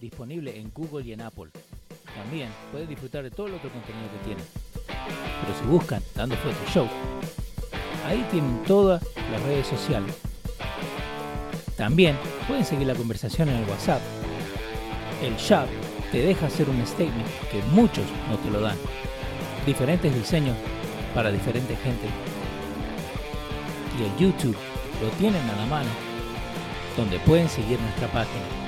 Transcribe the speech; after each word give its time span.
disponible 0.00 0.58
en 0.58 0.70
Google 0.72 1.04
y 1.04 1.12
en 1.12 1.20
Apple. 1.20 1.50
También 2.14 2.48
pueden 2.72 2.88
disfrutar 2.88 3.22
de 3.22 3.30
todo 3.30 3.46
el 3.46 3.54
otro 3.54 3.70
contenido 3.70 4.08
que 4.12 4.24
tienen. 4.24 4.44
Pero 4.86 5.58
si 5.58 5.64
buscan 5.66 6.02
Dando 6.14 6.36
Fuerte 6.36 6.72
Show, 6.72 6.88
ahí 8.06 8.26
tienen 8.30 8.62
todas 8.64 9.02
las 9.30 9.42
redes 9.42 9.66
sociales. 9.66 10.14
También 11.76 12.16
pueden 12.48 12.64
seguir 12.64 12.86
la 12.86 12.94
conversación 12.94 13.48
en 13.48 13.56
el 13.56 13.68
WhatsApp. 13.68 14.00
El 15.22 15.36
shop 15.36 15.66
te 16.10 16.22
deja 16.22 16.46
hacer 16.46 16.68
un 16.68 16.84
statement 16.86 17.28
que 17.52 17.62
muchos 17.72 18.04
no 18.28 18.36
te 18.38 18.50
lo 18.50 18.60
dan. 18.60 18.76
Diferentes 19.66 20.14
diseños 20.14 20.56
para 21.14 21.30
diferente 21.30 21.76
gente. 21.76 22.08
Y 23.98 24.02
el 24.04 24.16
YouTube 24.16 24.56
lo 25.02 25.08
tienen 25.18 25.42
a 25.50 25.56
la 25.56 25.66
mano, 25.66 25.90
donde 26.96 27.18
pueden 27.20 27.48
seguir 27.48 27.78
nuestra 27.80 28.08
página. 28.08 28.67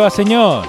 Va, 0.00 0.10
señor? 0.10 0.64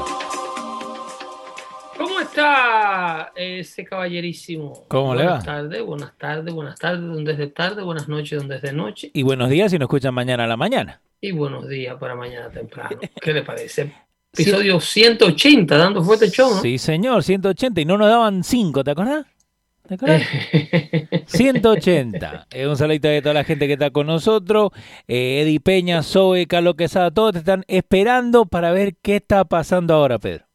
¿Cómo 1.97 2.19
está 2.19 3.31
ese 3.35 3.85
caballerísimo? 3.85 4.85
¿Cómo 4.89 5.15
le 5.15 5.23
va? 5.23 5.29
Buenas 5.29 5.45
tardes, 5.45 5.83
buenas 5.83 6.17
tardes, 6.17 6.53
buenas 6.53 6.79
tardes, 6.79 7.01
donde 7.01 7.31
es 7.31 7.37
de 7.37 7.47
tarde, 7.47 7.83
buenas 7.83 8.09
noches, 8.09 8.39
donde 8.39 8.57
es 8.57 8.61
de 8.61 8.73
noche. 8.73 9.11
Y 9.13 9.23
buenos 9.23 9.49
días 9.49 9.71
si 9.71 9.77
nos 9.77 9.85
escuchan 9.85 10.13
mañana 10.13 10.43
a 10.43 10.47
la 10.47 10.57
mañana. 10.57 11.01
Y 11.21 11.31
buenos 11.31 11.67
días 11.69 11.95
para 11.97 12.15
mañana 12.15 12.49
temprano. 12.49 12.99
¿Qué 13.21 13.33
le 13.33 13.43
parece? 13.43 13.93
Episodio 14.33 14.79
180, 14.79 15.77
dando 15.77 16.03
fuerte 16.03 16.29
show, 16.29 16.53
¿no? 16.55 16.61
Sí, 16.61 16.77
señor, 16.77 17.23
180. 17.23 17.79
Y 17.81 17.85
no 17.85 17.97
nos 17.97 18.09
daban 18.09 18.43
5, 18.43 18.83
¿te 18.83 18.91
acordás? 18.91 19.25
¿Te 19.87 19.95
acordás? 19.95 20.21
180. 21.27 22.47
Eh, 22.51 22.67
un 22.67 22.77
saludito 22.77 23.07
de 23.07 23.21
toda 23.21 23.33
la 23.33 23.43
gente 23.43 23.67
que 23.67 23.73
está 23.73 23.89
con 23.91 24.07
nosotros. 24.07 24.71
Eh, 25.07 25.41
Eddie 25.41 25.59
Peña, 25.59 26.03
Zoe, 26.03 26.47
Carlos 26.47 26.75
Quesada, 26.75 27.11
todos 27.11 27.33
te 27.33 27.39
están 27.39 27.63
esperando 27.67 28.45
para 28.45 28.71
ver 28.71 28.95
qué 29.01 29.17
está 29.17 29.43
pasando 29.45 29.93
ahora, 29.93 30.19
Pedro. 30.19 30.45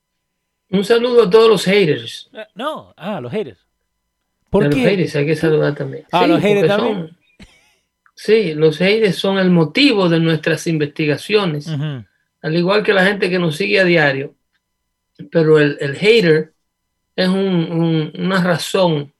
Un 0.71 0.85
saludo 0.85 1.25
a 1.25 1.31
todos 1.31 1.49
los 1.49 1.65
haters. 1.65 2.31
Eh, 2.33 2.45
No, 2.55 2.93
ah, 2.97 3.21
los 3.21 3.33
haters. 3.33 3.61
A 3.61 4.51
¿Por 4.51 4.65
los 4.67 4.75
qué? 4.75 4.81
haters 4.83 5.17
hay 5.17 5.27
que 5.27 5.37
saludar 5.37 5.75
también. 5.75 6.05
Ah, 6.13 6.27
los 6.27 6.41
haters 6.41 6.69
también. 6.69 6.97
son- 7.09 7.17
sí, 8.15 8.55
los 8.55 8.79
haters 8.79 9.17
son 9.17 9.39
el 9.39 9.51
motivo 9.51 10.09
de 10.09 10.19
nuestras 10.21 10.67
investigaciones. 10.67 11.69
Al 12.43 12.57
igual 12.57 12.83
que 12.83 12.93
la 12.95 13.05
gente 13.05 13.29
que 13.29 13.39
nos 13.39 13.57
sigue 13.57 13.81
a 13.81 13.85
diario, 13.85 14.35
pero 15.31 15.59
el, 15.59 15.77
el 15.81 15.97
hater 15.97 16.53
es 17.17 17.29
un- 17.29 17.37
un- 17.73 18.13
una 18.19 18.43
razón 18.43 19.13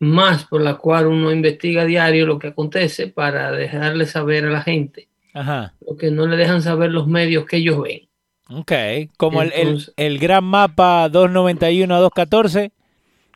más 0.00 0.44
por 0.46 0.60
la 0.62 0.74
cual 0.76 1.06
uno 1.06 1.30
investiga 1.32 1.82
a 1.82 1.86
diario 1.86 2.26
lo 2.26 2.38
que 2.38 2.48
acontece 2.48 3.06
para 3.06 3.52
dejarle 3.52 4.06
saber 4.06 4.46
a 4.46 4.50
la 4.50 4.62
gente 4.62 5.08
Ajá. 5.34 5.74
lo 5.88 5.96
que 5.96 6.10
no 6.10 6.26
le 6.26 6.36
dejan 6.36 6.62
saber 6.62 6.90
los 6.90 7.06
medios 7.06 7.44
que 7.46 7.58
ellos 7.58 7.80
ven. 7.82 8.08
Ok. 8.52 8.72
Como 9.16 9.42
el, 9.42 9.52
el- 9.96 10.18
gran 10.18 10.42
mapa 10.44 11.08
291 11.08 11.94
a 11.94 11.98
214, 12.00 12.72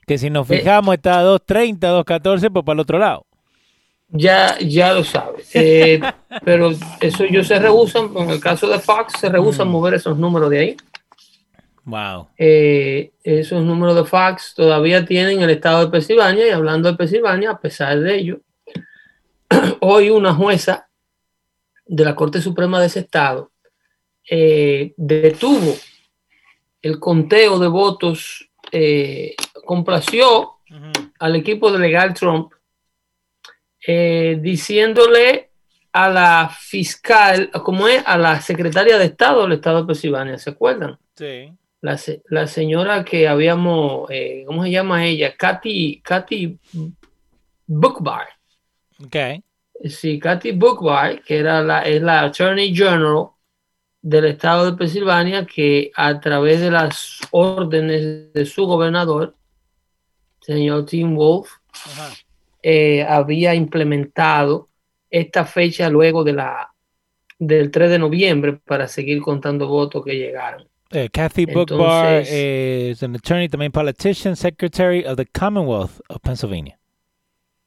que 0.06 0.18
si 0.18 0.28
nos 0.30 0.50
Eh. 0.50 0.58
fijamos 0.58 0.94
está 0.96 1.18
a 1.20 1.22
230, 1.22 1.86
214, 1.88 2.50
pues 2.50 2.64
para 2.64 2.74
el 2.74 2.80
otro 2.80 2.98
lado. 2.98 3.26
Ya, 4.08 4.56
ya 4.58 4.92
lo 4.92 5.04
sabes. 5.04 5.50
Eh, 5.54 6.00
pero 6.44 6.70
eso 7.00 7.24
ellos 7.24 7.46
se 7.46 7.58
rehusan, 7.58 8.10
en 8.16 8.30
el 8.30 8.40
caso 8.40 8.68
de 8.68 8.78
Fox, 8.80 9.14
se 9.20 9.28
rehusan 9.28 9.68
mover 9.68 9.94
esos 9.94 10.18
números 10.18 10.50
de 10.50 10.58
ahí. 10.58 10.76
Wow. 11.84 12.28
Eh, 12.38 13.12
esos 13.22 13.62
números 13.62 13.94
de 13.94 14.04
fax 14.04 14.54
todavía 14.54 15.04
tienen 15.04 15.42
el 15.42 15.50
estado 15.50 15.84
de 15.84 15.90
Pensilvania 15.90 16.46
y 16.46 16.50
hablando 16.50 16.90
de 16.90 16.96
Pensilvania, 16.96 17.50
a 17.50 17.60
pesar 17.60 18.00
de 18.00 18.16
ello, 18.16 18.40
hoy 19.80 20.10
una 20.10 20.34
jueza 20.34 20.88
de 21.86 22.04
la 22.04 22.14
Corte 22.14 22.40
Suprema 22.40 22.80
de 22.80 22.86
ese 22.86 23.00
estado 23.00 23.52
eh, 24.28 24.94
detuvo 24.96 25.74
el 26.80 26.98
conteo 26.98 27.58
de 27.58 27.68
votos, 27.68 28.50
eh, 28.72 29.34
complació 29.64 30.50
al 31.18 31.36
equipo 31.36 31.70
de 31.70 31.78
legal 31.78 32.12
Trump 32.14 32.52
eh, 33.86 34.38
diciéndole 34.40 35.50
a 35.92 36.08
la 36.08 36.50
fiscal, 36.58 37.50
como 37.62 37.86
es, 37.86 38.02
a 38.04 38.18
la 38.18 38.40
secretaria 38.40 38.98
de 38.98 39.04
Estado 39.04 39.42
del 39.42 39.52
estado 39.52 39.82
de 39.82 39.86
Pensilvania, 39.86 40.38
¿se 40.38 40.50
acuerdan? 40.50 40.98
Sí. 41.14 41.52
La, 41.84 42.00
la 42.30 42.46
señora 42.46 43.04
que 43.04 43.28
habíamos, 43.28 44.10
eh, 44.10 44.44
¿cómo 44.46 44.64
se 44.64 44.70
llama 44.70 45.04
ella? 45.04 45.36
Katy, 45.36 46.00
Katy 46.02 46.58
Bookbar. 47.66 48.26
Ok. 49.04 49.44
Sí, 49.90 50.18
Katy 50.18 50.52
Bookbar, 50.52 51.22
que 51.22 51.36
era 51.36 51.60
la, 51.60 51.82
es 51.82 52.00
la 52.00 52.22
Attorney 52.22 52.74
General 52.74 53.26
del 54.00 54.24
estado 54.24 54.70
de 54.70 54.78
Pensilvania, 54.78 55.44
que 55.44 55.90
a 55.94 56.18
través 56.20 56.62
de 56.62 56.70
las 56.70 57.20
órdenes 57.30 58.32
de 58.32 58.46
su 58.46 58.64
gobernador, 58.64 59.36
señor 60.40 60.86
Tim 60.86 61.14
Wolf, 61.14 61.50
Ajá. 61.70 62.14
eh, 62.62 63.02
había 63.02 63.54
implementado 63.54 64.70
esta 65.10 65.44
fecha 65.44 65.90
luego 65.90 66.24
de 66.24 66.32
la, 66.32 66.74
del 67.38 67.70
3 67.70 67.90
de 67.90 67.98
noviembre 67.98 68.54
para 68.54 68.88
seguir 68.88 69.20
contando 69.20 69.68
votos 69.68 70.02
que 70.02 70.16
llegaron. 70.16 70.66
Eh, 70.94 71.08
Kathy 71.12 71.46
Bookbar 71.46 72.22
es 72.26 73.02
an 73.02 73.16
attorney, 73.16 73.48
también 73.48 73.72
politician, 73.72 74.36
secretary 74.36 75.04
of 75.04 75.16
the 75.16 75.26
Commonwealth 75.26 76.00
of 76.08 76.20
Pennsylvania. 76.22 76.78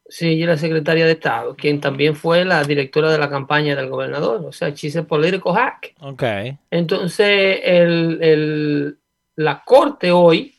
Sí, 0.10 0.30
ella 0.30 0.44
es 0.46 0.50
la 0.52 0.58
secretaria 0.58 1.06
de 1.06 1.12
Estado, 1.12 1.54
quien 1.56 1.82
también 1.82 2.16
fue 2.16 2.46
la 2.46 2.64
directora 2.64 3.12
de 3.12 3.18
la 3.18 3.30
campaña 3.30 3.76
del 3.76 3.90
gobernador, 3.90 4.46
o 4.46 4.54
sea, 4.54 4.70
she's 4.70 4.96
a 4.96 5.04
political 5.04 5.54
hack. 5.54 5.94
Ok. 6.00 6.24
Entonces, 6.72 7.60
el, 7.64 8.20
el- 8.22 8.98
la 9.36 9.62
corte 9.66 10.12
hoy 10.12 10.56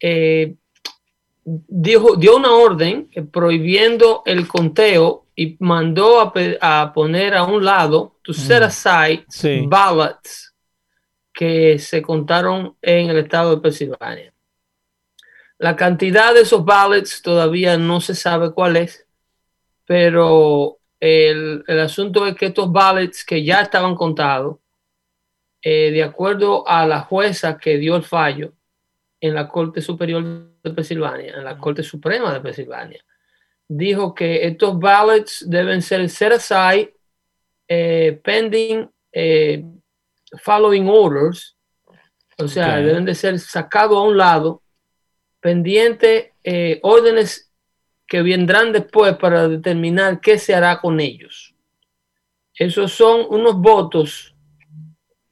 eh, 0.00 0.56
dijo, 1.44 2.16
dio 2.16 2.36
una 2.36 2.52
orden 2.52 3.08
prohibiendo 3.30 4.22
el 4.26 4.48
conteo 4.48 5.26
y 5.36 5.56
mandó 5.60 6.20
a, 6.20 6.32
a 6.60 6.92
poner 6.92 7.34
a 7.34 7.44
un 7.44 7.64
lado, 7.64 8.16
to 8.22 8.32
set 8.32 8.60
Mm. 8.62 8.64
aside 8.64 9.24
Sí. 9.28 9.62
ballots 9.66 10.49
que 11.40 11.78
se 11.78 12.02
contaron 12.02 12.76
en 12.82 13.08
el 13.08 13.16
estado 13.16 13.56
de 13.56 13.62
Pensilvania. 13.62 14.34
La 15.56 15.74
cantidad 15.74 16.34
de 16.34 16.42
esos 16.42 16.66
ballots 16.66 17.22
todavía 17.22 17.78
no 17.78 18.02
se 18.02 18.14
sabe 18.14 18.52
cuál 18.52 18.76
es, 18.76 19.06
pero 19.86 20.76
el, 21.00 21.64
el 21.66 21.80
asunto 21.80 22.26
es 22.26 22.34
que 22.34 22.44
estos 22.44 22.70
ballots 22.70 23.24
que 23.24 23.42
ya 23.42 23.62
estaban 23.62 23.94
contados, 23.94 24.58
eh, 25.62 25.90
de 25.90 26.02
acuerdo 26.02 26.68
a 26.68 26.86
la 26.86 27.00
jueza 27.00 27.56
que 27.56 27.78
dio 27.78 27.96
el 27.96 28.02
fallo 28.02 28.52
en 29.18 29.34
la 29.34 29.48
Corte 29.48 29.80
Superior 29.80 30.22
de 30.62 30.70
Pensilvania, 30.72 31.36
en 31.38 31.44
la 31.44 31.56
Corte 31.56 31.82
Suprema 31.82 32.34
de 32.34 32.40
Pensilvania, 32.40 33.02
dijo 33.66 34.14
que 34.14 34.46
estos 34.46 34.78
ballots 34.78 35.48
deben 35.48 35.80
ser 35.80 36.06
set 36.10 36.32
aside 36.32 36.94
eh, 37.66 38.20
pending 38.22 38.90
eh, 39.10 39.64
following 40.42 40.88
orders, 40.88 41.56
o 42.38 42.48
sea, 42.48 42.76
deben 42.78 43.04
de 43.04 43.14
ser 43.14 43.38
sacados 43.38 43.98
a 43.98 44.02
un 44.02 44.16
lado, 44.16 44.62
pendiente 45.40 46.34
eh, 46.44 46.78
órdenes 46.82 47.52
que 48.06 48.22
vendrán 48.22 48.72
después 48.72 49.16
para 49.16 49.48
determinar 49.48 50.20
qué 50.20 50.38
se 50.38 50.54
hará 50.54 50.80
con 50.80 51.00
ellos. 51.00 51.54
Esos 52.54 52.92
son 52.92 53.26
unos 53.30 53.56
votos 53.56 54.34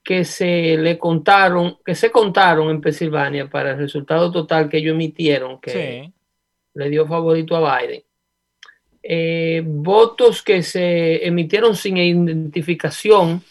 que 0.03 0.25
se 0.25 0.77
le 0.79 0.97
contaron, 0.99 1.79
que 1.85 1.95
se 1.95 2.11
contaron 2.11 2.71
en 2.71 2.81
Pensilvania 2.81 3.49
para 3.51 3.73
el 3.73 3.79
resultado 3.79 4.33
total 4.33 4.69
que 4.69 4.79
ellos 4.79 4.95
emitieron, 4.95 5.61
que 5.61 5.71
Sí. 6.05 6.15
le 6.75 6.89
dio 6.89 7.07
favorito 7.07 7.57
a 7.57 7.81
Biden. 7.81 8.03
Eh, 9.03 9.63
votos 9.65 10.43
que 10.43 10.63
se 10.63 11.27
emitieron 11.27 11.75
sin 11.77 11.97
identificación 11.99 13.43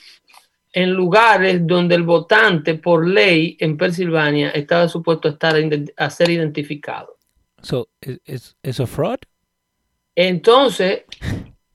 en 0.81 0.91
lugares 0.93 1.65
donde 1.65 1.95
el 1.95 2.03
votante 2.03 2.75
por 2.75 3.07
ley 3.07 3.57
en 3.59 3.77
Pensilvania 3.77 4.51
estaba 4.51 4.87
supuesto 4.87 5.27
a, 5.27 5.31
estar, 5.31 5.55
a 5.97 6.09
ser 6.11 6.29
identificado. 6.29 7.17
So, 7.63 7.89
¿es, 7.99 8.19
es, 8.25 8.55
eso 8.61 8.85
fraud? 8.85 9.17
Entonces, 10.15 11.01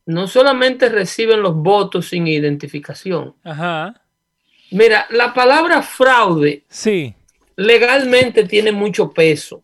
no 0.06 0.26
solamente 0.28 0.88
reciben 0.88 1.43
los 1.43 1.54
votos 1.54 2.06
sin 2.08 2.28
identificación. 2.28 3.34
Ajá. 3.43 4.00
Mira, 4.70 5.06
la 5.10 5.34
palabra 5.34 5.82
fraude 5.82 6.64
Sí, 6.69 7.12
legalmente 7.56 8.44
tiene 8.44 8.70
mucho 8.70 9.10
peso. 9.10 9.62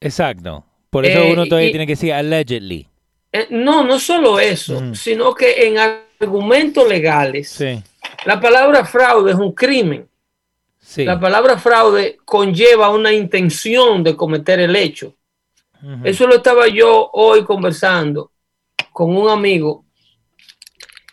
exacto. 0.00 0.64
Por 0.90 1.06
eso 1.06 1.20
Eh, 1.20 1.32
uno 1.32 1.46
todavía 1.46 1.68
y- 1.68 1.72
tiene 1.72 1.86
que 1.86 1.92
decir 1.92 2.12
allegedly. 2.12 2.86
Eh, 3.32 3.46
no, 3.50 3.84
no 3.84 3.98
solo 4.00 4.40
eso, 4.40 4.80
Mm. 4.80 4.94
sino 4.94 5.32
que 5.34 5.66
en 5.66 5.78
argumentos 5.78 6.88
legales, 6.88 7.48
Sí, 7.50 7.80
la 8.26 8.40
palabra 8.40 8.84
fraude 8.84 9.32
es 9.32 9.36
un 9.38 9.52
crimen. 9.52 10.08
sí. 10.78 11.04
La 11.04 11.18
palabra 11.20 11.58
fraude 11.58 12.18
conlleva 12.24 12.90
una 12.90 13.12
intención 13.12 14.02
de 14.02 14.16
cometer 14.16 14.60
el 14.60 14.74
hecho. 14.76 15.14
Eso 16.04 16.26
lo 16.26 16.36
estaba 16.36 16.68
yo 16.68 17.08
hoy 17.14 17.42
conversando 17.44 18.32
con 18.92 19.16
un 19.16 19.30
amigo, 19.30 19.86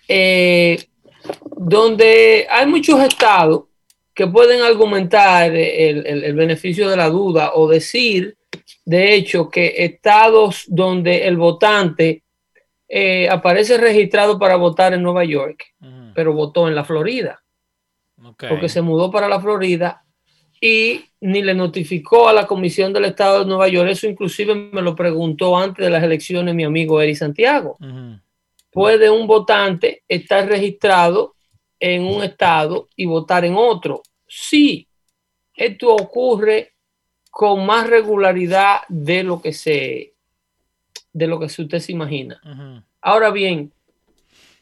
eh, 0.07 0.77
donde 1.57 2.48
hay 2.50 2.65
muchos 2.65 3.00
estados 3.01 3.63
que 4.13 4.27
pueden 4.27 4.62
argumentar 4.62 5.56
el, 5.56 6.06
el- 6.06 6.24
el 6.24 6.33
beneficio 6.36 6.89
de 6.89 6.98
la 6.98 7.10
duda 7.10 7.51
o 7.53 7.68
decir, 7.69 8.36
de 8.83 9.13
hecho, 9.13 9.50
que 9.50 9.74
estados 9.77 10.63
donde 10.68 11.27
el 11.27 11.38
votante 11.38 12.24
eh, 12.88 13.28
aparece 13.30 13.78
registrado 13.78 14.39
para 14.39 14.56
votar 14.56 14.94
en 14.94 15.04
Nueva 15.04 15.25
York, 15.25 15.74
pero 16.13 16.34
votó 16.34 16.68
en 16.68 16.75
la 16.75 16.84
Florida 16.84 17.44
Ok. 18.24 18.45
porque 18.50 18.69
se 18.69 18.81
mudó 18.81 19.12
para 19.12 19.28
la 19.28 19.39
Florida 19.39 20.04
y 20.60 21.06
ni 21.22 21.42
le 21.44 21.54
notificó 21.54 22.28
a 22.28 22.34
la 22.34 22.48
Comisión 22.48 22.94
del 22.94 23.06
Estado 23.06 23.39
de 23.39 23.45
Nueva 23.45 23.68
York. 23.68 23.89
Eso 23.89 24.07
inclusive 24.07 24.56
me 24.56 24.81
lo 24.81 24.95
preguntó 24.95 25.57
antes 25.57 25.86
de 25.86 25.92
las 25.92 26.04
elecciones 26.04 26.56
mi 26.56 26.63
amigo 26.63 27.01
Eri 27.01 27.16
Santiago. 27.16 27.78
¿Puede 28.72 29.10
un 29.10 29.28
votante 29.28 30.04
estar 30.07 30.48
registrado 30.48 31.36
en 31.80 32.04
un 32.04 32.24
estado 32.24 32.88
y 32.95 33.06
votar 33.06 33.45
en 33.45 33.56
otro? 33.56 34.01
Sí, 34.28 34.88
esto 35.54 35.94
ocurre 35.94 36.74
con 37.30 37.66
más 37.66 37.88
regularidad 37.88 38.80
de 38.88 39.24
lo 39.24 39.42
que 39.42 39.54
se 39.54 40.13
de 41.17 41.27
lo 41.27 41.39
que 41.39 41.45
usted 41.45 41.79
se 41.79 41.91
imagina. 41.91 42.39
Ahora 43.01 43.31
bien, 43.31 43.71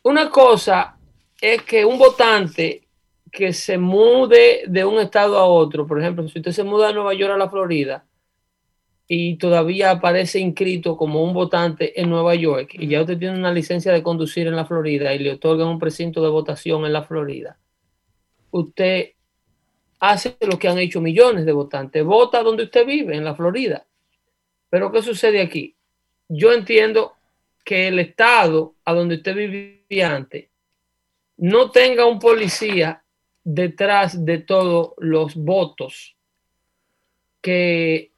una 0.03 0.29
cosa 0.29 0.97
es 1.41 1.61
que 1.63 1.83
un 1.83 1.97
votante 1.97 2.87
que 3.29 3.51
se 3.51 3.77
mude 3.77 4.63
de 4.67 4.85
un 4.85 4.99
estado 4.99 5.37
a 5.37 5.45
otro, 5.45 5.85
por 5.85 5.99
ejemplo, 5.99 6.27
si 6.29 6.39
usted 6.39 6.53
se 6.53 6.63
muda 6.63 6.87
de 6.87 6.93
Nueva 6.93 7.13
York 7.13 7.33
a 7.33 7.37
la 7.37 7.49
Florida 7.49 8.05
y 9.07 9.35
todavía 9.35 9.91
aparece 9.91 10.39
inscrito 10.39 10.95
como 10.95 11.21
un 11.23 11.33
votante 11.33 11.99
en 11.99 12.09
Nueva 12.09 12.33
York 12.35 12.71
y 12.73 12.87
ya 12.87 13.01
usted 13.01 13.19
tiene 13.19 13.37
una 13.37 13.51
licencia 13.51 13.91
de 13.91 14.01
conducir 14.01 14.47
en 14.47 14.55
la 14.55 14.65
Florida 14.65 15.13
y 15.13 15.19
le 15.19 15.33
otorgan 15.33 15.67
un 15.67 15.79
precinto 15.79 16.23
de 16.23 16.29
votación 16.29 16.85
en 16.85 16.93
la 16.93 17.03
Florida, 17.03 17.59
usted 18.51 19.11
hace 19.99 20.37
lo 20.41 20.57
que 20.57 20.69
han 20.69 20.79
hecho 20.79 21.01
millones 21.01 21.45
de 21.45 21.51
votantes, 21.51 22.03
vota 22.05 22.41
donde 22.41 22.63
usted 22.63 22.85
vive, 22.85 23.15
en 23.15 23.25
la 23.25 23.35
Florida. 23.35 23.85
Pero 24.69 24.91
¿qué 24.91 25.01
sucede 25.01 25.41
aquí? 25.41 25.74
Yo 26.27 26.51
entiendo 26.53 27.13
que 27.63 27.87
el 27.87 27.99
estado 27.99 28.75
a 28.85 28.93
donde 28.93 29.15
usted 29.15 29.35
vivía 29.35 30.15
antes 30.15 30.49
no 31.37 31.71
tenga 31.71 32.05
un 32.05 32.19
policía 32.19 33.03
detrás 33.43 34.23
de 34.25 34.39
todos 34.39 34.93
los 34.97 35.35
votos 35.35 36.15
que 37.41 38.11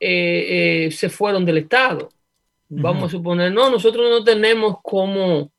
eh, 0.00 0.86
eh, 0.86 0.90
se 0.90 1.08
fueron 1.08 1.44
del 1.44 1.58
estado. 1.58 2.10
Vamos 2.70 3.04
a 3.04 3.08
suponer, 3.16 3.50
no, 3.50 3.70
nosotros 3.70 4.10
no 4.10 4.22
tenemos 4.22 4.76
cómo, 4.82 5.50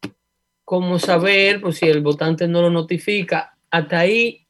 cómo 0.64 1.00
saber, 1.00 1.60
pues 1.60 1.78
si 1.78 1.88
el 1.88 2.02
votante 2.02 2.48
no 2.48 2.62
lo 2.62 2.70
notifica, 2.70 3.58
hasta 3.72 4.00
ahí 4.00 4.46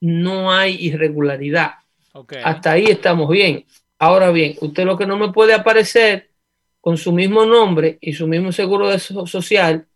no 0.00 0.52
hay 0.52 0.76
irregularidad. 0.84 1.72
Ok. 2.12 2.34
Hasta 2.44 2.72
ahí 2.72 2.84
estamos 2.84 3.28
bien. 3.30 3.64
Ahora 3.98 4.30
bien, 4.30 4.54
usted 4.60 4.84
lo 4.84 4.98
que 4.98 5.06
no 5.06 5.16
me 5.16 5.32
puede 5.32 5.54
aparecer 5.54 6.30
con 6.84 6.98
su 6.98 7.12
mismo 7.12 7.46
nombre 7.46 7.96
y 8.02 8.12
su 8.12 8.26
mismo 8.26 8.52
seguro 8.52 8.98
social 8.98 9.86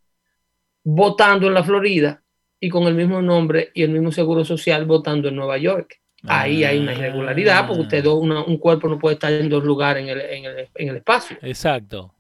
votando 0.82 1.46
en 1.49 1.52
la 1.52 1.62
Florida 1.62 2.23
y 2.58 2.70
con 2.70 2.85
el 2.85 2.94
mismo 2.94 3.20
nombre 3.20 3.70
y 3.75 3.82
el 3.82 3.90
mismo 3.90 4.11
seguro 4.11 4.43
social 4.43 4.87
votando 4.87 5.29
en 5.29 5.37
Nueva 5.37 5.58
York. 5.58 6.00
Ahí 6.26 6.64
hay 6.64 6.79
una 6.79 6.94
irregularidad 6.94 7.67
porque 7.67 7.82
usted 7.82 8.02
do- 8.02 8.14
una- 8.14 8.43
un 8.43 8.56
cuerpo 8.56 8.88
no 8.88 8.99
puede 8.99 9.14
estar 9.17 9.31
en 9.31 9.50
dos 9.50 9.62
lugares 9.64 10.02
en 10.02 10.08
el, 10.08 10.20
en 10.23 10.44
el- 10.46 10.69
en 10.76 10.88
el 10.88 10.96
espacio. 10.96 11.37
Exacto. 11.43 12.14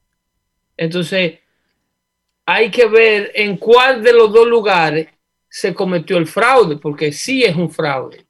Entonces, 0.76 1.38
hay 2.44 2.70
que 2.70 2.86
ver 2.86 3.32
en 3.34 3.56
cuál 3.56 4.02
de 4.02 4.12
los 4.12 4.30
dos 4.30 4.46
lugares 4.46 5.08
se 5.48 5.72
cometió 5.72 6.18
el 6.18 6.26
fraude, 6.26 6.76
porque 6.76 7.10
sí 7.10 7.42
es 7.42 7.56
un 7.56 7.70
fraude 7.70 8.26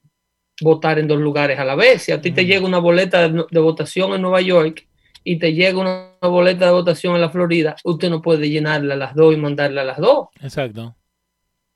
votar 0.60 1.00
en 1.00 1.08
dos 1.08 1.18
lugares 1.18 1.58
a 1.58 1.64
la 1.64 1.74
vez. 1.74 2.02
Si 2.04 2.12
a 2.12 2.20
ti 2.20 2.30
te 2.30 2.42
Mm. 2.44 2.46
llega 2.46 2.64
una 2.66 2.78
boleta 2.78 3.28
de, 3.28 3.44
de 3.50 3.60
votación 3.60 4.12
en 4.14 4.22
Nueva 4.22 4.40
York 4.40 4.86
y 5.28 5.38
te 5.38 5.52
llega 5.52 5.78
una, 5.78 6.16
boleta 6.22 6.64
de 6.64 6.72
votación 6.72 7.14
en 7.14 7.20
la 7.20 7.28
Florida, 7.28 7.76
usted 7.84 8.08
no 8.08 8.22
puede 8.22 8.48
llenarla 8.48 8.94
a 8.94 8.96
las 8.96 9.14
dos 9.14 9.34
y 9.34 9.36
mandarla 9.36 9.82
a 9.82 9.84
las 9.84 9.98
dos. 9.98 10.28
Exacto. 10.40 10.96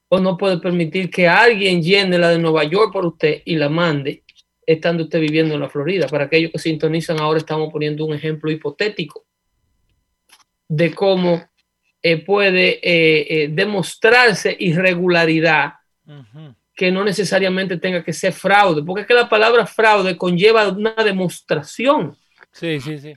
O 0.08 0.18
no 0.20 0.38
puede 0.38 0.56
permitir 0.56 1.10
que 1.10 1.28
alguien 1.28 1.82
llene 1.82 2.16
la 2.16 2.30
de 2.30 2.38
Nueva 2.38 2.64
York 2.64 2.90
por 2.90 3.04
usted 3.04 3.42
y 3.44 3.56
la 3.56 3.68
mande 3.68 4.24
estando 4.64 5.02
usted 5.02 5.20
viviendo 5.20 5.54
en 5.54 5.60
la 5.60 5.68
Florida. 5.68 6.08
Para 6.08 6.24
aquellos 6.24 6.50
que 6.50 6.58
sintonizan 6.58 7.20
ahora 7.20 7.40
estamos 7.40 7.70
poniendo 7.70 8.06
un 8.06 8.14
ejemplo 8.14 8.50
hipotético 8.50 9.26
de 10.66 10.94
cómo 10.94 11.44
eh, 12.00 12.24
puede 12.24 12.80
eh, 12.82 13.26
eh, 13.28 13.48
demostrarse 13.52 14.56
irregularidad 14.58 15.74
que 16.74 16.90
no 16.90 17.04
necesariamente 17.04 17.76
tenga 17.76 18.02
que 18.02 18.14
ser 18.14 18.32
fraude, 18.32 18.82
porque 18.82 19.02
es 19.02 19.06
que 19.06 19.12
la 19.12 19.28
palabra 19.28 19.66
fraude 19.66 20.16
conlleva 20.16 20.68
una 20.68 20.94
demostración. 20.94 22.16
Sí, 22.50 22.80
sí, 22.80 22.98
sí. 22.98 23.12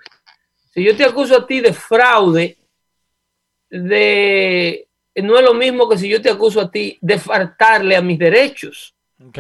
Si 0.76 0.84
yo 0.84 0.96
te 0.96 1.06
acuso 1.06 1.38
a 1.38 1.48
ti 1.48 1.62
de 1.62 1.74
fraude, 1.74 2.58
de 3.70 4.88
no 5.16 5.38
es 5.40 5.46
lo 5.46 5.54
mismo 5.54 5.88
que 5.88 5.98
si 5.98 6.10
yo 6.10 6.22
te 6.22 6.30
acuso 6.30 6.60
a 6.60 6.70
ti 6.70 6.98
de 7.00 7.18
faltarle 7.18 7.96
a 7.96 8.02
mis 8.02 8.20
derechos. 8.20 8.94
Ok. 9.26 9.40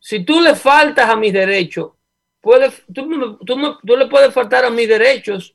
Si 0.00 0.24
tú 0.24 0.40
le 0.40 0.54
faltas 0.54 1.10
a 1.10 1.16
mis 1.16 1.34
derechos, 1.34 1.92
puedes, 2.40 2.82
tú, 2.94 3.38
tú 3.44 3.78
tú 3.84 3.96
le 3.96 4.06
puedes 4.06 4.32
faltar 4.32 4.64
a 4.64 4.70
mis 4.70 4.88
derechos 4.88 5.52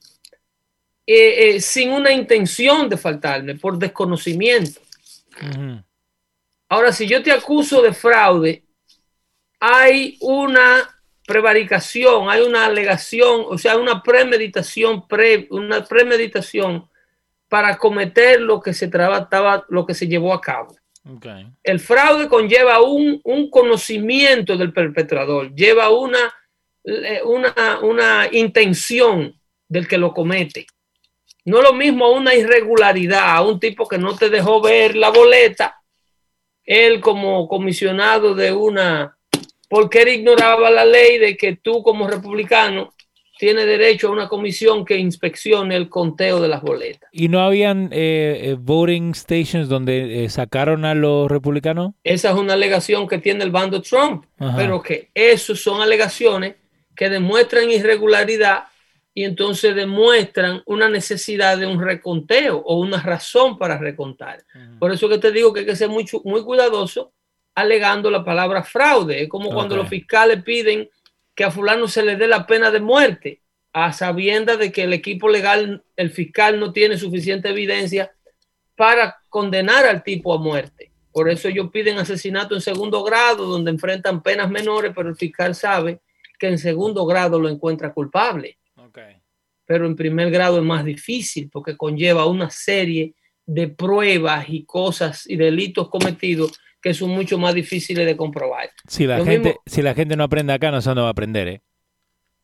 eh, 1.08 1.56
eh, 1.56 1.62
sin 1.62 1.92
una 1.92 2.12
intención 2.12 2.88
de 2.88 2.98
faltarme, 2.98 3.56
por 3.56 3.80
desconocimiento. 3.80 4.80
Ahora, 6.70 6.92
si 6.94 7.08
yo 7.08 7.24
te 7.24 7.32
acuso 7.32 7.82
de 7.82 7.94
fraude, 7.94 8.64
hay 9.60 10.18
una 10.22 11.01
prevaricación, 11.32 12.30
hay 12.30 12.42
una 12.42 12.66
alegación, 12.66 13.46
o 13.48 13.58
sea, 13.58 13.78
una 13.78 14.04
premeditación, 14.04 15.08
pre, 15.08 15.48
una 15.50 15.86
premeditación 15.86 16.90
para 17.48 17.78
cometer 17.78 18.42
lo 18.42 18.60
que 18.60 18.74
se 18.74 18.90
trataba, 18.90 19.66
lo 19.70 19.86
que 19.86 19.94
se 19.94 20.08
llevó 20.08 20.34
a 20.34 20.42
cabo. 20.42 20.76
Ok. 21.10 21.26
El 21.64 21.80
fraude 21.80 22.28
conlleva 22.28 22.82
un, 22.82 23.22
un 23.24 23.50
conocimiento 23.50 24.58
del 24.58 24.74
perpetrador, 24.74 25.56
lleva 25.56 25.90
una, 25.90 26.34
eh, 26.84 27.22
una, 27.24 27.80
una 27.82 28.28
intención 28.32 29.34
del 29.70 29.88
que 29.88 29.98
lo 29.98 30.14
comete. 30.14 30.68
No 31.46 31.60
es 31.60 31.64
lo 31.64 31.74
mismo 31.74 32.12
una 32.12 32.36
irregularidad, 32.36 33.38
a 33.38 33.42
un 33.42 33.58
tipo 33.58 33.88
que 33.88 33.98
no 33.98 34.16
te 34.18 34.30
dejó 34.30 34.62
ver 34.62 34.98
la 34.98 35.10
boleta, 35.10 35.82
él 36.66 37.00
como 37.00 37.48
comisionado 37.48 38.36
de 38.36 38.52
una, 38.52 39.18
porque 39.72 40.02
él 40.02 40.10
ignoraba 40.10 40.70
la 40.70 40.84
ley 40.84 41.18
de 41.18 41.38
que 41.38 41.56
tú 41.56 41.82
como 41.82 42.06
republicano 42.06 42.94
tiene 43.40 43.66
derecho 43.66 44.10
a 44.10 44.12
una 44.12 44.28
comisión 44.28 44.84
que 44.84 44.98
inspeccione 44.98 45.78
el 45.78 45.88
conteo 45.88 46.42
de 46.42 46.50
las 46.50 46.62
boletas. 46.62 47.10
¿Y 47.14 47.30
no 47.30 47.40
habían 47.40 47.86
eh, 47.94 48.42
eh, 48.44 48.58
voting 48.60 49.16
stations 49.16 49.70
donde 49.70 50.26
eh, 50.26 50.30
sacaron 50.30 50.84
a 50.84 50.94
los 50.94 51.32
republicanos? 51.32 51.94
Esa 52.04 52.32
es 52.32 52.36
una 52.36 52.54
alegación 52.54 53.08
que 53.08 53.20
tiene 53.20 53.46
el 53.46 53.50
bando 53.50 53.82
Trump, 53.82 54.26
Ajá. 54.38 54.58
pero 54.58 54.82
que 54.82 55.10
eso 55.14 55.56
son 55.56 55.82
alegaciones 55.82 56.56
que 56.94 57.10
demuestran 57.10 57.72
irregularidad 57.72 58.66
y 59.14 59.24
entonces 59.24 59.74
demuestran 59.74 60.64
una 60.66 60.90
necesidad 60.90 61.58
de 61.58 61.66
un 61.66 61.82
reconteo 61.82 62.58
o 62.58 62.78
una 62.78 63.02
razón 63.02 63.58
para 63.58 63.78
recontar. 63.78 64.44
Por 64.80 64.92
eso 64.92 65.08
que 65.08 65.18
te 65.18 65.32
digo 65.32 65.54
que 65.54 65.62
hay 65.62 65.66
que 65.66 65.78
ser 65.78 65.88
muy, 65.88 66.06
muy 66.26 66.44
cuidadoso 66.44 67.14
alegando 67.56 68.10
la 68.10 68.24
palabra 68.24 68.64
fraude. 68.64 69.24
Es 69.24 69.30
como 69.30 69.52
cuando 69.52 69.76
los 69.76 69.90
fiscales 69.90 70.44
piden 70.44 70.90
que 71.36 71.44
a 71.44 71.52
fulano 71.52 71.88
se 71.88 72.04
le 72.04 72.16
dé 72.16 72.28
la 72.28 72.46
pena 72.46 72.72
de 72.72 72.80
muerte, 72.80 73.42
a 73.74 73.94
sabiendas 73.94 74.60
de 74.60 74.72
que 74.72 74.84
el 74.84 74.94
equipo 74.94 75.30
legal, 75.30 75.84
el 75.96 76.12
fiscal 76.12 76.60
no 76.60 76.74
tiene 76.74 76.98
suficiente 76.98 77.50
evidencia 77.50 78.12
para 78.76 79.22
condenar 79.30 79.86
al 79.86 80.04
tipo 80.04 80.34
a 80.34 80.38
muerte. 80.38 80.92
Por 81.12 81.30
eso 81.30 81.48
ellos 81.48 81.70
piden 81.72 81.98
asesinato 81.98 82.56
en 82.56 82.62
segundo 82.62 83.04
grado, 83.04 83.46
donde 83.46 83.72
enfrentan 83.72 84.22
penas 84.22 84.50
menores, 84.50 84.94
pero 84.96 85.10
el 85.10 85.16
fiscal 85.16 85.56
sabe 85.56 86.00
que 86.40 86.48
en 86.48 86.58
segundo 86.58 87.06
grado 87.06 87.40
lo 87.40 87.50
encuentra 87.50 87.94
culpable 87.94 88.58
pero 89.72 89.86
en 89.86 89.96
primer 89.96 90.30
grado 90.32 90.58
es 90.58 90.66
más 90.66 90.84
difícil 90.84 91.50
porque 91.50 91.78
conlleva 91.78 92.26
una 92.26 92.50
serie 92.50 93.14
de 93.54 93.68
pruebas 93.68 94.46
y 94.50 94.64
cosas 94.64 95.30
y 95.30 95.36
delitos 95.36 95.90
cometidos 95.90 96.60
que 96.82 96.94
son 96.94 97.10
mucho 97.12 97.38
más 97.38 97.54
difíciles 97.54 98.06
de 98.06 98.16
comprobar. 98.18 98.70
Si 98.88 99.06
la, 99.06 99.18
Lo 99.20 99.26
gente, 99.26 99.50
mismo- 99.50 99.62
si 99.66 99.82
la 99.82 99.94
gente 99.94 100.16
no 100.16 100.24
aprende 100.24 100.54
acá, 100.54 100.72
no 100.72 100.82
sé 100.82 100.90
dónde 100.90 101.02
va 101.02 101.10
a 101.10 101.12
aprender, 101.12 101.48
¿eh? 101.48 101.62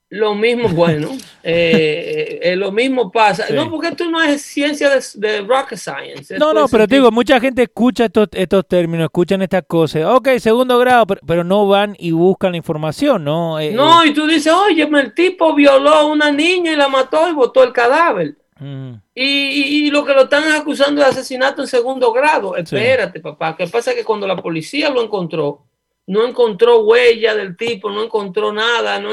Lo 0.10 0.36
mismo, 0.36 0.70
bueno, 0.70 1.10
eh, 1.44 2.40
eh, 2.42 2.56
lo 2.56 2.72
mismo 2.72 3.12
pasa. 3.12 3.48
Sí. 3.48 3.54
No, 3.54 3.70
porque 3.70 3.90
esto 3.90 4.10
no 4.10 4.22
es 4.24 4.42
ciencia 4.42 4.90
de, 4.90 5.02
de 5.16 5.42
rocket 5.42 5.78
science. 5.78 6.38
No, 6.38 6.48
Esto 6.50 6.54
no, 6.54 6.68
pero 6.70 6.88
te 6.88 6.96
digo, 6.96 7.12
mucha 7.12 7.40
gente 7.42 7.64
escucha 7.64 8.06
estos, 8.06 8.30
estos 8.32 8.66
términos, 8.68 9.06
escuchan 9.06 9.42
estas 9.42 9.64
cosas. 9.68 10.06
Ok, 10.06 10.30
segundo 10.40 10.78
grado, 10.80 11.08
pero, 11.08 11.22
pero 11.28 11.44
no 11.44 11.68
van 11.68 11.96
y 12.00 12.12
buscan 12.12 12.52
la 12.52 12.58
información, 12.58 13.24
¿no? 13.26 13.60
Eh, 13.60 13.72
No, 13.72 14.06
y 14.06 14.14
tú 14.14 14.28
dices, 14.28 14.54
oye, 14.54 14.84
el 14.84 15.14
tipo 15.14 15.54
violó 15.54 15.90
a 15.90 16.06
una 16.06 16.32
niña 16.32 16.72
y 16.72 16.76
la 16.78 16.88
mató 16.88 17.28
y 17.30 17.34
botó 17.34 17.64
el 17.64 17.74
cadáver. 17.74 18.36
Mm, 18.60 18.94
Y, 19.16 19.24
y- 19.24 19.88
y 19.88 19.92
lo 19.92 20.06
que 20.06 20.14
lo 20.14 20.24
están 20.24 20.52
acusando 20.52 21.02
de 21.02 21.08
asesinato 21.08 21.62
en 21.62 21.68
segundo 21.68 22.12
grado. 22.12 22.56
Espérate, 22.56 23.20
papá. 23.20 23.56
¿Qué 23.56 23.68
pasa? 23.68 23.94
Que 23.96 24.04
cuando 24.04 24.28
la 24.28 24.36
policía 24.38 24.90
lo 24.90 25.02
encontró, 25.04 25.66
no 26.08 26.26
encontró 26.26 26.80
huella 26.82 27.36
del 27.36 27.56
tipo, 27.58 27.90
no 27.90 28.04
encontró 28.04 28.52
nada, 28.54 29.00
no, 29.00 29.10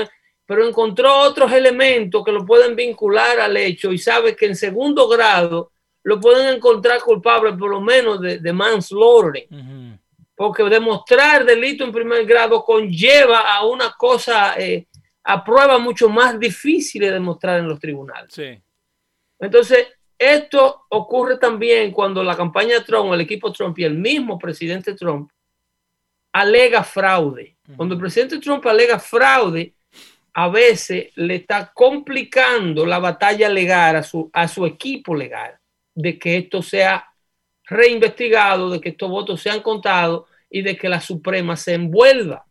pero 0.47 0.67
encontró 0.67 1.21
otros 1.21 1.51
elementos 1.53 2.25
que 2.25 2.33
lo 2.33 2.45
pueden 2.45 2.77
vincular 2.77 3.41
al 3.41 3.57
hecho 3.57 3.93
y 3.93 3.99
sabe 3.99 4.37
que 4.37 4.47
en 4.47 4.57
segundo 4.57 5.09
grado 5.09 5.73
lo 6.03 6.21
pueden 6.21 6.55
encontrar 6.55 7.01
culpable 7.01 7.55
por 7.55 7.71
lo 7.71 7.81
menos 7.81 8.21
de, 8.21 8.39
de 8.39 8.53
manslaughter. 8.53 9.47
Porque 10.37 10.65
demostrar 10.65 11.45
delito 11.45 11.85
en 11.85 11.93
primer 11.93 12.27
grado 12.27 12.63
conlleva 12.65 13.55
a 13.55 13.65
una 13.65 13.93
cosa, 13.97 14.55
eh, 14.59 14.87
a 15.23 15.43
pruebas 15.45 15.81
mucho 15.81 16.09
más 16.09 16.39
difíciles 16.39 17.09
de 17.09 17.15
demostrar 17.15 17.61
en 17.61 17.69
los 17.69 17.79
tribunales. 17.81 18.33
Sí. 18.35 18.61
Entonces, 19.45 19.89
esto 20.19 20.85
ocurre 20.91 21.39
también 21.39 21.93
cuando 21.93 22.23
la 22.23 22.37
campaña 22.37 22.83
Trump, 22.85 23.13
el 23.13 23.21
equipo 23.21 23.53
Trump 23.53 23.79
y 23.79 23.85
el 23.85 23.95
mismo 23.95 24.39
presidente 24.39 24.95
Trump 24.95 25.31
alega 26.33 26.83
fraude. 26.83 27.57
Cuando 27.77 27.95
el 27.95 28.01
presidente 28.01 28.39
Trump 28.39 28.67
alega 28.67 28.99
fraude, 28.99 29.75
a 30.33 30.49
veces 30.49 31.13
le 31.15 31.37
está 31.37 31.71
complicando 31.73 32.85
la 32.85 32.99
batalla 32.99 33.49
legal 33.49 33.97
a 33.97 34.03
su, 34.03 34.31
a 34.33 34.49
su 34.49 34.67
equipo 34.67 35.15
legal 35.15 35.57
de 35.95 36.19
que 36.19 36.39
esto 36.39 36.61
sea 36.61 37.07
reinvestigado, 37.65 38.71
de 38.71 38.81
que 38.81 38.91
estos 38.91 39.11
votos 39.11 39.41
sean 39.41 39.61
contados 39.61 40.25
y 40.51 40.63
de 40.63 40.77
que 40.77 40.89
la 40.89 41.01
Suprema 41.01 41.57
se 41.57 41.75
envuelva. 41.75 42.45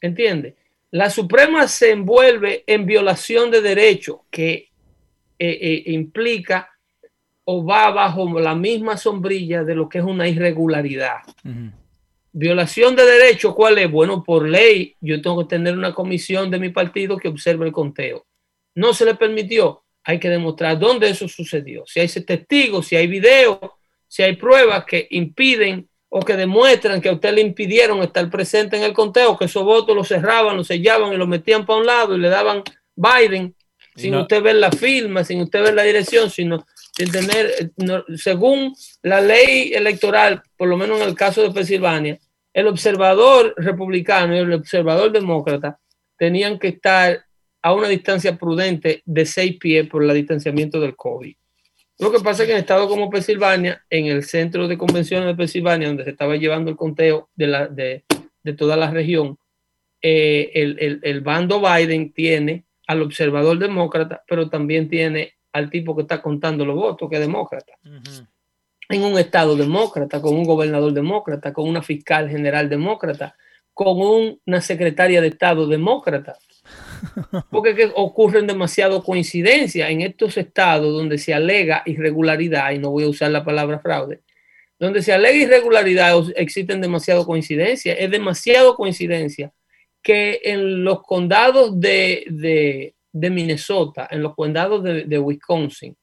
¿Entiende? 0.00 0.56
La 0.92 1.10
Suprema 1.10 1.66
se 1.68 1.90
envuelve 1.90 2.64
en 2.66 2.86
violación 2.86 3.50
de 3.50 3.60
derechos 3.60 4.20
que 4.30 4.69
eh, 5.42 5.58
eh, 5.58 5.92
implica 5.92 6.68
o 7.44 7.64
va 7.64 7.90
bajo 7.90 8.38
la 8.38 8.54
misma 8.54 8.98
sombrilla 8.98 9.64
de 9.64 9.74
lo 9.74 9.88
que 9.88 9.96
es 9.96 10.04
una 10.04 10.28
irregularidad. 10.28 11.20
Violación 12.30 12.94
de 12.94 13.06
derechos, 13.06 13.54
¿cuál 13.54 13.78
es? 13.78 13.90
Bueno, 13.90 14.22
por 14.22 14.46
ley, 14.46 14.96
yo 15.00 15.22
tengo 15.22 15.38
que 15.38 15.56
tener 15.56 15.78
una 15.78 15.94
comisión 15.94 16.50
de 16.50 16.58
mi 16.58 16.68
partido 16.68 17.16
que 17.16 17.28
observe 17.28 17.64
el 17.64 17.72
conteo. 17.72 18.26
No 18.74 18.92
se 18.92 19.06
le 19.06 19.14
permitió, 19.14 19.82
hay 20.04 20.20
que 20.20 20.28
demostrar 20.28 20.78
dónde 20.78 21.08
eso 21.08 21.26
sucedió. 21.26 21.84
Si 21.86 22.00
hay 22.00 22.08
testigos, 22.08 22.86
si 22.86 22.96
hay 22.96 23.06
videos, 23.06 23.58
si 24.06 24.22
hay 24.22 24.36
pruebas 24.36 24.84
que 24.84 25.08
impiden 25.08 25.88
o 26.10 26.20
que 26.20 26.36
demuestran 26.36 27.00
que 27.00 27.08
a 27.08 27.14
usted 27.14 27.32
le 27.32 27.40
impidieron 27.40 28.02
estar 28.02 28.28
presente 28.28 28.76
en 28.76 28.82
el 28.82 28.92
conteo, 28.92 29.38
que 29.38 29.46
esos 29.46 29.64
votos 29.64 29.96
los 29.96 30.06
cerraban, 30.06 30.58
los 30.58 30.66
sellaban 30.66 31.14
y 31.14 31.16
los 31.16 31.26
metían 31.26 31.64
para 31.64 31.78
un 31.78 31.86
lado 31.86 32.14
y 32.14 32.20
le 32.20 32.28
daban 32.28 32.62
Biden, 32.94 33.54
sin 33.96 34.12
no- 34.12 34.22
usted 34.22 34.42
ver 34.42 34.56
la 34.56 34.70
firma, 34.70 35.24
sin 35.24 35.40
usted 35.42 35.62
ver 35.62 35.74
la 35.74 35.82
dirección, 35.82 36.30
sino 36.30 36.66
sin 36.96 37.10
tener, 37.10 37.46
eh, 37.60 37.68
no- 37.76 38.04
según 38.16 38.74
la 39.02 39.20
ley 39.20 39.72
electoral, 39.74 40.42
por 40.56 40.68
lo 40.68 40.76
menos 40.76 41.00
en 41.00 41.08
el 41.08 41.14
caso 41.14 41.42
de 41.42 41.50
Pensilvania, 41.50 42.18
el 42.52 42.66
observador 42.66 43.54
republicano 43.56 44.34
y 44.34 44.38
el 44.38 44.52
observador 44.52 45.12
demócrata 45.12 45.78
tenían 46.18 46.58
que 46.58 46.68
estar 46.68 47.24
a 47.62 47.72
una 47.74 47.88
distancia 47.88 48.36
prudente 48.36 49.02
de 49.04 49.26
seis 49.26 49.56
pies 49.58 49.86
por 49.88 50.02
el 50.02 50.12
distanciamiento 50.14 50.80
del 50.80 50.96
COVID. 50.96 51.34
Lo 51.98 52.10
que 52.10 52.20
pasa 52.20 52.42
es 52.42 52.46
que 52.46 52.52
en 52.54 52.60
estados 52.60 52.88
como 52.88 53.10
Pensilvania, 53.10 53.84
en 53.90 54.06
el 54.06 54.24
centro 54.24 54.66
de 54.66 54.78
convenciones 54.78 55.26
de 55.26 55.34
Pensilvania, 55.34 55.88
donde 55.88 56.04
se 56.04 56.10
estaba 56.10 56.36
llevando 56.36 56.70
el 56.70 56.76
conteo 56.76 57.28
de, 57.34 57.46
la, 57.46 57.66
de, 57.68 58.04
de 58.42 58.52
toda 58.54 58.76
la 58.76 58.90
región, 58.90 59.36
eh, 60.02 60.50
el, 60.54 60.76
el- 60.80 61.00
el 61.02 61.20
bando 61.20 61.60
Biden 61.60 62.12
tiene 62.12 62.64
al 62.90 63.02
observador 63.02 63.56
demócrata, 63.58 64.24
pero 64.26 64.48
también 64.50 64.88
tiene 64.88 65.34
al 65.52 65.70
tipo 65.70 65.94
que 65.94 66.02
está 66.02 66.20
contando 66.20 66.64
los 66.64 66.74
votos, 66.74 67.08
que 67.08 67.16
es 67.16 67.20
demócrata. 67.20 67.72
En 68.88 69.04
un 69.04 69.16
estado 69.16 69.54
demócrata, 69.54 70.20
con 70.20 70.34
un 70.34 70.42
gobernador 70.44 70.92
demócrata, 70.92 71.52
con 71.52 71.68
una 71.68 71.82
fiscal 71.82 72.28
general 72.28 72.68
demócrata, 72.68 73.36
con 73.72 73.96
un- 74.00 74.40
una 74.44 74.60
secretaria 74.60 75.20
de 75.20 75.28
Estado 75.28 75.68
demócrata. 75.68 76.36
Porque 77.50 77.74
que 77.76 77.92
ocurren 77.94 78.46
demasiado 78.48 79.02
coincidencias 79.04 79.88
en 79.88 80.00
estos 80.00 80.36
estados 80.36 80.92
donde 80.92 81.18
se 81.18 81.32
alega 81.32 81.82
irregularidad, 81.86 82.72
y 82.72 82.78
no 82.78 82.90
voy 82.90 83.04
a 83.04 83.08
usar 83.08 83.30
la 83.30 83.44
palabra 83.44 83.78
fraude, 83.78 84.20
donde 84.80 85.00
se 85.02 85.12
alega 85.12 85.36
irregularidad 85.38 86.12
existen 86.34 86.80
demasiado 86.80 87.24
coincidencias. 87.24 87.96
Es 88.00 88.10
demasiado 88.10 88.74
coincidencia 88.74 89.52
que 90.02 90.40
en 90.44 90.82
los 90.84 91.02
condados 91.02 91.78
de, 91.78 92.24
de- 92.30 92.94
de 93.12 93.30
Minnesota, 93.30 94.08
en 94.10 94.22
los 94.22 94.34
condados 94.34 94.82
de, 94.84 95.04
de 95.04 95.18
Wisconsin, 95.18 95.96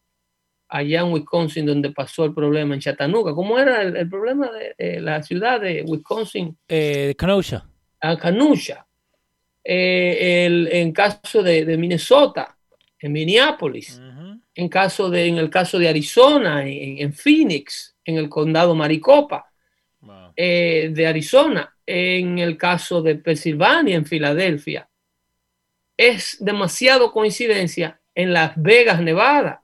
allá 0.69 0.99
en 1.01 1.13
Wisconsin 1.13 1.65
donde 1.65 1.91
pasó 1.91 2.25
el 2.25 2.33
problema 2.33 2.73
en 2.75 2.81
Chattanooga, 2.81 3.33
¿cómo 3.33 3.57
era 3.57 3.81
el, 3.81 3.95
el 3.95 4.09
problema 4.09 4.49
de, 4.51 4.99
la 4.99 5.23
ciudad 5.23 5.61
de 5.61 5.83
Wisconsin? 5.87 6.57
Eh, 6.67 7.15
Kenosha. 7.17 7.65
a 8.01 8.17
Canusha. 8.17 8.85
Eh, 9.63 10.45
el- 10.45 10.67
en 10.71 10.91
caso 10.91 11.41
de, 11.43 11.65
de 11.65 11.77
Minnesota, 11.77 12.57
en 12.99 13.11
Minneapolis, 13.11 14.01
en, 14.55 14.69
caso 14.69 15.09
de, 15.09 15.25
en 15.27 15.37
el 15.37 15.49
caso 15.49 15.77
de 15.79 15.87
Arizona, 15.87 16.67
en, 16.67 16.97
en 16.99 17.13
Phoenix, 17.13 17.95
en 18.03 18.17
el 18.17 18.27
condado 18.29 18.73
Maricopa 18.75 19.46
Wow. 20.07 20.31
eh, 20.35 20.89
de 20.93 21.05
Arizona, 21.07 21.75
en 21.85 22.39
el 22.39 22.57
caso 22.57 23.01
de 23.01 23.15
Pensilvania, 23.15 23.95
en 23.95 24.05
Filadelfia. 24.05 24.87
Es 25.95 26.37
demasiado 26.39 27.11
coincidencia 27.11 27.99
en 28.15 28.33
Las 28.33 28.53
Vegas, 28.55 29.01
Nevada. 29.01 29.61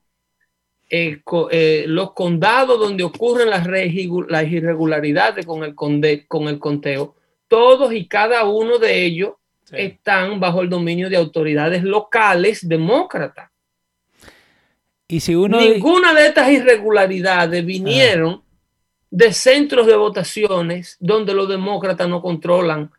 eh, 0.90 1.22
co- 1.24 1.50
eh, 1.52 1.86
los 1.88 2.12
condados 2.14 2.80
donde 2.80 3.04
ocurren 3.04 3.50
las, 3.50 3.66
las 3.66 4.48
irregularidades 4.52 5.44
con 5.44 5.64
el, 5.64 5.74
conde- 5.74 6.28
con 6.28 6.48
el 6.48 6.60
conteo, 6.60 7.16
todos 7.48 7.92
y 7.94 8.06
cada 8.08 8.44
uno 8.44 8.78
de 8.78 9.04
ellos 9.04 9.32
Sí. 9.64 9.76
están 9.80 10.40
bajo 10.40 10.62
el 10.62 10.70
dominio 10.70 11.10
de 11.10 11.16
autoridades 11.16 11.84
locales 11.84 12.68
demócratas. 12.68 13.50
Y 15.08 15.20
si 15.20 15.34
uno... 15.36 15.60
Ninguna 15.60 16.14
de 16.14 16.28
estas 16.28 16.50
irregularidades 16.52 17.66
vinieron 17.66 18.44
de 19.14 19.32
centros 19.32 19.86
de 19.86 19.96
votaciones 19.96 20.98
donde 21.00 21.36
los 21.36 21.48
demócratas 21.48 22.10
no 22.10 22.20
controlan 22.20 22.90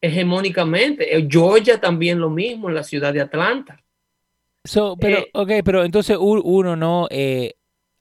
hegemónicamente. 0.00 1.16
Eh, 1.16 1.26
Georgia 1.28 1.80
también 1.80 2.20
lo 2.20 2.30
mismo 2.30 2.68
en 2.68 2.76
la 2.76 2.84
ciudad 2.84 3.12
de 3.12 3.22
Atlanta. 3.22 3.82
So, 4.64 4.96
pero, 4.96 5.18
Eh, 5.18 5.30
ok, 5.34 5.50
pero 5.64 5.84
entonces 5.84 6.16
uno 6.20 6.76
no 6.76 7.08
eh, 7.10 7.54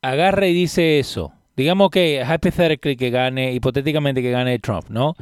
agarra 0.04 0.46
y 0.46 0.54
dice 0.54 1.00
eso, 1.00 1.34
digamos 1.56 1.90
que 1.90 2.24
hypothetically 2.24 2.96
que 2.96 3.10
gane, 3.10 3.52
hipotéticamente 3.54 4.22
que 4.22 4.30
gane 4.30 4.60
Trump, 4.60 4.90
¿no? 4.90 5.16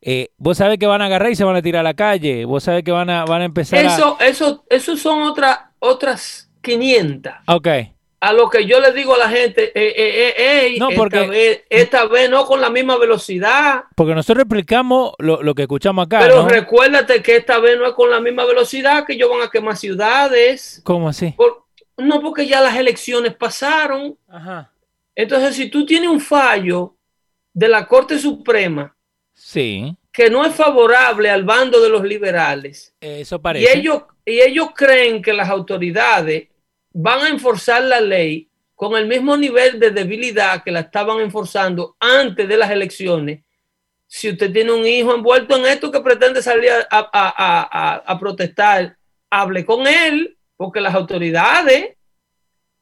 Eh, 0.00 0.28
vos 0.38 0.56
sabés 0.56 0.78
que 0.78 0.86
van 0.86 1.02
a 1.02 1.06
agarrar 1.06 1.30
y 1.30 1.36
se 1.36 1.44
van 1.44 1.56
a 1.56 1.62
tirar 1.62 1.80
a 1.80 1.82
la 1.90 1.94
calle, 1.94 2.46
vos 2.46 2.64
sabés 2.64 2.84
que 2.84 2.92
van 2.92 3.10
a, 3.10 3.26
van 3.26 3.42
a 3.42 3.44
empezar 3.44 3.84
Eso, 3.84 4.16
eso, 4.18 4.64
eso 4.70 4.96
son 4.96 5.24
otras 5.24 5.58
otras 5.78 6.50
500. 6.62 7.32
Ok. 7.48 7.68
A 8.24 8.32
lo 8.32 8.48
que 8.48 8.64
yo 8.66 8.78
le 8.78 8.92
digo 8.92 9.16
a 9.16 9.18
la 9.18 9.28
gente, 9.28 9.72
eh, 9.74 9.94
eh, 9.96 10.34
eh, 10.38 10.60
ey, 10.66 10.78
No, 10.78 10.90
esta, 10.90 10.96
porque- 11.00 11.26
vez, 11.26 11.62
esta 11.68 12.06
vez 12.06 12.30
no 12.30 12.46
con 12.46 12.60
la 12.60 12.70
misma 12.70 12.96
velocidad, 12.96 13.82
Porque 13.96 14.14
nosotros 14.14 14.42
explicamos 14.44 15.14
lo, 15.18 15.42
lo 15.42 15.56
que 15.56 15.62
escuchamos 15.62 16.06
acá, 16.06 16.20
pero 16.20 16.42
¿no? 16.42 16.48
recuérdate 16.48 17.20
que 17.20 17.34
esta 17.34 17.58
vez 17.58 17.76
no 17.76 17.84
es 17.84 17.94
con 17.94 18.10
la 18.10 18.20
misma 18.20 18.44
velocidad, 18.44 19.04
que 19.04 19.14
ellos 19.14 19.28
van 19.28 19.42
a 19.42 19.50
quemar 19.50 19.76
ciudades. 19.76 20.80
¿Cómo 20.84 21.08
así? 21.08 21.34
Por- 21.36 21.64
no, 21.96 22.20
porque 22.20 22.46
ya 22.46 22.60
las 22.60 22.76
elecciones 22.76 23.34
pasaron. 23.34 24.16
Ajá. 24.28 24.70
Entonces, 25.16 25.56
si 25.56 25.68
tú 25.68 25.84
tienes 25.84 26.08
un 26.08 26.20
fallo 26.20 26.94
de 27.52 27.66
la 27.68 27.86
Corte 27.88 28.18
Suprema 28.20 28.94
Sí, 29.34 29.96
que 30.12 30.30
no 30.30 30.44
es 30.46 30.54
favorable 30.54 31.28
al 31.28 31.42
bando 31.42 31.80
de 31.80 31.88
los 31.88 32.04
liberales, 32.04 32.94
eso 33.00 33.34
y 33.36 33.38
parece. 33.40 33.78
ellos, 33.78 34.02
y 34.24 34.40
ellos 34.40 34.68
creen 34.76 35.20
que 35.22 35.32
las 35.32 35.48
autoridades 35.50 36.48
van 36.92 37.20
a 37.22 37.28
enforzar 37.28 37.82
la 37.82 38.00
ley 38.00 38.48
con 38.74 38.96
el 38.96 39.06
mismo 39.06 39.36
nivel 39.36 39.78
de 39.78 39.90
debilidad 39.90 40.62
que 40.62 40.70
la 40.72 40.80
estaban 40.80 41.20
enforzando 41.20 41.96
antes 42.00 42.48
de 42.48 42.56
las 42.56 42.70
elecciones. 42.70 43.40
Si 44.06 44.28
usted 44.30 44.52
tiene 44.52 44.72
un 44.72 44.84
hijo 44.86 45.14
envuelto 45.14 45.56
en 45.56 45.66
esto 45.66 45.90
que 45.90 46.00
pretende 46.00 46.42
salir 46.42 46.70
a, 46.70 46.86
a- 46.90 47.08
a- 47.12 47.68
a- 47.70 48.02
a 48.06 48.18
protestar, 48.18 48.96
hable 49.30 49.64
con 49.64 49.86
él, 49.86 50.36
porque 50.56 50.80
las 50.80 50.94
autoridades, 50.94 51.96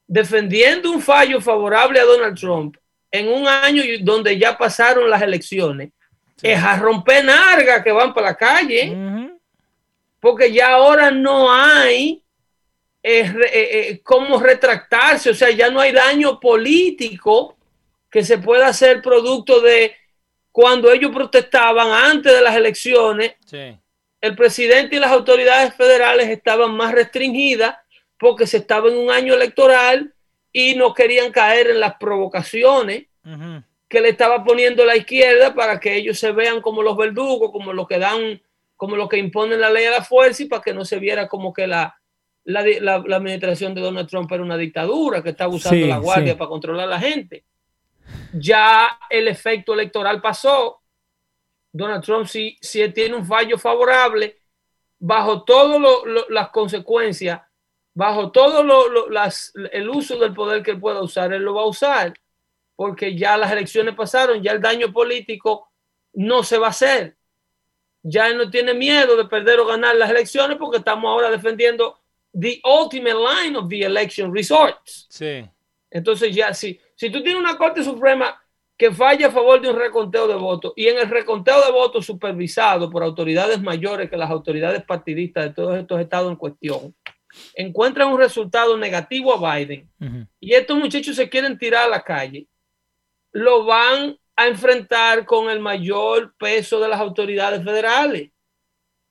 defendiendo 0.06 0.90
un 0.90 1.00
fallo 1.00 1.40
favorable 1.40 2.00
a 2.00 2.04
Donald 2.04 2.36
Trump 2.38 2.76
en 3.12 3.28
un 3.28 3.46
año 3.46 3.82
donde 4.00 4.38
ya 4.38 4.56
pasaron 4.58 5.08
las 5.08 5.22
elecciones, 5.22 5.90
es 6.42 6.58
a 6.62 6.76
romper 6.76 7.24
narga 7.24 7.82
que 7.82 7.92
van 7.92 8.14
para 8.14 8.28
la 8.28 8.34
calle 8.36 8.90
porque 10.18 10.52
ya 10.52 10.72
ahora 10.74 11.10
no 11.10 11.52
hay 11.52 12.22
eh, 13.02 13.32
eh, 13.52 14.00
cómo 14.02 14.38
retractarse, 14.40 15.30
o 15.30 15.34
sea, 15.34 15.50
ya 15.50 15.70
no 15.70 15.80
hay 15.80 15.92
daño 15.92 16.38
político 16.38 17.56
que 18.10 18.22
se 18.24 18.38
pueda 18.38 18.66
hacer 18.68 19.00
producto 19.00 19.60
de 19.60 19.94
cuando 20.52 20.92
ellos 20.92 21.10
protestaban 21.12 21.90
antes 21.90 22.32
de 22.34 22.42
las 22.42 22.56
elecciones, 22.56 23.34
Sí. 23.46 23.76
el 24.20 24.36
presidente 24.36 24.96
y 24.96 24.98
las 24.98 25.12
autoridades 25.12 25.74
federales 25.74 26.28
estaban 26.28 26.72
más 26.72 26.92
restringidas 26.92 27.76
porque 28.18 28.46
se 28.46 28.58
estaba 28.58 28.88
en 28.88 28.98
un 28.98 29.10
año 29.10 29.32
electoral 29.34 30.12
y 30.52 30.74
no 30.74 30.92
querían 30.92 31.32
caer 31.32 31.68
en 31.70 31.80
las 31.80 31.94
provocaciones 31.94 33.04
que 33.88 34.00
le 34.00 34.10
estaba 34.10 34.44
poniendo 34.44 34.84
la 34.84 34.96
izquierda 34.96 35.54
para 35.54 35.78
que 35.80 35.94
ellos 35.96 36.18
se 36.18 36.32
vean 36.32 36.60
como 36.60 36.82
los 36.82 36.96
verdugos, 36.96 37.50
como 37.50 37.72
los 37.72 37.86
que 37.88 37.98
dan, 37.98 38.42
como 38.76 38.96
los 38.96 39.08
que 39.08 39.16
imponen 39.18 39.60
la 39.60 39.70
ley 39.70 39.86
a 39.86 39.90
la 39.90 40.04
fuerza 40.04 40.42
y 40.42 40.46
para 40.46 40.62
que 40.62 40.74
no 40.74 40.84
se 40.84 40.98
viera 40.98 41.28
como 41.28 41.52
que 41.52 41.66
la, 41.66 41.99
la, 42.44 42.62
la- 42.80 43.02
la 43.06 43.16
administración 43.16 43.74
de 43.74 43.80
Donald 43.80 44.08
Trump 44.08 44.30
era 44.32 44.42
una 44.42 44.56
dictadura 44.56 45.22
que 45.22 45.30
estaba 45.30 45.54
usando 45.54 45.76
Sí, 45.84 45.88
la 45.88 45.98
guardia 45.98 46.32
sí. 46.32 46.38
para 46.38 46.48
controlar 46.48 46.86
a 46.86 46.90
la 46.90 47.00
gente. 47.00 47.44
Ya 48.32 48.98
el 49.08 49.28
efecto 49.28 49.74
electoral 49.74 50.20
pasó. 50.20 50.80
Donald 51.72 52.02
Trump 52.04 52.26
si, 52.26 52.58
si 52.60 52.88
tiene 52.90 53.14
un 53.14 53.24
fallo 53.24 53.56
favorable, 53.58 54.38
bajo 54.98 55.44
todas 55.44 55.80
las 56.28 56.48
consecuencias, 56.50 57.40
bajo 57.94 58.30
todo 58.32 58.62
lo- 58.64 58.88
lo- 58.88 59.08
las, 59.10 59.52
el 59.72 59.88
uso 59.88 60.18
del 60.18 60.34
poder 60.34 60.62
que 60.62 60.72
él 60.72 60.80
pueda 60.80 61.00
usar, 61.02 61.32
él 61.32 61.42
lo 61.42 61.54
va 61.54 61.62
a 61.62 61.66
usar 61.66 62.12
porque 62.74 63.14
ya 63.14 63.36
las 63.36 63.52
elecciones 63.52 63.94
pasaron, 63.94 64.42
ya 64.42 64.52
el 64.52 64.60
daño 64.60 64.90
político 64.92 65.70
no 66.14 66.42
se 66.42 66.56
va 66.58 66.68
a 66.68 66.70
hacer. 66.70 67.16
Ya 68.02 68.28
él 68.28 68.38
no 68.38 68.48
tiene 68.50 68.72
miedo 68.72 69.16
de 69.16 69.26
perder 69.26 69.60
o 69.60 69.66
ganar 69.66 69.94
las 69.96 70.08
elecciones 70.10 70.56
porque 70.56 70.78
estamos 70.78 71.08
ahora 71.10 71.30
defendiendo 71.30 71.99
the 72.32 72.60
ultimate 72.64 73.16
line 73.16 73.56
of 73.56 73.68
the 73.68 73.82
election 73.82 74.32
resorts. 74.32 75.06
Sí. 75.10 75.44
Entonces 75.90 76.34
ya 76.34 76.54
si, 76.54 76.78
si 76.94 77.10
tú 77.10 77.22
tienes 77.22 77.40
una 77.42 77.56
Corte 77.56 77.82
Suprema 77.82 78.40
que 78.76 78.90
falla 78.92 79.26
a 79.26 79.30
favor 79.30 79.60
de 79.60 79.68
un 79.68 79.76
reconteo 79.76 80.26
de 80.26 80.34
votos 80.36 80.72
y 80.74 80.88
en 80.88 80.98
el 80.98 81.10
reconteo 81.10 81.60
de 81.66 81.70
votos 81.70 82.06
supervisado 82.06 82.88
por 82.88 83.02
autoridades 83.02 83.60
mayores 83.60 84.08
que 84.08 84.16
las 84.16 84.30
autoridades 84.30 84.82
partidistas 84.84 85.44
de 85.44 85.50
todos 85.50 85.76
estos 85.78 86.00
estados 86.00 86.30
en 86.30 86.36
cuestión, 86.36 86.94
encuentran 87.54 88.08
un 88.08 88.18
resultado 88.18 88.76
negativo 88.78 89.34
a 89.34 89.56
Biden, 89.56 89.88
Ujú. 90.00 90.26
y 90.40 90.54
estos 90.54 90.78
muchachos 90.78 91.14
se 91.16 91.28
quieren 91.28 91.58
tirar 91.58 91.86
a 91.86 91.90
la 91.90 92.02
calle, 92.02 92.46
lo 93.32 93.64
van 93.64 94.16
a 94.34 94.46
enfrentar 94.46 95.26
con 95.26 95.50
el 95.50 95.60
mayor 95.60 96.34
peso 96.38 96.80
de 96.80 96.88
las 96.88 97.00
autoridades 97.00 97.62
federales. 97.62 98.30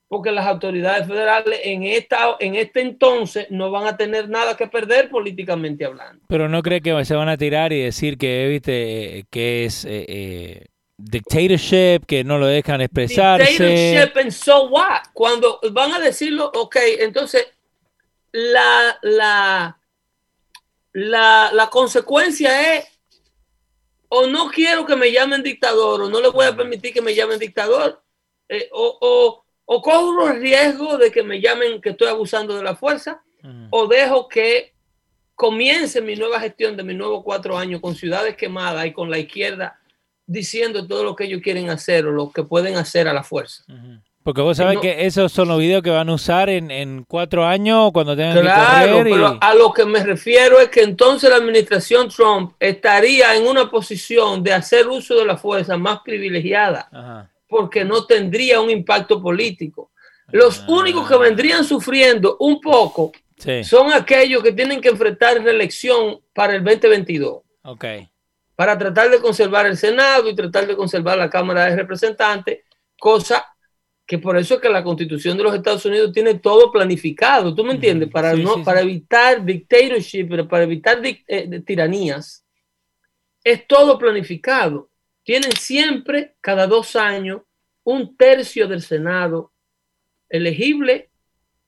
Porque 0.09 0.31
las 0.31 0.45
autoridades 0.47 1.07
federales 1.07 1.61
en, 1.63 1.83
esta, 1.83 2.35
en 2.39 2.55
este 2.55 2.81
entonces 2.81 3.47
no 3.49 3.71
van 3.71 3.87
a 3.87 3.95
tener 3.95 4.27
nada 4.27 4.57
que 4.57 4.67
perder 4.67 5.09
políticamente 5.09 5.85
hablando. 5.85 6.21
Pero 6.27 6.49
no 6.49 6.61
cree 6.61 6.81
que 6.81 7.05
se 7.05 7.15
van 7.15 7.29
a 7.29 7.37
tirar 7.37 7.71
y 7.71 7.83
decir 7.83 8.17
que, 8.17 8.47
viste, 8.47 9.25
que 9.29 9.65
es 9.65 9.85
eh, 9.85 10.05
eh, 10.07 10.65
dictatorship, 10.97 12.05
que 12.05 12.23
no 12.23 12.37
lo 12.39 12.47
dejan 12.47 12.81
expresarse. 12.81 13.51
Dictatorship 13.51 14.19
and 14.19 14.31
so 14.31 14.67
what? 14.69 15.03
Cuando 15.13 15.59
van 15.71 15.93
a 15.93 15.99
decirlo, 15.99 16.51
ok, 16.53 16.75
entonces 16.99 17.47
la, 18.31 18.97
la, 19.03 19.79
la, 20.93 21.51
la 21.53 21.69
consecuencia 21.69 22.77
es 22.77 22.99
o 24.09 24.27
no 24.27 24.49
quiero 24.49 24.85
que 24.85 24.95
me 24.95 25.11
llamen 25.11 25.43
dictador 25.43 26.01
o 26.01 26.09
no 26.09 26.19
le 26.19 26.29
voy 26.29 26.45
a 26.45 26.55
permitir 26.55 26.93
que 26.93 27.01
me 27.01 27.13
llamen 27.13 27.39
dictador 27.39 28.03
eh, 28.49 28.67
o, 28.71 28.97
o, 28.99 29.45
o 29.71 29.81
corro 29.83 30.29
el 30.31 30.41
riesgo 30.41 30.97
de 30.97 31.11
que 31.11 31.21
me 31.21 31.39
llamen 31.39 31.79
que 31.79 31.89
estoy 31.91 32.07
abusando 32.07 32.55
de 32.57 32.63
la 32.63 32.75
fuerza 32.75 33.21
o 33.69 33.87
dejo 33.87 34.27
que 34.27 34.73
comience 35.35 36.01
mi 36.01 36.15
nueva 36.15 36.39
gestión 36.39 36.75
de 36.75 36.83
mis 36.83 36.97
nuevos 36.97 37.23
cuatro 37.23 37.55
años 37.57 37.79
con 37.79 37.93
ciudades 37.95 38.35
quemadas 38.35 38.85
y 38.87 38.91
con 38.93 39.09
la 39.11 39.19
izquierda 39.19 39.79
diciendo 40.25 40.85
todo 40.87 41.03
lo 41.03 41.15
que 41.15 41.25
ellos 41.25 41.41
quieren 41.43 41.69
hacer 41.69 42.05
o 42.07 42.11
lo 42.11 42.31
que 42.31 42.43
pueden 42.43 42.75
hacer 42.77 43.07
a 43.07 43.13
la 43.13 43.23
fuerza. 43.23 43.63
Porque 44.23 44.41
vos 44.41 44.57
sabés 44.57 44.75
No. 44.75 44.81
que 44.81 45.05
esos 45.05 45.31
son 45.31 45.47
los 45.47 45.59
videos 45.59 45.81
que 45.83 45.89
van 45.91 46.09
a 46.09 46.13
usar 46.13 46.49
en, 46.49 46.71
en 46.71 47.03
cuatro 47.03 47.45
años 47.45 47.91
cuando 47.93 48.15
tengan 48.15 48.41
Claro, 48.41 48.85
que 48.85 48.91
correr. 48.91 49.07
y- 49.07 49.11
pero 49.13 49.37
a 49.39 49.53
lo 49.55 49.71
que 49.71 49.85
me 49.85 50.03
refiero 50.03 50.59
es 50.59 50.69
que 50.69 50.81
entonces 50.81 51.29
la 51.29 51.37
administración 51.37 52.09
Trump 52.09 52.53
estaría 52.59 53.35
en 53.35 53.47
una 53.47 53.69
posición 53.69 54.43
de 54.43 54.53
hacer 54.53 54.87
uso 54.87 55.15
de 55.15 55.25
la 55.25 55.37
fuerza 55.37 55.77
más 55.77 55.99
privilegiada 56.03 56.89
Ajá. 56.91 57.31
Porque 57.49 57.83
no 57.83 58.05
tendría 58.05 58.61
un 58.61 58.69
impacto 58.69 59.21
político. 59.21 59.91
Los 60.31 60.59
Ah. 60.61 60.65
únicos 60.69 61.09
que 61.09 61.17
vendrían 61.17 61.63
sufriendo 61.65 62.37
un 62.39 62.61
poco 62.61 63.11
Sí, 63.37 63.63
son 63.63 63.91
aquellos 63.93 64.43
que 64.43 64.51
tienen 64.51 64.79
que 64.81 64.89
enfrentar 64.89 65.41
reelección 65.41 66.19
para 66.33 66.55
el 66.55 66.63
2022. 66.63 67.41
ok. 67.63 67.85
para 68.55 68.77
tratar 68.77 69.09
de 69.09 69.19
conservar 69.21 69.65
el 69.67 69.77
Senado 69.77 70.27
y 70.27 70.35
tratar 70.35 70.67
de 70.67 70.75
conservar 70.75 71.17
la 71.17 71.29
Cámara 71.29 71.65
de 71.67 71.77
Representantes, 71.77 72.59
cosa 72.99 73.45
que 74.05 74.17
por 74.17 74.35
eso 74.37 74.55
es 74.55 74.59
que 74.59 74.67
la 74.67 74.83
Constitución 74.83 75.37
de 75.37 75.43
los 75.43 75.55
Estados 75.55 75.85
Unidos 75.85 76.11
tiene 76.11 76.33
todo 76.39 76.69
planificado, 76.69 77.55
¿tú 77.55 77.63
me 77.63 77.71
entiendes? 77.75 78.09
Para, 78.09 78.33
Sí, 78.35 78.43
no, 78.43 78.55
sí, 78.55 78.61
para 78.65 78.81
evitar 78.81 79.45
dictatorship, 79.45 80.45
para 80.49 80.63
evitar 80.63 80.99
eh, 81.05 81.61
tiranías, 81.65 82.43
es 83.45 83.65
todo 83.65 83.97
planificado. 83.97 84.88
Tienen 85.29 85.51
siempre, 85.51 86.33
cada 86.41 86.65
dos 86.65 86.95
años, 86.95 87.43
un 87.83 88.17
tercio 88.17 88.67
del 88.67 88.81
Senado 88.81 89.53
elegible 90.27 91.11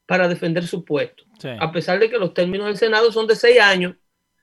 para 0.08 0.28
defender 0.28 0.65
su 0.65 0.84
puesto 0.84 1.26
Sí. 1.38 1.50
a 1.60 1.71
pesar 1.71 2.00
de 2.00 2.10
que 2.10 2.17
los 2.17 2.34
términos 2.34 2.65
del 2.65 2.78
Senado 2.78 3.12
son 3.12 3.28
de 3.28 3.36
seis 3.36 3.60
años, 3.60 3.95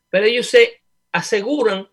pero 0.08 0.24
ellos 0.24 0.46
se 0.46 0.82
aseguran 1.10 1.88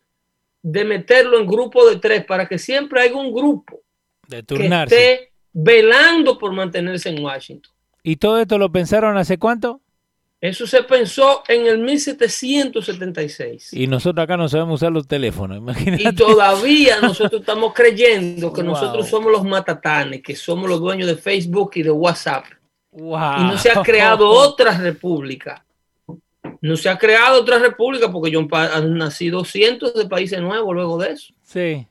de 0.62 0.86
meterlo 0.86 1.40
en 1.40 1.48
grupo 1.48 1.90
de 1.90 1.96
tres 1.96 2.24
para 2.26 2.48
que 2.48 2.60
siempre 2.60 3.02
haya 3.02 3.16
un 3.16 3.34
grupo 3.34 3.82
De 4.28 4.44
que 4.44 4.68
esté 4.68 5.32
velando 5.52 6.38
por 6.38 6.54
mantenerse 6.54 7.10
en 7.10 7.24
Washington. 7.24 7.74
¿Y 8.04 8.18
todo 8.18 8.40
esto 8.40 8.60
lo 8.60 8.72
pensaron 8.72 9.18
hace 9.18 9.40
cuánto? 9.40 9.82
Eso 10.48 10.68
se 10.68 10.84
pensó 10.84 11.44
en 11.48 11.66
el 11.68 11.80
1776. 11.80 13.74
Y 13.74 13.88
nosotros 13.88 14.24
acá 14.24 14.38
no 14.38 14.48
sabemos 14.50 14.82
usar 14.82 14.92
los 14.92 15.08
teléfonos, 15.08 15.58
Y 15.58 15.60
imagínate. 15.60 16.14
todavía 16.14 17.00
nosotros 17.02 17.42
estamos 17.42 17.74
creyendo 17.74 18.52
que 18.54 18.62
Wow. 18.62 18.72
nosotros 18.72 19.08
somos 19.10 19.32
los 19.32 19.44
matatanes, 19.44 20.22
que 20.22 20.36
somos 20.36 20.70
los 20.70 20.80
dueños 20.80 21.08
de 21.08 21.16
Facebook 21.16 21.72
y 21.76 21.84
de 21.84 21.92
WhatsApp. 21.92 22.46
Wow. 22.92 23.42
y 23.42 23.44
no 23.44 23.58
se 23.58 23.70
ha 23.72 23.82
creado 23.84 24.30
otra 24.30 24.78
república. 24.78 25.66
No 26.62 26.78
se 26.78 26.88
ha 26.90 26.98
creado 26.98 27.42
otra 27.42 27.60
república 27.60 28.10
porque 28.12 28.32
Pa- 28.50 28.74
han 28.74 28.98
nacido 28.98 29.44
cientos 29.44 29.94
de 29.94 30.06
países 30.08 30.40
nuevos 30.40 30.74
luego 30.74 30.98
de 30.98 31.12
eso. 31.12 31.34
Sí. 31.44 31.86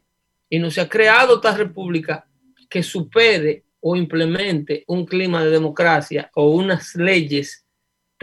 Y 0.48 0.58
no 0.58 0.70
se 0.70 0.80
ha 0.80 0.88
creado 0.88 1.34
otra 1.34 1.54
república 1.56 2.26
que 2.70 2.82
supere 2.82 3.64
o 3.80 3.96
implemente 3.96 4.84
un 4.86 5.04
clima 5.04 5.44
de 5.44 5.50
democracia 5.50 6.30
o 6.34 6.50
unas 6.52 6.94
leyes 6.94 7.63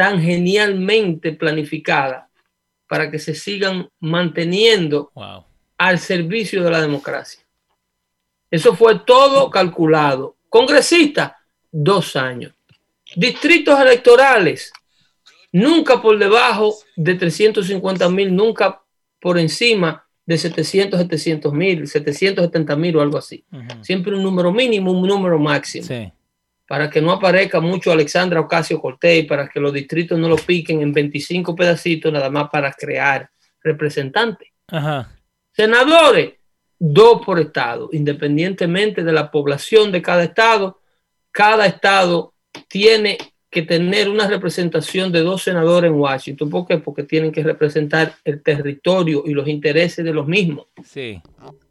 tan 0.01 0.19
genialmente 0.19 1.31
planificadas 1.31 2.25
para 2.87 3.11
que 3.11 3.19
se 3.19 3.35
sigan 3.35 3.87
manteniendo 3.99 5.11
Wow. 5.13 5.45
al 5.77 5.99
servicio 5.99 6.63
de 6.63 6.71
la 6.71 6.81
democracia. 6.81 7.43
Eso 8.49 8.75
fue 8.75 8.97
todo 9.05 9.51
calculado. 9.51 10.37
Congresista, 10.49 11.37
dos 11.71 12.15
años. 12.15 12.51
Distritos 13.15 13.79
electorales, 13.79 14.73
nunca 15.51 16.01
por 16.01 16.17
debajo 16.17 16.73
de 16.95 17.13
350 17.13 18.09
mil, 18.09 18.35
nunca 18.35 18.81
por 19.19 19.37
encima 19.37 20.03
de 20.25 20.39
700, 20.39 20.99
700 20.99 21.53
mil, 21.53 21.87
770 21.87 22.75
mil 22.75 22.95
o 22.95 23.01
algo 23.01 23.19
así. 23.19 23.45
Siempre 23.81 24.15
un 24.15 24.23
número 24.23 24.51
mínimo, 24.51 24.91
un 24.91 25.07
número 25.07 25.37
máximo. 25.37 25.85
Para 26.71 26.89
que 26.89 27.01
no 27.01 27.11
aparezca 27.11 27.59
mucho 27.59 27.91
Alexandra 27.91 28.39
Ocasio 28.39 28.79
Cortés, 28.79 29.25
para 29.25 29.49
que 29.49 29.59
los 29.59 29.73
distritos 29.73 30.17
no 30.17 30.29
lo 30.29 30.37
piquen 30.37 30.81
en 30.81 30.93
25 30.93 31.53
pedacitos, 31.53 32.13
nada 32.13 32.29
más 32.29 32.49
para 32.49 32.71
crear 32.71 33.29
representantes. 33.61 34.47
Senadores, 35.51 36.35
dos 36.79 37.25
por 37.25 37.41
estado, 37.41 37.89
independientemente 37.91 39.03
de 39.03 39.11
la 39.11 39.29
población 39.29 39.91
de 39.91 40.01
cada 40.01 40.23
estado. 40.23 40.79
Cada 41.31 41.65
estado 41.65 42.35
tiene 42.69 43.17
que 43.49 43.63
tener 43.63 44.07
una 44.07 44.27
representación 44.27 45.11
de 45.11 45.23
dos 45.23 45.43
senadores 45.43 45.91
en 45.91 45.99
Washington. 45.99 46.49
¿Por 46.49 46.65
qué? 46.65 46.77
Porque 46.77 47.03
tienen 47.03 47.33
que 47.33 47.43
representar 47.43 48.15
el 48.23 48.41
territorio 48.41 49.23
y 49.25 49.33
los 49.33 49.49
intereses 49.49 50.05
de 50.05 50.13
los 50.13 50.25
mismos. 50.25 50.67
Sí. 50.85 51.21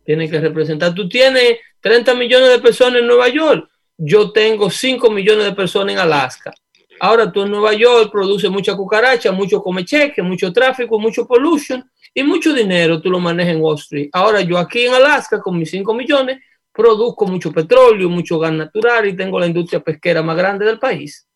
Tienen 0.05 0.31
que 0.31 0.41
representar. 0.41 0.95
Tú 0.95 1.09
tienes 1.09 1.57
30 1.81 2.15
millones 2.17 2.51
de 2.51 2.59
personas 2.59 3.01
en 3.01 3.07
Nueva 3.07 3.31
York. 3.31 3.70
Yo 4.03 4.33
tengo 4.33 4.71
5 4.71 5.11
millones 5.11 5.45
de 5.45 5.53
personas 5.53 5.93
en 5.93 5.99
Alaska. 5.99 6.55
Ahora 7.01 7.31
tú 7.31 7.43
en 7.43 7.51
Nueva 7.51 7.75
York 7.75 8.11
produces 8.11 8.51
mucha 8.51 8.75
cucaracha, 8.75 9.31
mucho 9.31 9.63
come 9.63 9.85
cheque, 9.85 10.23
mucho 10.23 10.51
tráfico, 10.55 10.99
mucho 10.99 11.27
pollution 11.27 11.85
y 12.15 12.23
mucho 12.23 12.55
dinero. 12.55 13.03
Tú 13.03 13.11
lo 13.11 13.21
manejas 13.21 13.55
en 13.55 13.61
Wall 13.61 13.77
Street. 13.77 14.09
Ahora 14.13 14.41
yo 14.41 14.57
aquí 14.57 14.87
en 14.87 14.95
Alaska 14.95 15.39
con 15.41 15.59
mis 15.59 15.71
5 15.71 15.93
millones 15.93 16.39
produzco 16.73 17.27
mucho 17.27 17.53
petróleo, 17.53 18.09
mucho 18.09 18.39
gas 18.39 18.55
natural 18.55 19.07
y 19.07 19.15
tengo 19.15 19.39
la 19.39 19.47
industria 19.47 19.81
pesquera 19.81 20.23
más 20.23 20.37
grande 20.37 20.65
del 20.65 20.79
país. 20.79 21.27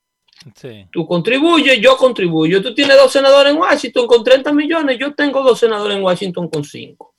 Tú 0.90 1.06
contribuyes, 1.06 1.78
yo 1.82 1.98
contribuyo. 1.98 2.62
Tú 2.62 2.74
tienes 2.74 2.96
dos 2.96 3.12
senadores 3.12 3.52
en 3.52 3.58
Washington 3.58 4.06
con 4.06 4.24
30 4.24 4.54
millones, 4.54 4.98
yo 4.98 5.14
tengo 5.14 5.42
dos 5.42 5.58
senadores 5.58 5.98
en 5.98 6.02
Washington 6.02 6.48
con 6.48 6.64
5. 6.64 7.14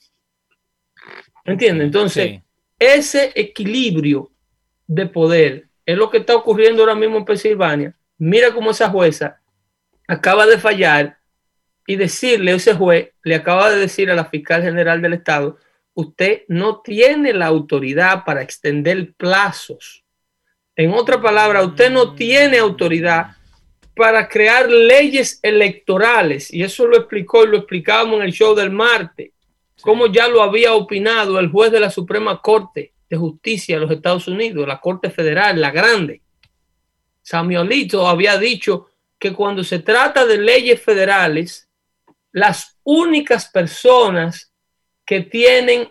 ¿Entiendes? 1.46 1.86
Entonces, 1.86 2.42
ese 2.80 3.32
equilibrio 3.36 4.32
de 4.88 5.06
poder. 5.06 5.68
Es 5.86 5.98
lo 5.98 6.10
que 6.10 6.18
está 6.18 6.36
ocurriendo 6.36 6.82
ahora 6.82 6.96
mismo 6.96 7.18
en 7.18 7.26
Pensilvania. 7.26 7.96
Mira 8.18 8.54
cómo 8.54 8.72
esa 8.72 8.90
jueza 8.90 9.40
acaba 10.08 10.46
de 10.46 10.58
fallar 10.58 11.18
y 11.88 11.96
decirle, 11.96 12.54
ese 12.54 12.74
juez 12.74 13.10
le 13.24 13.36
acaba 13.36 13.70
de 13.70 13.80
decir 13.80 14.10
a 14.10 14.16
la 14.16 14.26
fiscal 14.26 14.62
general 14.62 15.02
del 15.02 15.14
estado, 15.14 15.58
usted 15.94 16.44
no 16.48 16.82
tiene 16.82 17.34
la 17.34 17.46
autoridad 17.48 18.24
para 18.26 18.42
extender 18.42 19.14
plazos 19.14 20.06
en 20.76 20.92
otra 20.94 21.22
palabra, 21.22 21.64
usted 21.64 21.90
no 21.90 22.16
tiene 22.16 22.58
autoridad 22.58 23.38
para 23.96 24.28
crear 24.28 24.70
leyes 24.70 25.40
electorales. 25.42 26.54
Y 26.54 26.64
eso 26.64 26.86
lo 26.86 26.98
explicó 26.98 27.44
y 27.44 27.48
lo 27.48 27.58
explicábamos 27.58 28.18
en 28.18 28.26
el 28.26 28.34
show 28.34 28.54
del 28.54 28.72
martes, 28.72 29.32
como 29.82 30.08
ya 30.08 30.28
lo 30.28 30.44
había 30.44 30.74
opinado 30.74 31.40
el 31.40 31.50
juez 31.50 31.72
de 31.72 31.80
la 31.80 31.90
Suprema 31.90 32.42
Corte 32.42 32.92
de 33.10 33.18
Justicia 33.18 33.76
de 33.76 33.82
los 33.82 33.92
Estados 33.92 34.28
Unidos, 34.28 34.68
la 34.68 34.80
Corte 34.80 35.10
Federal, 35.10 35.60
la 35.60 35.72
grande. 35.72 36.22
Samuelito 37.22 38.08
había 38.08 38.38
dicho 38.38 38.88
que 39.18 39.34
cuando 39.34 39.64
se 39.64 39.80
trata 39.80 40.26
de 40.26 40.38
leyes 40.38 40.82
federales, 40.82 41.68
las 42.32 42.78
únicas 42.84 43.48
personas 43.50 44.52
que 45.06 45.22
tienen 45.22 45.90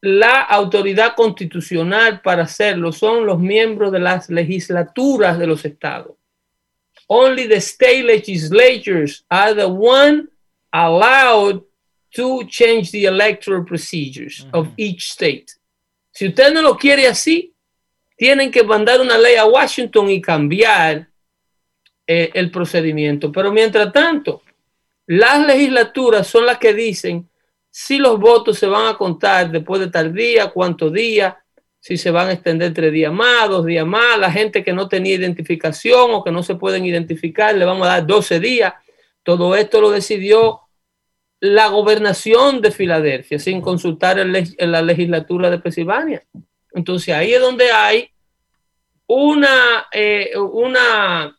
la 0.00 0.42
autoridad 0.42 1.14
constitucional 1.16 2.20
para 2.20 2.44
hacerlo 2.44 2.92
son 2.92 3.26
los 3.26 3.38
miembros 3.38 3.90
de 3.90 3.98
las 3.98 4.28
legislaturas 4.28 5.38
de 5.38 5.46
los 5.46 5.64
estados. 5.64 6.14
Only 7.08 7.48
the 7.48 7.56
state 7.56 8.04
legislatures 8.04 9.24
are 9.30 9.54
the 9.54 9.66
one 9.66 10.28
allowed 10.72 11.64
to 12.14 12.44
change 12.44 12.90
the 12.90 13.06
electoral 13.06 13.64
procedures 13.64 14.46
of 14.52 14.68
each 14.76 15.10
state. 15.10 15.57
Si 16.18 16.26
usted 16.26 16.52
no 16.52 16.62
lo 16.62 16.76
quiere 16.76 17.06
así, 17.06 17.54
tienen 18.16 18.50
que 18.50 18.64
mandar 18.64 19.00
una 19.00 19.16
ley 19.16 19.36
a 19.36 19.44
Washington 19.44 20.10
y 20.10 20.20
cambiar 20.20 21.08
eh, 22.04 22.30
el 22.34 22.50
procedimiento. 22.50 23.30
Pero 23.30 23.52
mientras 23.52 23.92
tanto, 23.92 24.42
las 25.06 25.46
legislaturas 25.46 26.26
son 26.26 26.44
las 26.44 26.58
que 26.58 26.74
dicen 26.74 27.30
si 27.70 27.98
los 27.98 28.18
votos 28.18 28.58
se 28.58 28.66
van 28.66 28.88
a 28.88 28.98
contar 28.98 29.52
después 29.52 29.80
de 29.80 29.92
tal 29.92 30.12
día, 30.12 30.50
cuántos 30.50 30.92
días, 30.92 31.36
si 31.78 31.96
se 31.96 32.10
van 32.10 32.26
a 32.26 32.32
extender 32.32 32.74
tres 32.74 32.92
días 32.92 33.12
más, 33.12 33.48
dos 33.48 33.64
días 33.64 33.86
más, 33.86 34.18
la 34.18 34.32
gente 34.32 34.64
que 34.64 34.72
no 34.72 34.88
tenía 34.88 35.14
identificación 35.14 36.10
o 36.14 36.24
que 36.24 36.32
no 36.32 36.42
se 36.42 36.56
pueden 36.56 36.84
identificar, 36.84 37.54
le 37.54 37.64
vamos 37.64 37.86
a 37.86 37.90
dar 37.90 38.06
12 38.08 38.40
días. 38.40 38.74
Todo 39.22 39.54
esto 39.54 39.80
lo 39.80 39.92
decidió 39.92 40.62
la 41.40 41.68
gobernación 41.68 42.60
de 42.60 42.70
Filadelfia 42.70 43.38
sin 43.38 43.60
consultar 43.60 44.18
en, 44.18 44.32
la 44.72 44.82
legislatura 44.82 45.50
de 45.50 45.58
Pensilvania. 45.58 46.22
Entonces 46.72 47.14
ahí 47.14 47.32
es 47.32 47.40
donde 47.40 47.70
hay 47.70 48.10
una, 49.06 49.86
eh, 49.92 50.32
una, 50.36 51.38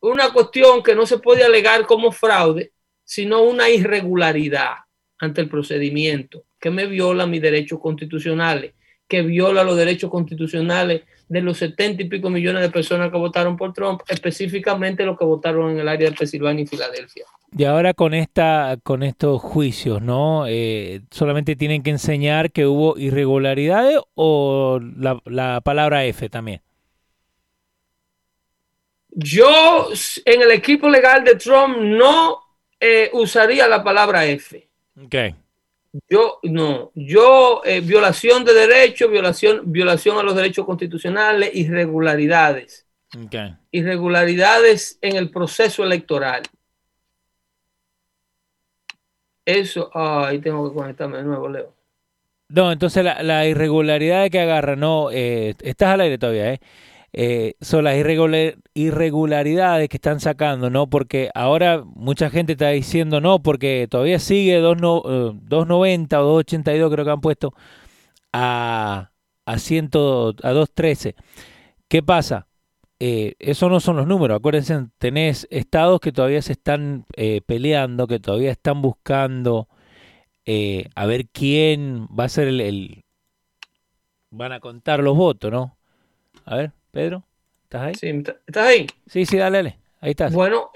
una 0.00 0.32
cuestión 0.32 0.82
que 0.82 0.94
no 0.94 1.06
se 1.06 1.18
puede 1.18 1.44
alegar 1.44 1.86
como 1.86 2.12
fraude, 2.12 2.72
sino 3.04 3.42
una 3.42 3.68
irregularidad 3.68 4.74
ante 5.18 5.40
el 5.40 5.48
procedimiento, 5.48 6.44
que 6.58 6.70
me 6.70 6.86
viola 6.86 7.26
mis 7.26 7.42
derechos 7.42 7.80
constitucionales, 7.80 8.74
que 9.08 9.22
viola 9.22 9.64
los 9.64 9.76
derechos 9.76 10.10
constitucionales 10.10 11.02
de 11.28 11.40
los 11.42 11.58
setenta 11.58 12.02
y 12.02 12.08
pico 12.08 12.30
millones 12.30 12.62
de 12.62 12.70
personas 12.70 13.10
que 13.10 13.18
votaron 13.18 13.56
por 13.56 13.72
Trump, 13.72 14.02
específicamente 14.08 15.04
los 15.04 15.18
que 15.18 15.24
votaron 15.24 15.72
en 15.72 15.80
el 15.80 15.88
área 15.88 16.10
de 16.10 16.16
Pensilvania 16.16 16.62
y 16.62 16.66
Filadelfia. 16.66 17.24
Y 17.56 17.64
ahora 17.64 17.94
con 17.94 18.14
esta, 18.14 18.78
con 18.82 19.02
estos 19.02 19.42
juicios, 19.42 20.00
¿no? 20.00 20.44
Eh, 20.46 21.02
solamente 21.10 21.56
tienen 21.56 21.82
que 21.82 21.90
enseñar 21.90 22.52
que 22.52 22.66
hubo 22.66 22.96
irregularidades 22.96 23.98
o 24.14 24.78
la, 24.80 25.60
palabra 25.60 26.04
F 26.04 26.28
también. 26.28 26.62
Yo 29.10 29.88
en 30.24 30.42
el 30.42 30.52
equipo 30.52 30.88
legal 30.88 31.24
de 31.24 31.34
Trump 31.34 31.76
no 31.78 32.38
eh, 32.78 33.10
usaría 33.12 33.66
la 33.66 33.82
palabra 33.82 34.24
F. 34.26 34.68
Okay. 35.06 35.34
Yo 36.08 36.38
no, 36.44 36.92
yo 36.94 37.62
eh, 37.64 37.80
violación 37.80 38.44
de 38.44 38.54
derechos, 38.54 39.10
violación, 39.10 39.72
violación 39.72 40.18
a 40.18 40.22
los 40.22 40.36
derechos 40.36 40.64
constitucionales, 40.64 41.50
irregularidades. 41.52 42.86
Irregularidades 43.72 44.98
en 45.02 45.16
el 45.16 45.30
proceso 45.30 45.82
electoral. 45.82 46.42
Eso, 49.58 49.90
ahí 49.94 50.38
tengo 50.40 50.68
que 50.68 50.74
conectarme 50.74 51.18
de 51.18 51.24
nuevo, 51.24 51.48
Leo. 51.48 51.72
No, 52.48 52.72
entonces 52.72 53.04
la, 53.04 53.22
la 53.22 53.46
irregularidad 53.46 54.28
que 54.28 54.40
agarra, 54.40 54.74
no, 54.76 55.10
eh, 55.12 55.54
estás 55.62 55.94
al 55.94 56.00
aire 56.00 56.18
todavía, 56.18 56.54
¿eh? 56.54 56.60
eh, 57.12 57.54
son 57.60 57.84
las 57.84 57.96
irregularidades 58.74 59.88
que 59.88 59.96
están 59.96 60.20
sacando, 60.20 60.70
¿no? 60.70 60.88
Porque 60.88 61.30
ahora 61.34 61.82
mucha 61.84 62.30
gente 62.30 62.52
está 62.52 62.70
diciendo 62.70 63.20
no, 63.20 63.42
porque 63.42 63.88
todavía 63.90 64.18
sigue 64.18 64.60
2.90 64.60 66.12
eh, 66.12 66.16
o 66.16 66.42
2.82 66.42 66.92
creo 66.92 67.04
que 67.04 67.10
han 67.10 67.20
puesto 67.20 67.54
a, 68.32 69.10
a, 69.46 69.58
100, 69.58 69.86
a 69.86 69.88
2.13. 70.52 71.14
¿Qué 71.88 72.02
pasa? 72.02 72.46
Eh, 73.00 73.34
esos 73.38 73.70
no 73.70 73.80
son 73.80 73.96
los 73.96 74.06
números. 74.06 74.36
Acuérdense, 74.36 74.86
tenés 74.98 75.48
estados 75.50 76.00
que 76.00 76.12
todavía 76.12 76.42
se 76.42 76.52
están 76.52 77.06
eh, 77.16 77.40
peleando, 77.44 78.06
que 78.06 78.20
todavía 78.20 78.50
están 78.50 78.82
buscando 78.82 79.68
a 80.96 81.06
ver 81.06 81.28
quién 81.28 82.08
va 82.08 82.24
a 82.24 82.28
ser 82.28 82.48
el, 82.48 82.60
el, 82.60 83.04
Van 84.30 84.50
a 84.50 84.58
contar 84.58 85.00
los 85.00 85.16
votos, 85.16 85.52
¿no? 85.52 85.78
A 86.44 86.56
ver. 86.56 86.72
Pedro, 86.90 87.24
¿estás 87.64 87.82
ahí? 87.82 87.94
Sí, 87.94 88.22
¿estás 88.46 88.66
ahí? 88.66 88.86
Sí, 89.06 89.26
sí, 89.26 89.36
dale, 89.36 89.58
dale. 89.58 89.78
Ahí 90.00 90.10
estás. 90.10 90.32
Bueno, 90.32 90.70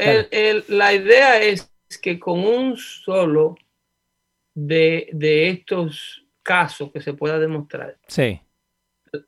la 0.69 0.95
idea 0.95 1.41
es 1.41 1.73
que 2.01 2.19
con 2.19 2.41
un 2.45 2.77
solo 2.77 3.57
de, 4.55 5.09
estos 5.49 6.25
casos 6.43 6.93
que 6.93 7.01
se 7.01 7.15
pueda 7.15 7.39
demostrar, 7.39 7.99
sí. 8.07 8.41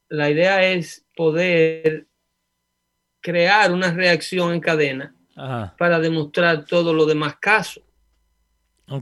la 0.09 0.31
idea 0.31 0.65
es 0.71 1.07
poder 1.17 2.07
crear 3.27 3.73
una 3.73 3.91
reacción 3.91 4.55
en 4.55 4.61
cadena 4.61 5.12
para 5.77 5.99
demostrar 5.99 6.65
todos 6.65 6.95
los 6.95 7.09
demás 7.09 7.35
casos. 7.41 7.83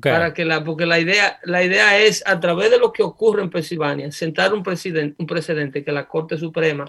Para 0.01 0.33
que 0.33 0.47
la, 0.47 0.65
porque 0.65 0.87
la 0.87 0.99
idea, 0.99 1.39
la 1.43 1.63
idea 1.63 1.99
es, 1.99 2.27
a 2.27 2.41
través 2.41 2.71
de 2.71 2.79
lo 2.79 2.91
que 2.91 3.03
ocurre 3.03 3.43
en 3.43 3.51
Pensilvania, 3.51 4.11
sentar 4.11 4.55
un, 4.55 4.63
presidente, 4.63 5.15
un 5.19 5.27
precedente 5.27 5.85
que 5.85 5.93
la 5.93 6.09
Corte 6.09 6.39
Suprema 6.39 6.87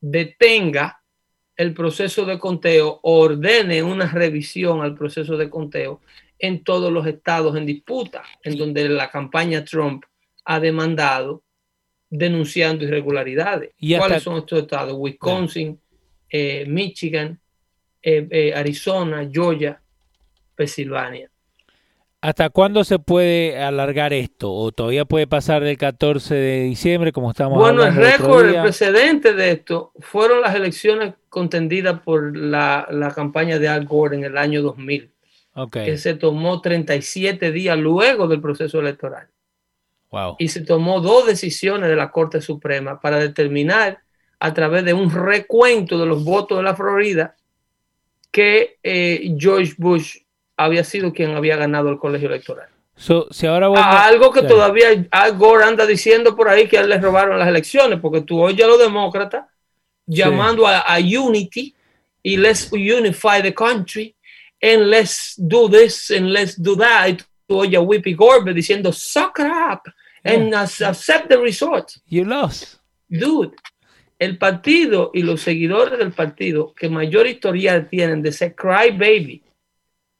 detenga 0.00 1.02
el 1.56 1.74
proceso 1.74 2.24
de 2.24 2.38
conteo, 2.38 3.00
ordene 3.02 3.82
una 3.82 4.06
revisión 4.06 4.82
al 4.82 4.94
proceso 4.94 5.36
de 5.36 5.50
conteo 5.50 6.00
en 6.38 6.62
todos 6.62 6.92
los 6.92 7.08
estados 7.08 7.56
en 7.56 7.66
disputa, 7.66 8.22
en 8.44 8.56
donde 8.56 8.88
la 8.88 9.10
campaña 9.10 9.64
Trump 9.64 10.04
ha 10.44 10.60
demandado 10.60 11.42
denunciando 12.08 12.84
irregularidades. 12.84 13.72
¿Cuáles 13.98 14.22
son 14.22 14.36
estos 14.38 14.60
estados? 14.60 14.94
Wisconsin, 14.96 15.80
eh, 16.30 16.64
Michigan, 16.66 17.38
eh, 18.02 18.26
eh, 18.30 18.54
Arizona, 18.54 19.28
Georgia, 19.30 19.80
Pensilvania. 20.54 21.30
¿Hasta 22.20 22.50
cuándo 22.50 22.82
se 22.82 22.98
puede 22.98 23.62
alargar 23.62 24.12
esto? 24.12 24.52
¿O 24.52 24.72
todavía 24.72 25.04
puede 25.04 25.26
pasar 25.26 25.62
del 25.62 25.76
14 25.76 26.34
de 26.34 26.62
diciembre, 26.62 27.12
como 27.12 27.30
estamos 27.30 27.58
bueno, 27.58 27.82
Bueno, 27.82 28.00
el 28.00 28.12
récord, 28.12 28.46
el 28.46 28.62
precedente 28.62 29.32
de 29.32 29.52
esto 29.52 29.92
fueron 30.00 30.40
las 30.40 30.54
elecciones 30.54 31.14
contendidas 31.28 32.00
por 32.00 32.36
la, 32.36 33.12
campaña 33.14 33.58
de 33.58 33.68
Al 33.68 33.84
Gore 33.84 34.16
en 34.16 34.24
el 34.24 34.38
año 34.38 34.62
2000, 34.62 35.12
que 35.70 35.98
se 35.98 36.14
tomó 36.14 36.60
37 36.60 37.52
días 37.52 37.78
luego 37.78 38.26
del 38.26 38.40
proceso 38.40 38.80
electoral. 38.80 39.28
Wow. 40.10 40.36
Y 40.38 40.48
se 40.48 40.62
tomó 40.62 41.00
dos 41.00 41.26
decisiones 41.26 41.88
de 41.88 41.96
la 41.96 42.10
Corte 42.10 42.40
Suprema 42.40 43.00
para 43.00 43.18
determinar 43.18 44.00
a 44.38 44.54
través 44.54 44.84
de 44.84 44.92
un 44.92 45.10
recuento 45.10 45.98
de 45.98 46.06
los 46.06 46.24
votos 46.24 46.58
de 46.58 46.64
la 46.64 46.76
Florida 46.76 47.36
que 48.30 48.78
eh, 48.82 49.34
George 49.38 49.74
Bush 49.78 50.18
había 50.56 50.84
sido 50.84 51.12
quien 51.12 51.34
había 51.34 51.56
ganado 51.56 51.90
el 51.90 51.98
colegio 51.98 52.28
electoral. 52.28 52.68
si 52.96 53.46
ahora 53.46 54.06
algo 54.06 54.30
que 54.30 54.42
todavía 54.42 55.06
Al 55.10 55.36
Gore 55.36 55.64
anda 55.64 55.86
diciendo 55.86 56.34
por 56.34 56.48
ahí 56.48 56.66
que 56.66 56.78
a 56.78 56.82
él 56.82 56.88
le 56.88 56.98
robaron 56.98 57.38
las 57.38 57.48
elecciones, 57.48 58.00
porque 58.00 58.22
tú 58.22 58.40
oyes 58.40 58.64
a 58.64 58.68
los 58.68 58.78
demócratas 58.78 59.46
llamando 60.06 60.66
a, 60.66 60.98
unity 60.98 61.74
y 62.22 62.36
let's 62.36 62.70
unify 62.72 63.42
the 63.42 63.52
country 63.52 64.14
and 64.62 64.88
let's 64.88 65.34
do 65.36 65.68
this 65.68 66.10
and 66.10 66.30
let's 66.30 66.60
do 66.60 66.76
that. 66.76 67.08
Y 67.08 67.16
tú 67.46 67.60
oyes 67.60 67.78
a 67.78 67.80
Whippy 67.80 68.14
Gorbe 68.14 68.52
diciendo 68.52 68.92
suck 68.92 69.38
it 69.38 69.46
up 69.46 69.82
and 70.24 70.54
accept 70.54 71.28
the 71.28 71.38
results. 71.38 72.00
You 72.06 72.24
lost. 72.24 72.78
Dude, 73.08 73.54
el 74.18 74.38
partido 74.38 75.10
y 75.12 75.22
los 75.22 75.42
seguidores 75.42 75.98
del 75.98 76.12
partido 76.12 76.72
que 76.74 76.88
mayor 76.88 77.26
historial 77.26 77.88
tienen 77.88 78.22
de 78.22 78.32
ser 78.32 78.54
cry 78.54 78.90
baby 78.90 79.42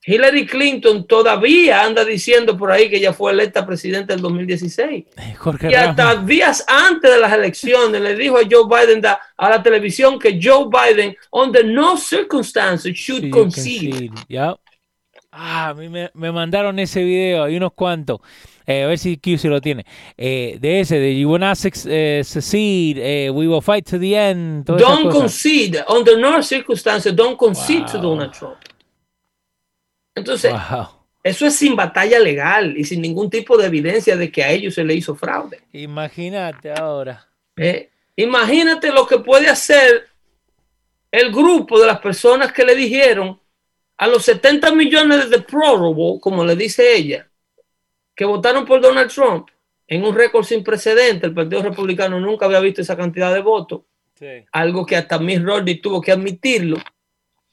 Hillary 0.07 0.47
Clinton 0.47 1.05
todavía 1.05 1.83
anda 1.83 2.05
diciendo 2.05 2.57
por 2.57 2.71
ahí 2.71 2.89
que 2.89 2.99
ella 2.99 3.13
fue 3.13 3.33
electa 3.33 3.67
presidenta 3.67 4.15
en 4.15 4.23
2016. 4.23 5.05
Eh, 5.17 5.37
y 5.69 5.75
hasta 5.75 6.15
días 6.23 6.65
antes 6.69 7.11
de 7.11 7.19
las 7.19 7.33
elecciones 7.33 8.01
le 8.01 8.15
dijo 8.15 8.39
a 8.39 8.43
Joe 8.49 8.69
Biden 8.69 9.05
a 9.05 9.51
la 9.51 9.61
televisión 9.61 10.17
que 10.21 10.39
Joe 10.41 10.69
Biden, 10.71 11.17
under 11.33 11.65
no 11.67 11.97
circumstances, 11.97 12.95
should 12.95 13.31
concede. 13.31 14.11
Ah, 15.33 15.71
a 15.71 15.75
mí 15.75 15.89
me, 15.89 16.33
mandaron 16.33 16.79
ese 16.79 17.03
video, 17.03 17.43
hay 17.43 17.57
unos 17.57 17.73
cuantos. 17.73 18.21
Eh, 18.67 18.83
a 18.83 18.87
ver 18.89 18.99
si 18.99 19.17
Q 19.17 19.39
se 19.39 19.49
lo 19.49 19.61
tiene. 19.61 19.87
Eh, 20.17 20.59
de 20.61 20.81
ese, 20.81 20.99
de 20.99 21.19
You 21.19 21.33
Will 21.33 21.55
Secede, 22.25 23.31
We 23.31 23.47
Will 23.47 23.63
Fight 23.63 23.89
to 23.91 23.99
the 23.99 24.31
End. 24.31 24.65
Don't 24.65 25.11
concede, 25.11 25.85
under 25.89 26.19
no 26.19 26.43
circumstances, 26.43 27.15
don't 27.15 27.37
concede 27.37 27.85
to 27.93 27.99
Donald 27.99 28.33
Trump. 28.33 28.57
Entonces, 30.15 30.53
eso 31.23 31.47
es 31.47 31.57
sin 31.57 31.77
batalla 31.77 32.19
legal 32.19 32.77
y 32.77 32.85
sin 32.85 33.03
ningún 33.03 33.29
tipo 33.29 33.57
de 33.57 33.67
evidencia 33.67 34.17
de 34.17 34.33
que 34.33 34.43
a 34.43 34.51
ellos 34.51 34.75
se 34.75 34.85
le 34.85 34.95
hizo 34.95 35.15
fraude. 35.15 35.61
Imagínate 35.73 36.73
ahora. 36.73 37.29
Eh, 37.57 37.91
imagínate 38.17 38.91
lo 38.91 39.07
que 39.07 39.19
puede 39.19 39.49
hacer 39.49 40.09
el 41.11 41.33
grupo 41.33 41.79
de 41.79 41.87
las 41.87 42.01
personas 42.01 42.53
que 42.53 42.65
le 42.65 42.75
dijeron 42.75 43.39
a 43.97 44.07
los 44.07 44.25
70 44.25 44.75
millones 44.75 45.31
de 45.31 45.41
prórrogo, 45.41 46.21
como 46.21 46.45
le 46.45 46.57
dice 46.57 46.95
ella, 46.95 47.29
que 48.17 48.25
votaron 48.25 48.65
por 48.65 48.81
Donald 48.81 49.13
Trump 49.13 49.49
en 49.87 50.05
un 50.05 50.15
récord 50.15 50.45
sin 50.45 50.65
precedente. 50.65 51.27
El 51.27 51.35
Partido 51.35 51.63
Republicano 51.63 52.19
nunca 52.19 52.47
había 52.47 52.61
visto 52.61 52.81
esa 52.81 52.97
cantidad 52.97 53.33
de 53.33 53.43
votos. 53.43 53.83
Algo 54.53 54.87
que 54.87 54.97
hasta 54.97 55.19
Mitt 55.19 55.43
Romney 55.43 55.77
tuvo 55.77 56.01
que 56.01 56.13
admitirlo. 56.13 56.79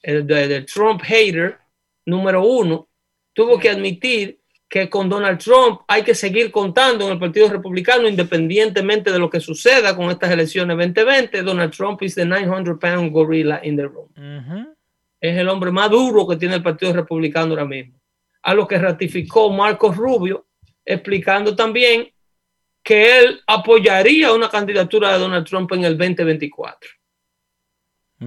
El, 0.02 0.66
Trump 0.66 1.02
hater 1.02 1.58
número 2.06 2.44
uno, 2.44 2.88
tuvo 3.32 3.58
que 3.58 3.70
admitir 3.70 4.40
que 4.68 4.90
con 4.90 5.08
Donald 5.08 5.38
Trump 5.38 5.82
hay 5.86 6.02
que 6.02 6.14
seguir 6.14 6.50
contando 6.50 7.06
en 7.06 7.12
el 7.12 7.18
Partido 7.18 7.48
Republicano 7.48 8.08
independientemente 8.08 9.12
de 9.12 9.18
lo 9.18 9.30
que 9.30 9.40
suceda 9.40 9.94
con 9.94 10.10
estas 10.10 10.30
elecciones 10.30 10.76
2020. 10.76 11.42
Donald 11.42 11.72
Trump 11.72 12.02
is 12.02 12.14
the 12.14 12.24
900 12.24 12.78
pound 12.78 13.12
gorilla 13.12 13.60
in 13.62 13.76
the 13.76 13.86
room. 13.86 14.08
Es 15.20 15.38
el 15.38 15.48
hombre 15.48 15.70
más 15.70 15.90
duro 15.90 16.26
que 16.26 16.36
tiene 16.36 16.56
el 16.56 16.62
Partido 16.62 16.92
Republicano 16.92 17.50
ahora 17.50 17.64
mismo. 17.64 17.98
A 18.42 18.54
lo 18.54 18.66
que 18.66 18.78
ratificó 18.78 19.50
Marcos 19.50 19.96
Rubio, 19.96 20.46
explicando 20.84 21.54
también 21.56 22.12
que 22.82 23.18
él 23.18 23.42
apoyaría 23.46 24.32
una 24.32 24.50
candidatura 24.50 25.12
de 25.12 25.18
Donald 25.18 25.46
Trump 25.46 25.72
en 25.72 25.84
el 25.84 25.96
2024. 25.96 26.90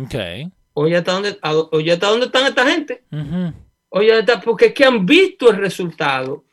Okay. 0.06 0.52
Oye, 0.74 0.96
¿hasta 0.98 1.12
dónde, 1.14 1.40
oye, 1.72 1.92
¿hasta 1.92 2.08
dónde 2.10 2.26
están 2.28 2.48
esta 2.48 2.70
gente? 2.70 3.04
Oye, 3.90 4.24
porque 4.44 4.68
es 4.68 4.74
que 4.74 4.86
han 4.86 5.06
visto 5.06 5.50
el 5.50 5.58
resultado 5.58 6.44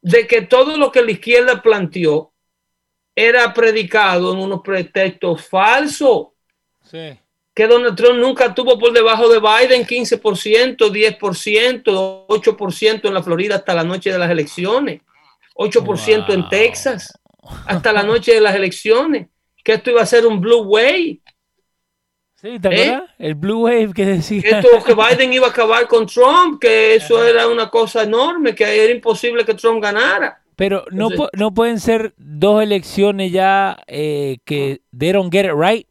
de 0.00 0.26
que 0.26 0.42
todo 0.42 0.76
lo 0.76 0.92
que 0.92 1.02
la 1.02 1.12
izquierda 1.12 1.62
planteó 1.62 2.32
era 3.14 3.54
predicado 3.54 4.32
en 4.32 4.40
unos 4.40 4.60
pretextos 4.62 5.46
falsos. 5.46 6.28
Sí. 6.82 7.18
Que 7.54 7.66
Donald 7.66 7.96
Trump 7.96 8.18
nunca 8.18 8.52
tuvo 8.52 8.78
por 8.78 8.92
debajo 8.92 9.28
de 9.28 9.38
Biden 9.38 9.86
15%, 9.86 10.76
10%, 10.76 12.26
8% 12.26 13.04
en 13.04 13.14
la 13.14 13.22
Florida 13.22 13.54
hasta 13.56 13.74
la 13.74 13.84
noche 13.84 14.12
de 14.12 14.18
las 14.18 14.30
elecciones, 14.30 15.00
8% 15.54 16.32
en 16.32 16.48
Texas 16.48 17.18
hasta 17.66 17.92
la 17.92 18.02
noche 18.02 18.34
de 18.34 18.40
las 18.40 18.54
elecciones, 18.54 19.28
que 19.62 19.74
esto 19.74 19.90
iba 19.90 20.02
a 20.02 20.06
ser 20.06 20.26
un 20.26 20.40
blue 20.40 20.62
way, 20.62 21.22
Sí, 22.44 22.58
¿te 22.60 22.88
¿Eh? 22.88 23.02
El 23.18 23.36
Blue 23.36 23.62
Wave 23.62 23.94
que 23.94 24.04
decía. 24.04 24.62
que 24.84 24.94
Biden 24.94 25.32
iba 25.32 25.46
a 25.46 25.50
acabar 25.50 25.88
con 25.88 26.04
Trump, 26.04 26.60
que 26.60 26.94
eso 26.94 27.24
era 27.24 27.48
una 27.48 27.70
cosa 27.70 28.02
enorme, 28.02 28.54
que 28.54 28.64
era 28.64 28.92
imposible 28.92 29.46
que 29.46 29.54
Trump 29.54 29.82
ganara. 29.82 30.42
Pero 30.54 30.84
no, 30.90 31.08
no 31.32 31.54
pueden 31.54 31.80
ser 31.80 32.12
dos 32.18 32.62
elecciones 32.62 33.32
ya 33.32 33.82
eh, 33.86 34.40
que 34.44 34.82
they 34.94 35.12
don't 35.12 35.32
get 35.32 35.46
it 35.46 35.52
right. 35.56 35.88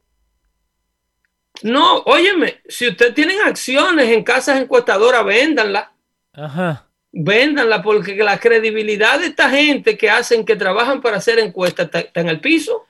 No, 1.63 2.03
óyeme, 2.05 2.61
si 2.67 2.87
ustedes 2.87 3.15
tienen 3.15 3.41
acciones 3.41 4.09
en 4.09 4.23
casas 4.23 4.61
encuestadoras, 4.61 5.25
véndanlas. 5.25 5.87
Ajá. 6.33 6.87
Véndanlas 7.15 7.81
porque 7.83 8.15
la 8.15 8.39
credibilidad 8.39 9.19
de 9.19 9.27
esta 9.27 9.49
gente 9.49 9.95
que 9.97 10.09
hacen, 10.09 10.43
que 10.43 10.55
trabajan 10.55 10.99
para 10.99 11.17
hacer 11.17 11.37
encuestas, 11.37 11.89
está 11.93 12.19
en 12.19 12.29
el 12.29 12.41
piso. 12.41 12.87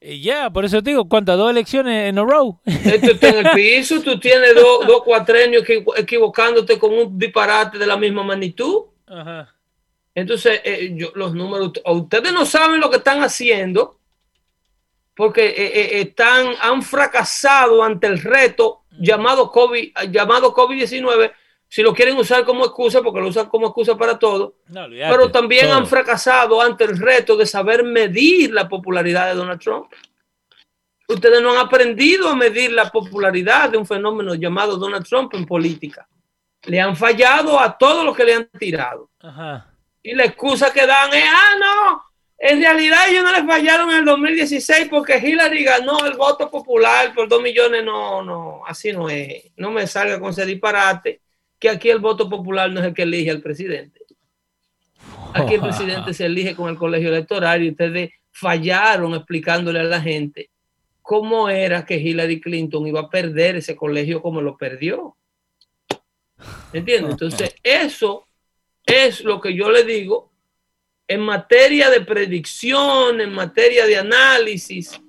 Ya, 0.00 0.50
por 0.50 0.64
eso 0.64 0.82
te 0.82 0.90
digo, 0.90 1.08
¿cuántas? 1.08 1.36
¿Dos 1.36 1.50
elecciones 1.50 2.08
en 2.08 2.18
a 2.18 2.22
row? 2.22 2.58
Esto 2.64 3.12
está 3.12 3.28
en 3.28 3.46
el 3.46 3.52
piso, 3.52 4.02
tú 4.02 4.18
tienes 4.18 4.54
dos, 4.54 4.84
dos 4.86 5.04
cuatrenios 5.04 5.62
equivocándote 5.96 6.78
con 6.78 6.92
un 6.92 7.18
disparate 7.18 7.78
de 7.78 7.86
la 7.86 7.96
misma 7.96 8.24
magnitud. 8.24 8.86
Ajá. 9.06 9.54
Entonces, 10.14 10.60
eh, 10.64 10.90
yo, 10.94 11.12
los 11.14 11.34
números, 11.34 11.72
ustedes 11.84 12.32
no 12.32 12.44
saben 12.44 12.80
lo 12.80 12.90
que 12.90 12.96
están 12.96 13.22
haciendo 13.22 14.00
porque 15.14 15.46
eh, 15.46 15.54
eh, 15.56 16.00
están, 16.00 16.48
han 16.60 16.82
fracasado 16.82 17.84
ante 17.84 18.06
el 18.06 18.20
reto 18.20 18.84
llamado 18.98 19.50
COVID, 19.50 19.92
llamado 20.10 20.54
COVID-19 20.54 21.32
si 21.70 21.82
lo 21.82 21.94
quieren 21.94 22.16
usar 22.16 22.44
como 22.44 22.64
excusa, 22.64 23.00
porque 23.00 23.20
lo 23.20 23.28
usan 23.28 23.48
como 23.48 23.68
excusa 23.68 23.96
para 23.96 24.18
todo, 24.18 24.56
pero 24.72 25.30
también 25.30 25.70
han 25.70 25.86
fracasado 25.86 26.60
ante 26.60 26.82
el 26.82 26.98
reto 26.98 27.36
de 27.36 27.46
saber 27.46 27.84
medir 27.84 28.52
la 28.52 28.68
popularidad 28.68 29.28
de 29.28 29.36
Donald 29.36 29.60
Trump. 29.60 29.86
Ustedes 31.06 31.40
no 31.40 31.52
han 31.52 31.58
aprendido 31.58 32.28
a 32.28 32.34
medir 32.34 32.72
la 32.72 32.90
popularidad 32.90 33.70
de 33.70 33.78
un 33.78 33.86
fenómeno 33.86 34.34
llamado 34.34 34.76
Donald 34.78 35.06
Trump 35.06 35.32
en 35.34 35.46
política. 35.46 36.08
Le 36.64 36.80
han 36.80 36.96
fallado 36.96 37.60
a 37.60 37.78
todos 37.78 38.04
los 38.04 38.16
que 38.16 38.24
le 38.24 38.34
han 38.34 38.48
tirado. 38.58 39.08
Y 40.02 40.16
la 40.16 40.24
excusa 40.24 40.72
que 40.72 40.84
dan 40.84 41.14
es, 41.14 41.24
ah, 41.24 41.56
no, 41.60 42.02
en 42.36 42.60
realidad 42.60 43.08
ellos 43.08 43.22
no 43.22 43.30
les 43.30 43.46
fallaron 43.46 43.90
en 43.92 43.98
el 43.98 44.04
2016 44.06 44.88
porque 44.90 45.18
Hillary 45.18 45.62
ganó 45.62 46.04
el 46.04 46.16
voto 46.16 46.50
popular 46.50 47.14
por 47.14 47.28
dos 47.28 47.40
millones. 47.40 47.84
No, 47.84 48.24
no, 48.24 48.62
así 48.66 48.92
no 48.92 49.08
es. 49.08 49.52
No 49.56 49.70
me 49.70 49.86
salga 49.86 50.18
con 50.18 50.30
ese 50.30 50.44
disparate 50.44 51.20
que 51.60 51.68
aquí 51.68 51.90
el 51.90 51.98
voto 51.98 52.28
popular 52.28 52.72
no 52.72 52.80
es 52.80 52.86
el 52.86 52.94
que 52.94 53.02
elige 53.02 53.30
al 53.30 53.42
presidente. 53.42 54.00
Aquí 55.34 55.54
el 55.54 55.60
presidente 55.68 56.14
se 56.14 56.26
elige 56.26 56.56
con 56.56 56.70
el 56.70 56.76
colegio 56.76 57.10
electoral 57.10 57.62
y 57.62 57.70
ustedes 57.70 58.10
fallaron 58.32 59.14
explicándole 59.14 59.80
a 59.80 59.84
la 59.84 60.00
gente 60.00 60.50
cómo 61.02 61.48
era 61.48 61.84
que 61.84 61.98
Hillary 61.98 62.40
Clinton 62.40 62.86
iba 62.86 63.00
a 63.00 63.10
perder 63.10 63.56
ese 63.56 63.76
colegio 63.76 64.22
como 64.22 64.40
lo 64.40 64.56
perdió. 64.56 65.16
¿Entiendes? 66.72 67.12
Entonces, 67.12 67.54
eso 67.62 68.26
es 68.86 69.22
lo 69.22 69.40
que 69.40 69.54
yo 69.54 69.70
le 69.70 69.84
digo 69.84 70.32
en 71.06 71.20
materia 71.20 71.90
de 71.90 72.00
predicción, 72.00 73.20
en 73.20 73.32
materia 73.32 73.86
de 73.86 73.98
análisis 73.98 75.00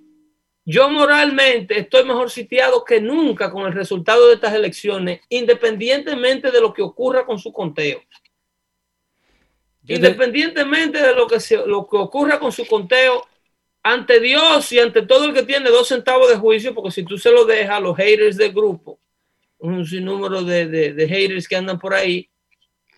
yo 0.66 0.90
moralmente 0.90 1.80
estoy 1.80 2.04
mejor 2.06 2.30
sitiado 2.30 2.84
que 2.86 3.02
nunca 3.02 3.52
con 3.52 3.66
el 3.66 3.74
resultado 3.74 4.28
de 4.28 4.36
estas 4.36 4.54
elecciones, 4.54 5.22
independientemente 5.30 6.52
de 6.52 6.62
lo 6.62 6.74
que 6.74 6.82
ocurra 6.82 7.26
con 7.26 7.40
su 7.40 7.52
conteo. 7.52 8.02
Independientemente 9.88 11.02
de 11.02 11.16
lo 11.16 11.28
que, 11.28 11.40
se, 11.40 11.66
lo 11.66 11.88
que 11.88 11.98
ocurra 11.98 12.40
con 12.40 12.52
su 12.52 12.68
conteo, 12.68 13.28
ante 13.84 14.20
Dios 14.20 14.72
y 14.72 14.80
ante 14.80 15.02
todo 15.02 15.26
el 15.26 15.34
que 15.34 15.44
tiene 15.44 15.70
dos 15.70 15.88
centavos 15.88 16.30
de 16.30 16.38
juicio, 16.38 16.76
porque 16.76 16.92
si 16.92 17.04
tú 17.04 17.18
se 17.18 17.32
lo 17.32 17.46
dejas 17.46 17.78
a 17.78 17.80
los 17.80 17.98
haters 17.98 18.38
del 18.38 18.54
grupo, 18.54 19.00
un 19.58 19.86
sinnúmero 19.86 20.44
de, 20.44 20.68
de, 20.68 20.94
de 20.94 21.08
haters 21.08 21.48
que 21.48 21.56
andan 21.56 21.80
por 21.80 21.94
ahí, 21.94 22.31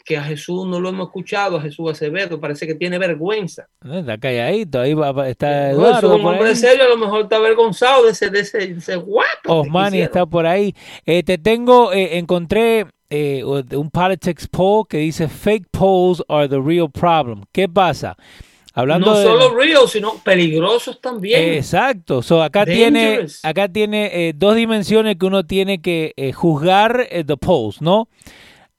que 0.04 0.18
a 0.18 0.24
Jesús 0.24 0.68
no 0.68 0.80
lo 0.80 0.90
hemos 0.90 1.08
escuchado, 1.08 1.58
a 1.58 1.62
Jesús 1.62 1.92
Acevedo, 1.92 2.40
parece 2.40 2.68
que 2.68 2.76
tiene 2.76 2.98
vergüenza. 2.98 3.68
Está 3.84 4.18
calladito, 4.18 4.82
ahí 4.82 4.94
va, 4.94 5.30
está 5.30 5.72
Eduardo. 5.72 6.10
No, 6.10 6.16
un 6.16 6.26
hombre 6.26 6.56
serio, 6.56 6.84
a 6.84 6.90
lo 6.90 6.98
mejor 6.98 7.24
está 7.24 7.38
avergonzado 7.38 8.04
de 8.04 8.12
ese, 8.12 8.30
de 8.30 8.42
ese, 8.42 8.58
de 8.58 8.80
ese 8.80 8.96
guapo. 8.98 9.62
Osmani 9.62 10.02
está 10.02 10.26
por 10.26 10.46
ahí. 10.46 10.76
Eh, 11.06 11.24
te 11.24 11.38
tengo, 11.38 11.94
eh, 11.94 12.18
encontré 12.18 12.86
eh, 13.10 13.44
un 13.46 13.90
politics 13.92 14.48
poll 14.48 14.86
que 14.88 14.98
dice 14.98 15.30
fake 15.30 15.68
polls 15.72 16.22
are 16.28 16.50
the 16.50 16.60
real 16.60 16.90
problem. 16.92 17.44
¿Qué 17.54 17.70
pasa? 17.70 18.18
Hablando 18.74 19.12
no 19.12 19.22
solo 19.22 19.56
real, 19.56 19.88
sino 19.88 20.16
peligrosos 20.18 21.00
también. 21.00 21.54
Exacto. 21.54 22.24
So, 22.24 22.42
acá 22.42 22.66
tiene, 22.66 23.28
acá 23.44 23.70
tiene 23.70 24.34
dos 24.36 24.56
dimensiones 24.56 25.16
que 25.16 25.28
uno 25.28 25.46
tiene 25.46 25.80
que 25.80 26.34
juzgar 26.36 27.08
the 27.08 27.38
polls, 27.38 27.82
¿no? 27.82 28.10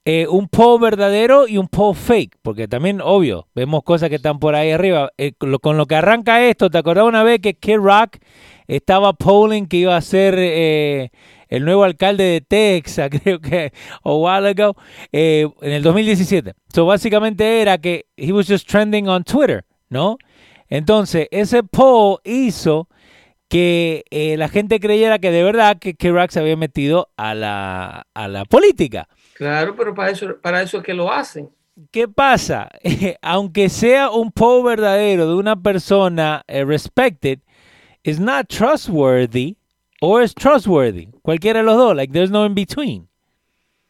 Eh, 0.06 0.26
un 0.28 0.48
poll 0.48 0.82
verdadero 0.82 1.48
y 1.48 1.56
un 1.56 1.66
poll 1.66 1.96
fake, 1.96 2.36
porque 2.42 2.68
también, 2.68 3.00
obvio, 3.00 3.48
vemos 3.54 3.82
cosas 3.84 4.10
que 4.10 4.16
están 4.16 4.38
por 4.38 4.54
ahí 4.54 4.70
arriba. 4.70 5.10
Eh, 5.16 5.32
con, 5.32 5.78
lo, 5.78 5.86
que 5.86 5.94
arranca 5.94 6.44
esto, 6.44 6.68
¿te 6.68 6.76
acordás 6.76 7.06
una 7.06 7.22
vez 7.22 7.40
que 7.40 7.54
Kid 7.54 7.78
Rock 7.78 8.18
estaba 8.66 9.14
polling 9.14 9.66
que 9.66 9.78
iba 9.78 9.96
a 9.96 10.02
ser 10.02 10.34
eh, 10.36 11.10
el 11.48 11.64
nuevo 11.64 11.84
alcalde 11.84 12.22
de 12.24 12.42
Texas, 12.42 13.08
creo 13.22 13.40
que, 13.40 13.72
a 14.02 14.12
while 14.12 14.50
ago, 14.50 14.76
en 15.10 15.72
el 15.72 15.82
2017? 15.82 16.52
So, 16.74 16.84
básicamente 16.84 17.62
era 17.62 17.78
que 17.78 18.04
he 18.18 18.30
was 18.30 18.46
just 18.46 18.68
trending 18.68 19.08
on 19.08 19.24
Twitter, 19.24 19.64
¿no? 19.88 20.18
Entonces, 20.68 21.28
ese 21.30 21.62
poll 21.62 22.18
hizo 22.24 22.88
que 23.48 24.04
la 24.36 24.48
gente 24.48 24.80
creyera 24.80 25.18
que 25.18 25.30
de 25.30 25.42
verdad 25.42 25.78
que 25.78 25.94
Kid 25.94 26.10
Rock 26.10 26.30
se 26.30 26.40
había 26.40 26.58
metido 26.58 27.08
a 27.16 27.34
la, 27.34 28.06
a 28.12 28.28
la 28.28 28.44
política. 28.44 29.08
Claro, 29.34 29.74
pero 29.76 29.94
para 29.94 30.10
eso, 30.10 30.36
para 30.40 30.62
eso 30.62 30.78
es 30.78 30.84
que 30.84 30.94
lo 30.94 31.12
hacen. 31.12 31.50
¿Qué 31.90 32.06
pasa? 32.06 32.70
Aunque 33.22 33.68
sea 33.68 34.10
un 34.10 34.30
poll 34.30 34.64
verdadero 34.64 35.28
de 35.28 35.34
una 35.34 35.60
persona 35.60 36.44
eh, 36.46 36.64
respected, 36.64 37.40
is 38.04 38.20
not 38.20 38.48
trustworthy 38.48 39.56
or 40.00 40.22
is 40.22 40.34
trustworthy. 40.34 41.08
Cualquiera 41.22 41.60
de 41.60 41.66
los 41.66 41.76
dos. 41.76 41.96
Like 41.96 42.12
there's 42.12 42.30
no 42.30 42.46
in 42.46 42.54
between. 42.54 43.08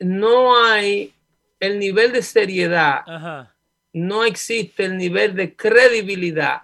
No 0.00 0.56
hay 0.64 1.12
el 1.60 1.78
nivel 1.78 2.12
de 2.12 2.22
seriedad. 2.22 3.50
No 3.92 4.24
existe 4.24 4.86
el 4.86 4.96
nivel 4.96 5.34
de 5.34 5.54
credibilidad 5.54 6.62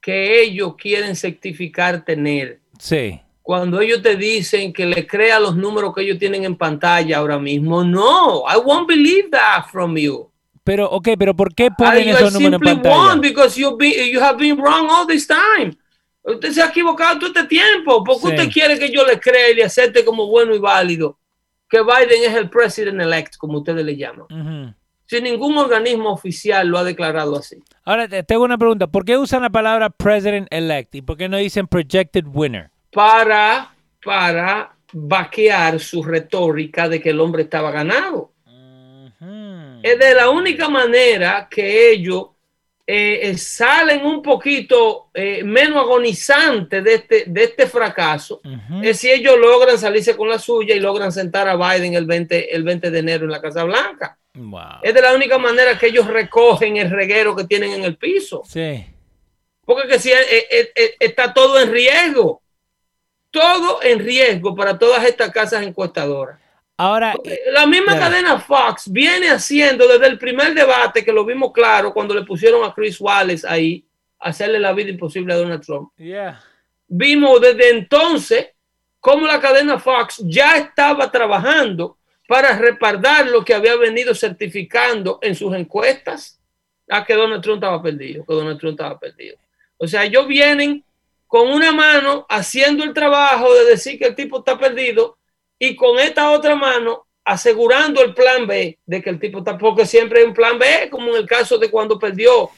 que 0.00 0.42
ellos 0.42 0.76
quieren 0.76 1.14
certificar 1.14 2.04
tener. 2.04 2.60
Sí 2.78 3.20
cuando 3.44 3.78
ellos 3.82 4.00
te 4.00 4.16
dicen 4.16 4.72
que 4.72 4.86
le 4.86 5.06
crea 5.06 5.38
los 5.38 5.54
números 5.54 5.94
que 5.94 6.00
ellos 6.00 6.18
tienen 6.18 6.46
en 6.46 6.56
pantalla 6.56 7.18
ahora 7.18 7.38
mismo. 7.38 7.84
No, 7.84 8.42
I 8.48 8.56
won't 8.56 8.88
believe 8.88 9.28
that 9.32 9.66
from 9.70 9.94
you. 9.98 10.30
Pero, 10.64 10.90
ok, 10.90 11.08
pero 11.18 11.36
¿por 11.36 11.54
qué 11.54 11.70
ponen 11.70 12.08
esos 12.08 12.32
números 12.32 12.58
en 12.62 12.76
pantalla? 12.76 12.96
Won 12.96 13.20
because 13.20 13.60
you, 13.60 13.76
you 13.78 14.18
have 14.18 14.38
been 14.38 14.56
wrong 14.56 14.88
all 14.90 15.06
this 15.06 15.26
time. 15.26 15.76
Usted 16.22 16.52
se 16.52 16.62
ha 16.62 16.68
equivocado 16.68 17.18
todo 17.18 17.26
este 17.26 17.44
tiempo. 17.44 18.02
¿Por 18.02 18.18
qué 18.18 18.28
usted 18.28 18.50
quiere 18.50 18.78
que 18.78 18.90
yo 18.90 19.04
le 19.04 19.20
crea 19.20 19.50
y 19.50 19.56
le 19.56 19.64
acepte 19.64 20.06
como 20.06 20.26
bueno 20.26 20.54
y 20.54 20.58
válido 20.58 21.18
que 21.68 21.82
Biden 21.82 22.24
es 22.24 22.34
el 22.34 22.48
president 22.48 22.98
elect, 22.98 23.36
como 23.36 23.58
ustedes 23.58 23.84
le 23.84 23.94
llaman? 23.94 24.74
Si 25.04 25.20
ningún 25.20 25.58
organismo 25.58 26.10
oficial 26.12 26.66
lo 26.66 26.78
ha 26.78 26.84
declarado 26.84 27.36
así. 27.36 27.62
Ahora, 27.84 28.08
tengo 28.08 28.42
una 28.42 28.56
pregunta. 28.56 28.86
¿Por 28.86 29.04
qué 29.04 29.18
usan 29.18 29.42
la 29.42 29.50
palabra 29.50 29.90
president 29.90 30.48
elect 30.50 30.94
y 30.94 31.02
por 31.02 31.18
qué 31.18 31.28
no 31.28 31.36
dicen 31.36 31.66
projected 31.66 32.24
winner? 32.26 32.70
Para, 32.94 33.74
para 34.02 34.74
vaquear 34.92 35.80
su 35.80 36.02
retórica 36.02 36.88
de 36.88 37.02
que 37.02 37.10
el 37.10 37.20
hombre 37.20 37.42
estaba 37.42 37.70
ganado. 37.70 38.30
Es 39.82 39.98
de 39.98 40.14
la 40.14 40.30
única 40.30 40.68
manera 40.68 41.48
que 41.50 41.90
ellos 41.90 42.28
eh, 42.86 43.20
eh, 43.22 43.38
salen 43.38 44.06
un 44.06 44.22
poquito 44.22 45.08
eh, 45.12 45.42
menos 45.42 45.78
agonizantes 45.78 46.84
de 46.84 46.94
este, 46.94 47.24
de 47.26 47.44
este 47.44 47.66
fracaso, 47.66 48.40
es 48.82 48.98
si 48.98 49.10
ellos 49.10 49.36
logran 49.38 49.78
salirse 49.78 50.16
con 50.16 50.28
la 50.28 50.38
suya 50.38 50.74
y 50.74 50.80
logran 50.80 51.10
sentar 51.10 51.48
a 51.48 51.56
Biden 51.56 51.94
el 51.94 52.06
20, 52.06 52.54
el 52.54 52.62
20 52.62 52.90
de 52.90 52.98
enero 52.98 53.24
en 53.24 53.30
la 53.30 53.40
Casa 53.42 53.64
Blanca. 53.64 54.18
Es 54.82 54.94
de 54.94 55.02
la 55.02 55.14
única 55.14 55.38
manera 55.38 55.78
que 55.78 55.86
ellos 55.86 56.06
recogen 56.06 56.76
el 56.76 56.90
reguero 56.90 57.34
que 57.34 57.44
tienen 57.44 57.72
en 57.72 57.84
el 57.84 57.96
piso. 57.96 58.42
Sí. 58.46 58.86
Porque 59.64 59.88
que 59.88 59.98
si 59.98 60.12
está 61.00 61.32
todo 61.32 61.60
en 61.60 61.72
riesgo 61.72 62.43
todo 63.34 63.82
en 63.82 63.98
riesgo 63.98 64.54
para 64.54 64.78
todas 64.78 65.04
estas 65.04 65.32
casas 65.32 65.64
encuestadoras. 65.64 66.38
Ahora, 66.76 67.14
la 67.52 67.66
misma 67.66 67.98
cadena 67.98 68.38
Fox 68.38 68.90
viene 68.90 69.28
haciendo 69.28 69.88
desde 69.88 70.06
el 70.06 70.18
primer 70.18 70.54
debate 70.54 71.04
que 71.04 71.12
lo 71.12 71.24
vimos 71.24 71.52
claro 71.52 71.92
cuando 71.92 72.14
le 72.14 72.22
pusieron 72.22 72.64
a 72.64 72.72
Chris 72.72 73.00
Wallace 73.00 73.44
ahí 73.48 73.84
a 74.20 74.28
hacerle 74.28 74.60
la 74.60 74.72
vida 74.72 74.90
imposible 74.90 75.34
a 75.34 75.36
Donald 75.36 75.64
Trump. 75.64 75.90
Vimos 76.86 77.40
desde 77.40 77.70
entonces 77.70 78.50
cómo 79.00 79.26
la 79.26 79.40
cadena 79.40 79.80
Fox 79.80 80.22
ya 80.24 80.56
estaba 80.56 81.10
trabajando 81.10 81.98
para 82.28 82.56
respaldar 82.56 83.26
lo 83.26 83.44
que 83.44 83.54
había 83.54 83.74
venido 83.74 84.14
certificando 84.14 85.18
en 85.22 85.34
sus 85.34 85.52
encuestas 85.56 86.40
a 86.88 87.04
que 87.04 87.14
Donald 87.14 87.42
Trump 87.42 87.62
estaba 87.62 87.82
perdido, 87.82 88.24
que 88.24 88.34
Donald 88.34 88.60
Trump 88.60 88.78
estaba 88.78 88.96
perdido. 88.96 89.36
O 89.76 89.88
sea, 89.88 90.04
ellos 90.04 90.26
vienen 90.28 90.84
con 91.34 91.50
una 91.50 91.72
mano 91.72 92.24
haciendo 92.28 92.84
el 92.84 92.94
trabajo 92.94 93.52
de 93.54 93.64
decir 93.64 93.98
que 93.98 94.06
el 94.06 94.14
tipo 94.14 94.38
está 94.38 94.56
perdido 94.56 95.18
y 95.58 95.74
con 95.74 95.98
esta 95.98 96.30
otra 96.30 96.54
mano 96.54 97.08
asegurando 97.24 98.04
el 98.04 98.14
plan 98.14 98.46
B 98.46 98.78
de 98.86 99.02
que 99.02 99.10
el 99.10 99.18
tipo 99.18 99.38
está, 99.38 99.58
porque 99.58 99.84
siempre 99.84 100.20
hay 100.20 100.26
un 100.26 100.32
plan 100.32 100.60
B, 100.60 100.88
como 100.92 101.08
en 101.08 101.16
el 101.16 101.26
caso 101.26 101.58
de 101.58 101.72
cuando 101.72 101.98
perdió, 101.98 102.50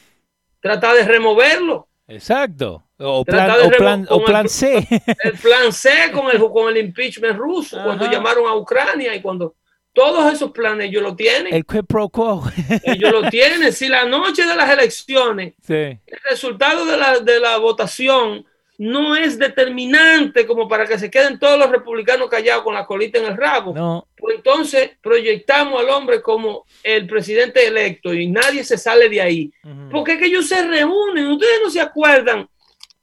trata 0.59 0.93
de 0.93 1.05
removerlo. 1.05 1.87
Exacto. 2.07 2.83
O 2.99 3.25
plan, 3.25 4.05
o 4.11 4.23
plan, 4.23 4.47
C. 4.47 4.87
El 5.23 5.33
plan 5.33 5.73
C 5.73 6.11
con 6.13 6.29
el, 6.29 6.39
con 6.39 6.69
el 6.69 6.77
impeachment 6.77 7.35
ruso, 7.35 7.81
cuando 7.83 8.05
llamaron 8.11 8.45
a 8.45 8.53
Ucrania 8.53 9.15
y 9.15 9.23
cuando 9.23 9.55
todos 9.91 10.31
esos 10.31 10.51
planes 10.51 10.89
ellos 10.89 11.01
lo 11.01 11.15
tienen. 11.15 11.51
El 11.51 11.65
quid 11.65 11.85
pro 11.85 12.09
quo. 12.09 12.43
ellos 12.83 13.11
lo 13.11 13.27
tienen. 13.31 13.73
Si 13.73 13.87
la 13.87 14.05
noche 14.05 14.45
de 14.45 14.55
las 14.55 14.69
elecciones, 14.69 15.55
el 15.67 15.99
resultado 16.29 16.85
de 16.85 16.95
la, 16.95 17.19
de 17.21 17.39
la 17.39 17.57
votación 17.57 18.45
no 18.77 19.15
es 19.15 19.39
determinante 19.39 20.45
como 20.45 20.67
para 20.67 20.85
que 20.85 20.99
se 20.99 21.09
queden 21.09 21.39
todos 21.39 21.57
los 21.57 21.71
republicanos 21.71 22.29
callados 22.29 22.63
con 22.63 22.75
la 22.75 22.85
colita 22.85 23.17
en 23.17 23.25
el 23.25 23.37
rabo. 23.37 23.73
No. 23.73 24.07
Pues 24.15 24.35
entonces 24.35 24.91
proyectamos 25.01 25.81
al 25.81 25.89
hombre 25.89 26.21
como 26.21 26.65
el 26.83 27.07
presidente 27.07 27.65
electo 27.65 28.13
y 28.13 28.27
nadie 28.27 28.63
se 28.63 28.77
sale 28.77 29.09
de 29.09 29.21
ahí. 29.21 29.51
Porque 29.89 30.13
es 30.13 30.19
que 30.19 30.27
ellos 30.27 30.47
se 30.47 30.65
reúnen, 30.67 31.27
ustedes 31.27 31.59
no 31.63 31.69
se 31.71 31.81
acuerdan 31.81 32.47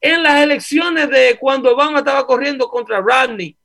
en 0.01 0.23
las 0.23 0.43
elecciones 0.43 1.11
de 1.11 1.37
cuando 1.41 1.73
Obama 1.73 1.99
estaba 1.99 2.27
corriendo 2.27 2.69
contra 2.69 3.01
Rodney, 3.01 3.57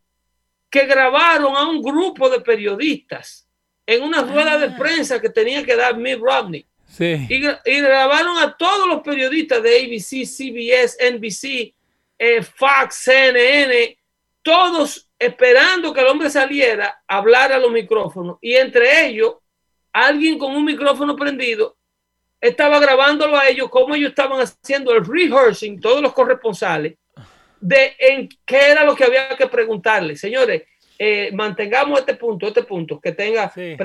que 0.70 0.86
grabaron 0.86 1.56
a 1.56 1.68
un 1.68 1.82
grupo 1.82 2.30
de 2.30 2.40
periodistas 2.40 3.48
en 3.86 4.04
una 4.04 4.22
rueda 4.22 4.58
de 4.58 4.68
ah. 4.68 4.76
prensa 4.78 5.20
que 5.20 5.30
tenía 5.30 5.64
que 5.64 5.76
dar 5.76 5.98
Mitt 5.98 6.20
Romney. 6.20 6.66
Sí. 6.88 7.28
Y, 7.30 7.46
y 7.46 7.82
grabaron 7.82 8.38
a 8.38 8.56
todos 8.58 8.88
los 8.88 9.02
periodistas 9.02 9.62
de 9.62 9.78
ABC, 9.78 10.26
CBS, 10.26 10.98
NBC, 11.12 11.76
eh, 12.20 12.44
Fox, 12.44 12.96
CNN, 12.96 13.98
todos 14.44 15.10
esperando 15.18 15.94
que 15.94 16.02
el 16.02 16.08
hombre 16.08 16.30
saliera 16.30 17.02
a 17.08 17.18
hablar 17.18 17.54
a 17.54 17.60
los 17.60 17.72
micrófonos 17.72 18.38
y 18.42 18.56
entre 18.56 19.08
ellos 19.08 19.36
alguien 19.94 20.38
con 20.38 20.56
un 20.56 20.66
micrófono 20.66 21.16
prendido 21.16 21.78
estaba 22.42 22.80
grabándolo 22.80 23.38
a 23.38 23.48
ellos 23.48 23.70
como 23.70 23.96
ellos 23.96 24.10
estaban 24.10 24.40
haciendo 24.40 24.94
el 24.94 25.06
rehearsing, 25.06 25.80
todos 25.80 26.02
los 26.02 26.14
corresponsales, 26.14 26.98
de 27.60 27.96
en 27.98 28.30
qué 28.46 28.72
era 28.72 28.84
lo 28.84 28.96
que 28.96 29.04
había 29.06 29.36
que 29.36 29.48
preguntarle. 29.48 30.16
Señores, 30.16 30.64
eh, 31.02 31.32
mantengamos 31.32 31.98
este 31.98 32.16
punto, 32.16 32.46
este 32.46 32.64
punto, 32.64 33.00
que 33.00 33.14
tenga, 33.14 33.50
sí. 33.52 33.78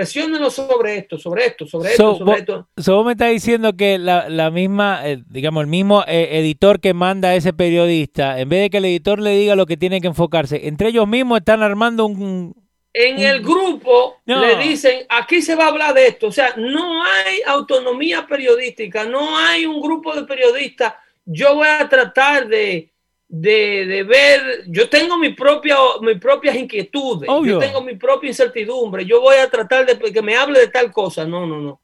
sobre 0.51 0.97
esto, 0.97 1.17
sobre 1.17 1.47
esto, 1.47 1.65
sobre 1.65 1.93
esto, 1.93 2.17
sobre 2.17 2.39
esto. 2.39 2.69
So 2.77 2.97
vos 2.97 3.07
me 3.07 3.13
estás 3.13 3.31
diciendo 3.31 3.77
que 3.77 3.99
la, 3.99 4.51
misma, 4.51 5.09
eh, 5.09 5.23
digamos, 5.29 5.63
el 5.63 5.69
mismo 5.69 6.03
eh, 6.09 6.41
editor 6.41 6.81
que 6.81 6.93
manda 6.93 7.29
a 7.29 7.37
ese 7.37 7.53
periodista, 7.53 8.41
en 8.41 8.49
vez 8.49 8.63
de 8.63 8.71
que 8.71 8.79
el 8.79 8.87
editor 8.87 9.21
le 9.21 9.31
diga 9.31 9.55
lo 9.55 9.65
que 9.65 9.77
tiene 9.77 10.01
que 10.01 10.09
enfocarse, 10.09 10.67
entre 10.67 10.89
ellos 10.89 11.07
mismos 11.07 11.39
están 11.39 11.63
armando 11.63 12.07
un... 12.07 12.53
En 12.93 13.21
el 13.21 13.43
grupo 13.43 14.21
le 14.25 14.57
dicen, 14.57 15.07
aquí 15.09 15.41
se 15.41 15.55
va 15.55 15.67
a 15.67 15.69
hablar 15.69 15.95
de 15.95 16.09
esto, 16.09 16.27
o 16.29 16.33
sea, 16.33 16.55
no 16.57 17.05
hay 17.05 17.43
autonomía 17.47 18.27
periodística, 18.27 19.05
no 19.05 19.39
hay 19.39 19.67
un 19.67 19.81
grupo 19.81 20.17
de 20.17 20.25
periodistas, 20.25 20.95
yo 21.25 21.55
voy 21.55 21.69
a 21.69 21.89
tratar 21.89 22.49
de 22.49 22.94
de, 23.37 24.05
ver, 24.05 24.65
yo 24.69 24.89
tengo 24.89 25.19
mi 25.19 25.31
propia, 25.31 25.77
mis 26.01 26.19
propias 26.21 26.55
inquietudes, 26.55 27.29
yo 27.45 27.59
tengo 27.59 27.83
mi 27.83 27.97
propia 27.97 28.29
incertidumbre, 28.29 29.05
yo 29.05 29.21
voy 29.21 29.37
a 29.37 29.51
tratar 29.51 29.85
de 29.85 30.13
que 30.13 30.23
me 30.23 30.37
hable 30.37 30.61
de 30.61 30.69
tal 30.69 30.93
cosa, 30.93 31.25
no, 31.27 31.45
no, 31.45 31.61
no. 31.61 31.81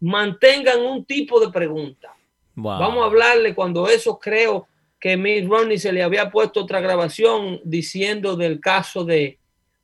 mantengan 0.00 0.80
un 0.80 1.04
tipo 1.04 1.38
de 1.38 1.52
pregunta. 1.52 2.12
Wow. 2.56 2.78
Vamos 2.78 3.02
a 3.02 3.06
hablarle 3.06 3.54
cuando 3.54 3.88
eso 3.88 4.18
creo 4.18 4.66
que 4.98 5.16
Mitt 5.16 5.48
Romney 5.48 5.78
se 5.78 5.92
le 5.92 6.02
había 6.02 6.30
puesto 6.30 6.62
otra 6.62 6.80
grabación 6.80 7.60
diciendo 7.62 8.36
del 8.36 8.58
caso 8.58 9.04
de, 9.04 9.38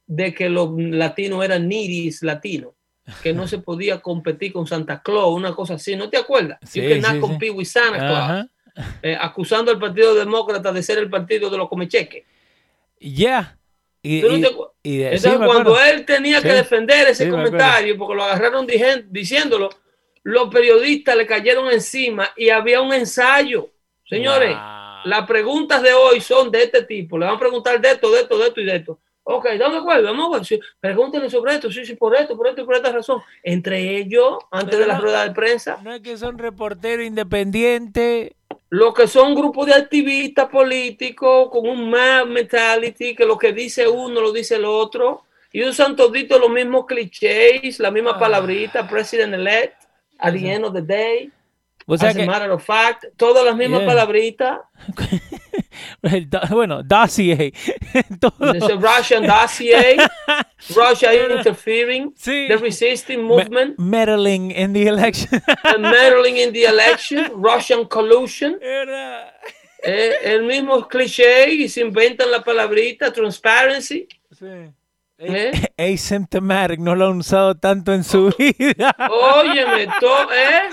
de 0.06 0.34
que 0.34 0.48
los 0.48 0.70
latinos 0.76 1.44
eran 1.44 1.68
niris 1.68 2.22
latinos, 2.24 2.72
que 3.22 3.32
no 3.32 3.46
se 3.46 3.58
podía 3.58 4.00
competir 4.00 4.52
con 4.52 4.66
Santa 4.66 5.02
Claus, 5.02 5.36
una 5.36 5.54
cosa 5.54 5.74
así, 5.74 5.94
¿no 5.94 6.10
te 6.10 6.16
acuerdas? 6.16 6.58
Sí, 6.64 6.80
you 6.80 6.88
sí, 6.88 7.00
sí. 7.40 7.50
with 7.50 7.66
Santa 7.66 7.98
Claus. 7.98 8.46
Eh, 9.02 9.16
acusando 9.20 9.70
al 9.70 9.78
Partido 9.78 10.14
Demócrata 10.14 10.72
de 10.72 10.82
ser 10.82 10.98
el 10.98 11.10
partido 11.10 11.50
de 11.50 11.58
los 11.58 11.68
comecheques. 11.68 12.24
Ya. 13.00 13.56
Y, 14.02 14.20
¿Tú 14.22 14.28
no 14.30 14.36
y- 14.38 14.40
te 14.42 14.48
acu- 14.48 14.70
y 14.82 14.96
de- 14.98 15.04
Entonces, 15.06 15.32
sí, 15.32 15.38
me 15.38 15.46
cuando 15.46 15.80
él 15.80 16.04
tenía 16.06 16.40
que 16.40 16.52
defender 16.52 17.08
ese 17.08 17.24
Sí, 17.24 17.30
comentario, 17.30 17.96
porque 17.98 18.14
lo 18.14 18.24
agarraron 18.24 18.66
diciéndolo, 19.10 19.68
los 20.22 20.48
periodistas 20.52 21.16
le 21.16 21.26
cayeron 21.26 21.70
encima 21.70 22.30
y 22.36 22.50
había 22.50 22.80
un 22.80 22.92
ensayo. 22.92 23.70
Señores, 24.08 24.50
Wow. 24.50 25.00
las 25.04 25.26
preguntas 25.26 25.82
de 25.82 25.92
hoy 25.92 26.20
son 26.20 26.50
de 26.50 26.62
este 26.64 26.82
tipo. 26.84 27.18
Le 27.18 27.26
van 27.26 27.36
a 27.36 27.38
preguntar 27.38 27.80
de 27.80 27.90
esto, 27.92 28.10
de 28.10 28.20
esto, 28.20 28.38
de 28.38 28.46
esto 28.48 28.60
y 28.60 28.64
de 28.64 28.76
esto. 28.76 28.98
Ok, 29.22 29.46
¿dónde 29.58 29.78
acuerdo? 29.78 30.08
Vamos. 30.08 30.46
Sí, 30.46 30.58
pregúntenle 30.80 31.30
sobre 31.30 31.54
esto, 31.54 31.70
sí, 31.70 31.84
sí, 31.84 31.94
por 31.94 32.16
esto, 32.16 32.36
por 32.36 32.48
esto 32.48 32.62
y 32.62 32.64
por 32.64 32.74
esta 32.76 32.90
razón. 32.90 33.20
Entre 33.42 33.98
ellos, 33.98 34.38
antes 34.50 34.70
Pero 34.70 34.80
de 34.80 34.86
la 34.86 34.94
no- 34.94 35.00
rueda 35.02 35.24
de 35.28 35.34
prensa, 35.34 35.78
No 35.82 35.92
es 35.94 36.00
que 36.00 36.16
son 36.16 36.38
reporteros 36.38 37.06
independientes. 37.06 38.32
lo 38.70 38.94
que 38.94 39.06
son 39.08 39.34
grupos 39.34 39.66
de 39.66 39.74
activistas 39.74 40.48
políticos 40.48 41.48
con 41.50 41.68
un 41.68 41.90
mad 41.90 42.26
mentality, 42.26 43.14
que 43.14 43.24
lo 43.24 43.36
que 43.36 43.52
dice 43.52 43.86
uno 43.88 44.20
lo 44.20 44.32
dice 44.32 44.56
el 44.56 44.64
otro, 44.64 45.24
y 45.52 45.64
usan 45.64 45.96
todito 45.96 46.38
los 46.38 46.48
mismos 46.50 46.86
clichés, 46.86 47.78
la 47.80 47.90
misma 47.90 48.12
Ah. 48.14 48.18
palabrita, 48.18 48.88
president 48.88 49.34
elect, 49.34 49.74
at 50.18 50.32
the 50.32 50.52
end 50.52 50.64
of 50.64 50.72
the 50.72 50.82
day, 50.82 51.30
O 51.86 51.96
sea 51.98 52.10
as 52.10 52.16
a 52.16 52.24
matter 52.24 52.50
of 52.52 52.64
fact, 52.64 53.06
todas 53.16 53.44
las 53.44 53.56
mismas 53.56 53.80
Yeah. 53.80 53.88
palabritas. 53.88 54.60
bueno, 56.50 56.82
dossier. 56.82 57.52
Todo. 58.20 58.52
Russian 58.78 59.26
dossier, 59.26 59.96
Russia 60.76 61.12
interfering, 61.14 62.12
Sí. 62.16 62.46
the 62.48 62.56
resisting 62.56 63.18
Me- 63.20 63.24
movement, 63.36 63.78
meddling 63.78 64.50
in 64.50 64.72
the 64.72 64.86
election. 64.86 65.42
the 65.72 65.78
meddling 65.78 66.36
in 66.36 66.52
the 66.52 66.64
election, 66.64 67.30
Russian 67.36 67.86
collusion. 67.86 68.58
Era- 68.60 69.32
Eh, 69.82 70.34
el 70.34 70.42
mismo 70.42 70.86
cliché 70.86 71.48
y 71.50 71.66
se 71.66 71.80
inventan 71.80 72.30
la 72.30 72.42
palabrita 72.44 73.10
transparency. 73.14 74.06
Sí. 74.38 74.44
¿eh? 75.16 75.52
Asymptomatic, 75.78 76.78
no 76.80 76.94
lo 76.94 77.06
han 77.08 77.16
usado 77.18 77.54
tanto 77.54 77.94
en 77.94 78.04
su 78.04 78.30
vida. 78.38 78.94
Óyeme, 79.10 79.86
to- 79.98 80.32
¿eh? 80.34 80.68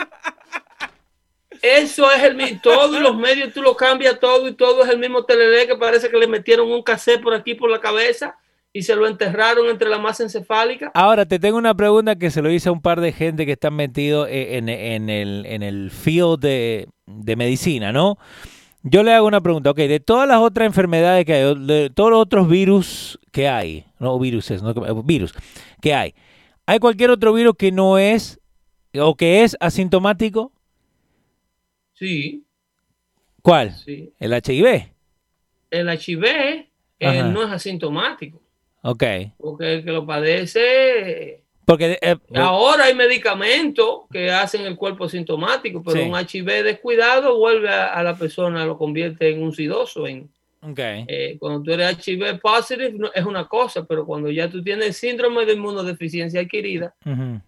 Eso 1.75 2.09
es 2.11 2.23
el 2.23 2.35
mismo. 2.35 2.59
Todos 2.63 3.01
los 3.01 3.15
medios 3.15 3.53
tú 3.53 3.61
lo 3.61 3.75
cambias 3.75 4.19
todo 4.19 4.47
y 4.47 4.53
todo 4.53 4.83
es 4.83 4.89
el 4.89 4.99
mismo 4.99 5.25
telele 5.25 5.67
que 5.67 5.75
parece 5.75 6.09
que 6.09 6.17
le 6.17 6.27
metieron 6.27 6.71
un 6.71 6.81
cassette 6.81 7.21
por 7.21 7.33
aquí 7.33 7.55
por 7.55 7.69
la 7.69 7.79
cabeza 7.79 8.37
y 8.77 8.83
se 8.83 8.95
lo 8.95 9.07
enterraron 9.07 9.67
entre 9.69 9.89
la 9.89 9.97
masa 9.97 10.23
encefálica. 10.23 10.91
Ahora, 10.93 11.25
te 11.25 11.39
tengo 11.39 11.57
una 11.57 11.75
pregunta 11.75 12.15
que 12.15 12.29
se 12.29 12.41
lo 12.41 12.51
hice 12.51 12.69
a 12.69 12.71
un 12.71 12.81
par 12.81 13.01
de 13.01 13.11
gente 13.11 13.45
que 13.45 13.53
están 13.53 13.75
metidos 13.75 14.27
en, 14.29 14.69
en 14.69 15.09
el, 15.09 15.45
en 15.45 15.63
el 15.63 15.89
field 15.89 16.39
de, 16.39 16.87
medicina, 17.05 17.91
¿no? 17.91 18.17
Yo 18.83 19.03
le 19.03 19.13
hago 19.13 19.27
una 19.27 19.41
pregunta, 19.41 19.71
ok, 19.71 19.77
de 19.77 19.99
todas 19.99 20.27
las 20.27 20.39
otras 20.39 20.67
enfermedades 20.67 21.25
que 21.25 21.33
hay, 21.33 21.55
de 21.65 21.89
todos 21.89 22.11
los 22.11 22.21
otros 22.21 22.47
virus 22.47 23.19
que 23.31 23.49
hay, 23.49 23.85
no 23.99 24.17
viruses, 24.19 24.61
no 24.61 24.73
virus 25.03 25.33
que 25.81 25.93
hay, 25.93 26.13
¿hay 26.65 26.79
cualquier 26.79 27.09
otro 27.09 27.33
virus 27.33 27.55
que 27.57 27.71
no 27.71 27.97
es 27.97 28.39
o 28.97 29.15
que 29.15 29.43
es 29.43 29.57
asintomático? 29.59 30.53
Sí, 31.97 32.43
¿Cuál? 33.41 33.73
sí. 33.73 34.13
El 34.19 34.33
HIV. 34.33 34.91
El 35.71 35.89
HIV 35.89 36.23
eh, 36.99 37.23
no 37.23 37.43
es 37.43 37.51
asintomático, 37.51 38.41
Ok. 38.83 39.03
porque 39.37 39.73
el 39.75 39.83
que 39.85 39.91
lo 39.91 40.05
padece. 40.05 41.43
Porque 41.65 41.97
eh, 42.01 42.15
Ahora 42.35 42.85
hay 42.85 42.95
medicamentos 42.95 44.01
que 44.11 44.31
hacen 44.31 44.61
el 44.65 44.75
cuerpo 44.77 45.05
asintomático, 45.05 45.83
pero 45.83 45.97
Sí. 46.01 46.09
un 46.09 46.15
HIV 46.17 46.63
descuidado 46.63 47.37
vuelve 47.37 47.69
a, 47.69 47.93
a 47.93 48.03
la 48.03 48.17
persona, 48.17 48.65
lo 48.65 48.77
convierte 48.77 49.29
en 49.31 49.43
un 49.43 49.53
sidoso, 49.53 50.07
en, 50.07 50.29
ok. 50.71 50.79
Eh, 50.79 51.37
cuando 51.39 51.63
tú 51.63 51.71
eres 51.71 51.97
HIV 52.07 52.39
positive 52.39 52.91
no- 52.93 53.11
es 53.13 53.25
una 53.25 53.47
cosa, 53.47 53.85
pero 53.85 54.05
cuando 54.05 54.29
ya 54.29 54.49
tú 54.49 54.63
tienes 54.63 54.97
síndrome 54.97 55.45
de 55.45 55.53
inmunodeficiencia 55.53 56.41
adquirida, 56.41 56.93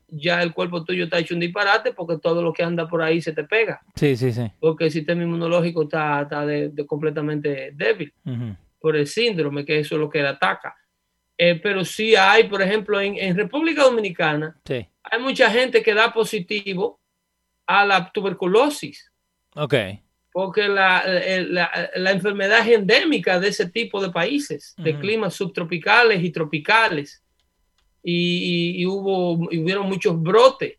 ya 0.08 0.42
el 0.42 0.54
cuerpo 0.54 0.84
tuyo 0.84 1.06
está 1.06 1.20
hecho 1.20 1.34
un 1.34 1.40
disparate 1.40 1.94
porque 1.94 2.18
todo 2.18 2.42
lo 2.42 2.54
que 2.54 2.64
anda 2.64 2.88
por 2.88 3.02
ahí 3.02 3.22
se 3.22 3.34
te 3.34 3.44
pega, 3.44 3.82
Sí, 3.96 4.16
sí, 4.16 4.32
sí. 4.32 4.52
porque 4.60 4.86
el 4.86 4.92
sistema 4.92 5.24
inmunológico 5.24 5.84
está, 5.84 6.22
está 6.22 6.46
de- 6.46 6.70
de 6.70 6.86
completamente 6.86 7.72
débil 7.74 8.14
por 8.80 8.96
el 8.96 9.08
síndrome, 9.08 9.66
que 9.66 9.80
eso 9.80 9.96
es 9.96 10.02
lo 10.02 10.10
que 10.10 10.22
le 10.22 10.30
ataca. 10.30 10.76
Eh, 11.38 11.56
pero 11.64 11.86
sí 11.86 12.16
hay, 12.16 12.46
por 12.50 12.62
ejemplo, 12.62 13.00
en, 13.00 13.16
en 13.18 13.36
República 13.38 13.84
Dominicana, 13.84 14.58
Sí. 14.66 14.86
hay 15.04 15.22
mucha 15.22 15.50
gente 15.50 15.82
que 15.82 15.94
da 15.94 16.12
positivo 16.14 17.00
a 17.66 17.86
la 17.86 18.12
tuberculosis 18.12 19.12
Ok. 19.56 19.74
Porque 20.42 20.70
la, 20.70 21.00
el- 21.02 21.54
la- 21.54 21.90
la 21.96 22.12
enfermedad 22.12 22.62
es 22.66 22.76
endémica 22.76 23.42
de 23.42 23.50
ese 23.50 23.70
tipo 23.70 24.02
de 24.02 24.10
países, 24.10 24.74
de 24.78 24.92
climas 25.02 25.34
subtropicales 25.36 26.24
y 26.24 26.30
tropicales. 26.32 27.22
Y, 28.02 28.86
hubo, 28.86 29.52
y 29.52 29.58
hubieron 29.60 29.88
muchos 29.88 30.16
brotes. 30.22 30.78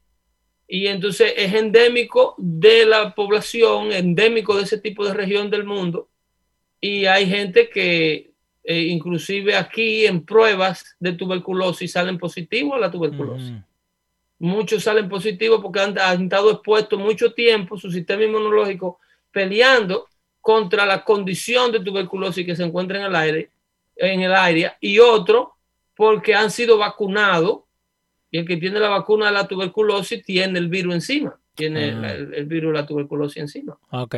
Y 0.66 0.86
entonces 0.86 1.34
es 1.36 1.52
endémico 1.52 2.34
de 2.38 2.86
la 2.86 3.14
población, 3.14 3.92
endémico 3.92 4.56
de 4.56 4.62
ese 4.62 4.78
tipo 4.78 5.04
de 5.04 5.12
región 5.12 5.50
del 5.50 5.64
mundo. 5.64 6.08
Y 6.80 7.04
hay 7.04 7.26
gente 7.26 7.68
que, 7.68 8.30
eh, 8.64 8.80
inclusive 8.96 9.54
aquí 9.56 10.06
en 10.06 10.24
pruebas 10.24 10.96
de 10.98 11.12
tuberculosis, 11.12 11.92
salen 11.92 12.16
positivos 12.18 12.76
a 12.76 12.80
la 12.80 12.90
tuberculosis. 12.90 13.50
Muchos 14.38 14.82
salen 14.84 15.06
positivos 15.10 15.60
porque 15.60 15.80
han, 15.80 15.98
han 15.98 16.22
estado 16.24 16.50
expuestos 16.50 16.98
mucho 16.98 17.34
tiempo, 17.34 17.76
su 17.76 17.90
sistema 17.90 18.24
inmunológico, 18.24 18.98
peleando 19.32 20.08
contra 20.40 20.86
la 20.86 21.04
condición 21.04 21.70
de 21.72 21.80
tuberculosis 21.80 22.44
que 22.46 22.56
se 22.56 22.64
encuentra 22.64 22.98
en 22.98 23.04
el 23.04 23.16
aire, 23.16 23.50
en 23.96 24.20
el 24.22 24.32
área, 24.32 24.76
y 24.80 24.98
otro 24.98 25.54
porque 25.94 26.34
han 26.34 26.50
sido 26.50 26.78
vacunados, 26.78 27.60
y 28.30 28.38
el 28.38 28.46
que 28.46 28.56
tiene 28.56 28.80
la 28.80 28.88
vacuna 28.88 29.26
de 29.26 29.32
la 29.32 29.46
tuberculosis 29.46 30.24
tiene 30.24 30.58
el 30.58 30.68
virus 30.68 30.94
encima, 30.94 31.38
tiene 31.54 31.90
Ah. 31.90 32.12
el, 32.14 32.32
el 32.34 32.46
virus 32.46 32.72
de 32.72 32.78
la 32.80 32.86
tuberculosis 32.86 33.36
encima. 33.42 33.76
Ok. 33.90 34.14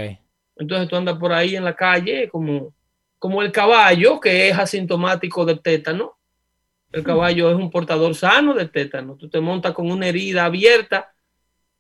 Entonces 0.57 0.89
tú 0.89 0.97
andas 0.97 1.19
por 1.19 1.33
ahí 1.33 1.57
en 1.57 1.65
la 1.65 1.75
calle 1.75 2.29
como, 2.29 2.73
como 3.19 3.43
el 3.43 3.51
caballo, 3.51 4.21
que 4.21 4.49
es 4.49 4.57
asintomático 4.59 5.45
del 5.45 5.61
tétano. 5.61 6.17
El 6.93 7.03
caballo 7.03 7.51
es 7.51 7.57
un 7.57 7.71
portador 7.71 8.15
sano 8.15 8.53
del 8.53 8.71
tétano. 8.71 9.17
Tú 9.17 9.29
te 9.31 9.41
montas 9.41 9.73
con 9.73 9.91
una 9.91 10.07
herida 10.07 10.45
abierta 10.45 11.11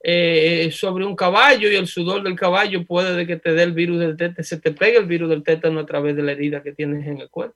eh, 0.04 0.70
sobre 0.72 1.04
un 1.04 1.14
caballo 1.14 1.70
y 1.70 1.76
el 1.76 1.86
sudor 1.86 2.22
del 2.22 2.34
caballo 2.34 2.84
puede 2.84 3.14
de 3.14 3.26
que 3.26 3.36
te 3.36 3.52
dé 3.52 3.62
el 3.62 3.72
virus 3.72 4.00
del 4.00 4.16
tétano, 4.16 4.42
se 4.44 4.58
te 4.58 4.72
pegue 4.72 4.98
el 4.98 5.06
virus 5.06 5.28
del 5.30 5.42
tétano 5.42 5.80
a 5.80 5.86
través 5.86 6.16
de 6.16 6.22
la 6.22 6.32
herida 6.32 6.62
que 6.62 6.72
tienes 6.72 7.06
en 7.06 7.18
el 7.20 7.28
cuerpo. 7.30 7.54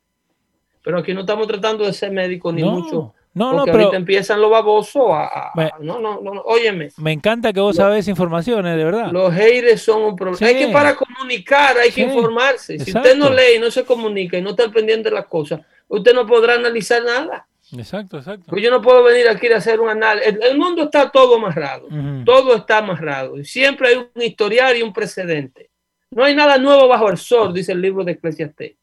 Pero 0.82 0.99
aquí 0.99 1.12
no 1.12 1.20
estamos 1.22 1.49
tratando 1.49 1.84
de 1.84 1.92
ser 1.92 2.12
médicos 2.12 2.55
ni 2.55 2.62
no, 2.62 2.70
mucho. 2.70 3.14
no, 3.34 3.53
no, 3.53 3.64
pero 3.64 3.78
ahorita 3.78 3.97
empiezan 3.97 4.40
los 4.40 4.49
babosos 4.53 5.03
a, 5.11 5.24
a- 5.49 5.53
Me- 5.57 5.72
no, 5.80 5.99
no, 6.01 6.20
no, 6.20 6.34
no, 6.34 6.40
óyeme. 6.42 6.90
me 6.99 7.11
encanta 7.11 7.53
que 7.53 7.59
vos 7.59 7.74
Lo- 7.76 7.82
sabés 7.82 8.07
informaciones, 8.07 8.76
de 8.76 8.84
verdad. 8.84 9.11
Los 9.11 9.32
haters 9.34 9.82
son 9.82 10.03
un 10.03 10.14
problema. 10.14 10.38
Sí. 10.38 10.44
Hay 10.44 10.55
que 10.66 10.68
para 10.72 10.94
comunicar, 10.94 11.76
hay 11.76 11.90
que 11.90 12.03
informarse. 12.03 12.78
Si 12.78 12.92
usted 12.92 13.16
no 13.16 13.28
lee 13.30 13.57
y 13.57 13.59
no 13.59 13.72
se 13.72 13.84
comunica 13.84 14.38
y 14.38 14.42
no 14.42 14.51
está 14.51 14.70
pendiente 14.70 15.09
de 15.09 15.16
las 15.16 15.26
cosas, 15.26 15.61
usted 15.88 16.14
no 16.14 16.24
podrá 16.24 16.55
analizar 16.55 17.03
nada. 17.03 17.49
Exacto, 17.72 18.18
exacto. 18.18 18.44
Pues 18.48 18.62
yo 18.62 18.70
no 18.70 18.80
puedo 18.80 19.02
venir 19.02 19.28
aquí 19.28 19.48
a 19.48 19.56
hacer 19.56 19.80
un 19.80 19.88
análisis. 19.88 20.28
El, 20.34 20.42
el 20.42 20.58
mundo 20.58 20.84
está 20.84 21.10
todo 21.10 21.36
amarrado. 21.36 21.86
Ujú. 21.86 22.24
Todo 22.24 22.54
está 22.56 22.78
amarrado. 22.78 23.36
Y 23.38 23.44
siempre 23.44 23.88
hay 23.88 23.96
un 23.96 24.22
historial 24.22 24.76
y 24.76 24.82
un 24.82 24.92
precedente. 24.92 25.70
No 26.10 26.22
hay 26.24 26.34
nada 26.34 26.58
nuevo 26.58 26.86
bajo 26.86 27.10
el 27.10 27.18
sol, 27.18 27.52
dice 27.52 27.72
el 27.72 27.80
libro 27.82 28.04
de 28.04 28.12
Eclesiastés, 28.12 28.76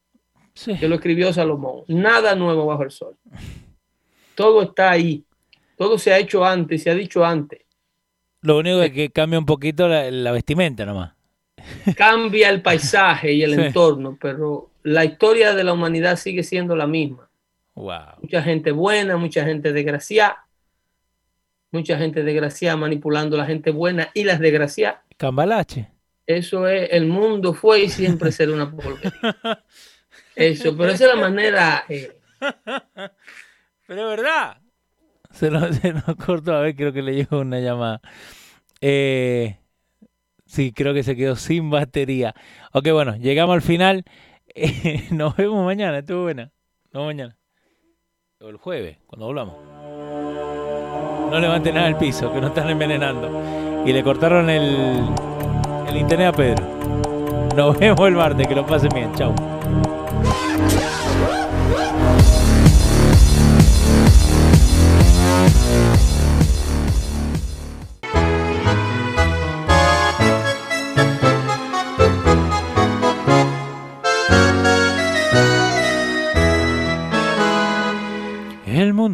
Sí. 0.52 0.76
que 0.78 0.86
lo 0.86 0.96
escribió 0.96 1.32
Salomón. 1.32 1.84
Nada 1.88 2.34
nuevo 2.34 2.66
bajo 2.66 2.82
el 2.82 2.90
sol. 2.90 3.16
Todo 4.34 4.62
está 4.62 4.90
ahí. 4.90 5.24
Todo 5.76 5.98
se 5.98 6.12
ha 6.12 6.18
hecho 6.18 6.44
antes, 6.44 6.82
se 6.82 6.90
ha 6.90 6.94
dicho 6.94 7.24
antes. 7.24 7.60
Lo 8.42 8.58
único 8.58 8.82
es 8.82 8.92
que 8.92 9.10
cambia 9.10 9.38
un 9.38 9.46
poquito 9.46 9.88
la, 9.88 10.10
la 10.10 10.30
vestimenta 10.32 10.84
nomás. 10.84 11.12
cambia 11.96 12.50
el 12.50 12.60
paisaje 12.62 13.32
y 13.32 13.42
el 13.42 13.54
Sí. 13.56 13.60
entorno, 13.62 14.18
pero 14.20 14.70
la 14.82 15.04
historia 15.04 15.54
de 15.54 15.64
la 15.64 15.72
humanidad 15.72 16.16
sigue 16.16 16.42
siendo 16.42 16.76
la 16.76 16.86
misma. 16.86 17.28
Wow. 17.74 18.20
Mucha 18.22 18.42
gente 18.42 18.70
buena, 18.70 19.16
mucha 19.16 19.44
gente 19.44 19.72
desgraciada, 19.72 20.46
mucha 21.72 21.98
gente 21.98 22.22
desgraciada 22.22 22.76
manipulando 22.76 23.36
a 23.36 23.40
la 23.40 23.46
gente 23.46 23.70
buena 23.70 24.10
y 24.14 24.24
las 24.24 24.38
desgraciadas. 24.38 25.00
Cambalache. 25.16 25.90
Eso 26.26 26.68
es, 26.68 26.88
el 26.92 27.06
mundo 27.06 27.52
fue 27.52 27.82
y 27.82 27.88
siempre 27.88 28.32
será 28.32 28.52
una 28.52 28.70
porquería. 28.70 29.12
Eso, 30.36 30.76
pero 30.76 30.90
esa 30.90 31.04
es 31.06 31.14
la 31.14 31.20
manera. 31.20 31.84
eh, 31.88 32.16
Pero 33.86 34.10
es 34.10 34.16
verdad. 34.16 34.58
Se 35.30 35.50
nos, 35.50 35.76
se 35.76 35.92
nos 35.92 36.04
cortó, 36.16 36.54
a 36.54 36.60
ver, 36.60 36.74
creo 36.74 36.92
que 36.92 37.02
le 37.02 37.14
llegó 37.14 37.40
una 37.40 37.60
llamada. 37.60 38.00
Eh, 38.80 39.58
sí, 40.46 40.72
creo 40.72 40.94
que 40.94 41.02
se 41.02 41.16
quedó 41.16 41.36
sin 41.36 41.70
batería. 41.70 42.34
Ok, 42.72 42.88
bueno, 42.92 43.16
llegamos 43.16 43.54
al 43.54 43.62
final. 43.62 44.04
Eh, 44.56 45.08
nos 45.10 45.36
vemos 45.36 45.64
mañana, 45.64 45.98
estuvo 45.98 46.22
buena. 46.24 46.52
Nos 46.84 46.92
vemos 46.92 47.06
mañana. 47.06 47.36
El 48.46 48.58
jueves, 48.58 48.98
cuando 49.06 49.24
volvamos. 49.24 49.54
No 51.30 51.40
levante 51.40 51.72
nada 51.72 51.86
del 51.86 51.96
piso, 51.96 52.30
que 52.30 52.42
no 52.42 52.48
están 52.48 52.68
envenenando. 52.68 53.30
Y 53.86 53.92
le 53.92 54.04
cortaron 54.04 54.50
el, 54.50 55.02
el 55.88 55.96
internet 55.96 56.28
a 56.28 56.32
Pedro. 56.32 56.62
Nos 57.56 57.78
vemos 57.78 58.06
el 58.06 58.14
martes, 58.14 58.46
que 58.46 58.54
lo 58.54 58.66
pasen 58.66 58.90
bien. 58.90 59.14
Chao. 59.14 59.34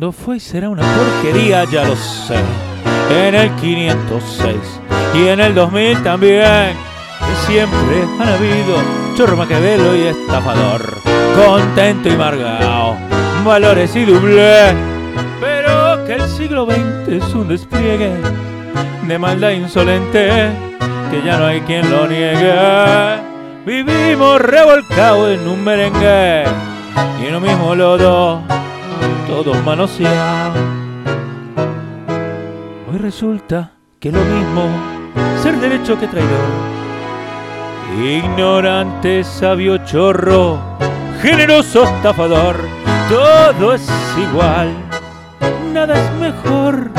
Mundo 0.00 0.12
fue 0.12 0.38
y 0.38 0.40
será 0.40 0.70
una 0.70 0.82
porquería, 0.82 1.64
ya 1.64 1.84
lo 1.84 1.94
sé. 1.94 2.36
En 3.10 3.34
el 3.34 3.50
506 3.56 4.56
y 5.14 5.28
en 5.28 5.40
el 5.40 5.54
2000 5.54 6.02
también. 6.02 6.74
Que 7.18 7.46
siempre 7.46 8.02
han 8.18 8.28
habido 8.30 8.76
chorro 9.14 9.36
maquiavelo 9.36 9.94
y 9.94 10.06
estafador. 10.06 10.80
Contento 11.36 12.08
y 12.08 12.16
margao, 12.16 12.96
valores 13.44 13.94
y 13.94 14.06
doble. 14.06 14.74
Pero 15.38 16.02
que 16.06 16.14
el 16.14 16.26
siglo 16.30 16.64
XX 16.64 17.08
es 17.08 17.34
un 17.34 17.48
despliegue 17.48 18.14
de 19.06 19.18
maldad 19.18 19.50
insolente 19.50 20.48
que 21.10 21.22
ya 21.22 21.36
no 21.36 21.44
hay 21.44 21.60
quien 21.60 21.90
lo 21.90 22.06
niegue. 22.06 22.54
Vivimos 23.66 24.40
revolcados 24.40 25.38
en 25.38 25.46
un 25.46 25.62
merengue 25.62 26.44
y 27.22 27.26
en 27.26 27.32
lo 27.34 27.40
mismo 27.40 27.74
lodo 27.74 28.59
todos 29.30 29.64
manoseados. 29.64 30.58
Hoy 32.90 32.98
resulta 32.98 33.70
que 34.00 34.10
lo 34.10 34.18
mismo 34.18 34.62
ser 35.40 35.56
derecho 35.60 35.98
que 35.98 36.08
traidor. 36.08 36.50
Ignorante, 38.02 39.22
sabio, 39.22 39.78
chorro, 39.84 40.58
generoso, 41.22 41.84
estafador, 41.84 42.56
todo 43.08 43.74
es 43.74 43.88
igual, 44.18 44.74
nada 45.72 45.94
es 45.94 46.12
mejor. 46.18 46.90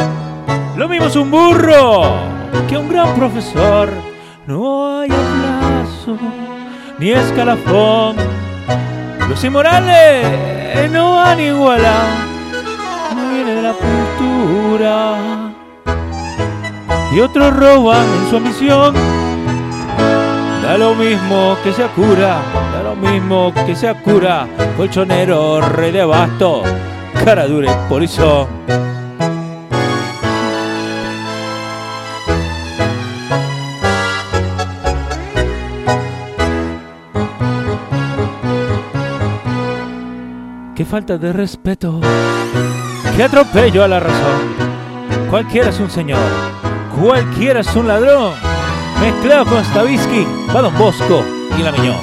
Lo 0.78 0.88
mismo 0.88 1.08
es 1.08 1.16
un 1.18 1.30
burro 1.32 2.16
que 2.70 2.78
un 2.78 2.88
gran 2.88 3.14
profesor. 3.16 3.90
No 4.48 5.00
hay 5.00 5.10
aplazo 5.10 6.18
ni 6.98 7.12
escalafón. 7.12 8.16
Los 9.30 9.44
inmorales 9.44 10.28
no 10.92 11.20
han 11.20 11.40
igualado, 11.40 12.10
no 13.16 13.30
viene 13.34 13.56
de 13.56 13.62
la 13.62 13.74
cultura. 13.74 15.16
Y 17.14 17.20
otros 17.20 17.56
roban 17.56 18.06
en 18.06 18.30
su 18.30 18.38
ambición. 18.38 18.94
Da 20.64 20.78
lo 20.78 20.96
mismo 20.96 21.58
que 21.64 21.74
sea 21.74 21.88
cura, 21.90 22.40
da 22.74 22.84
lo 22.84 22.96
mismo 22.96 23.54
que 23.66 23.76
sea 23.76 23.96
cura, 24.02 24.48
colchonero, 24.78 25.60
rey 25.62 25.92
de 25.92 26.06
basto, 26.06 26.64
cara 27.26 27.48
dura 27.48 27.72
y 27.72 27.90
polizón. 27.90 28.48
Qué 40.82 40.86
falta 40.86 41.20
de 41.20 41.32
respeto, 41.32 42.02
qué 43.16 43.22
atropello 43.22 43.84
a 43.84 43.88
la 43.88 44.00
razón. 44.00 45.30
Cualquiera 45.30 45.70
es 45.70 45.80
un 45.80 45.92
señor, 45.92 46.18
cualquiera 47.00 47.60
es 47.60 47.76
un 47.76 47.88
ladrón. 47.88 48.34
Mezclado 49.00 49.46
con 49.46 49.64
Stavisky, 49.64 50.26
va 50.50 50.60
Don 50.64 50.76
Bosco 50.80 51.24
y 51.56 51.62
la 51.62 51.72
Miñón. 51.72 52.02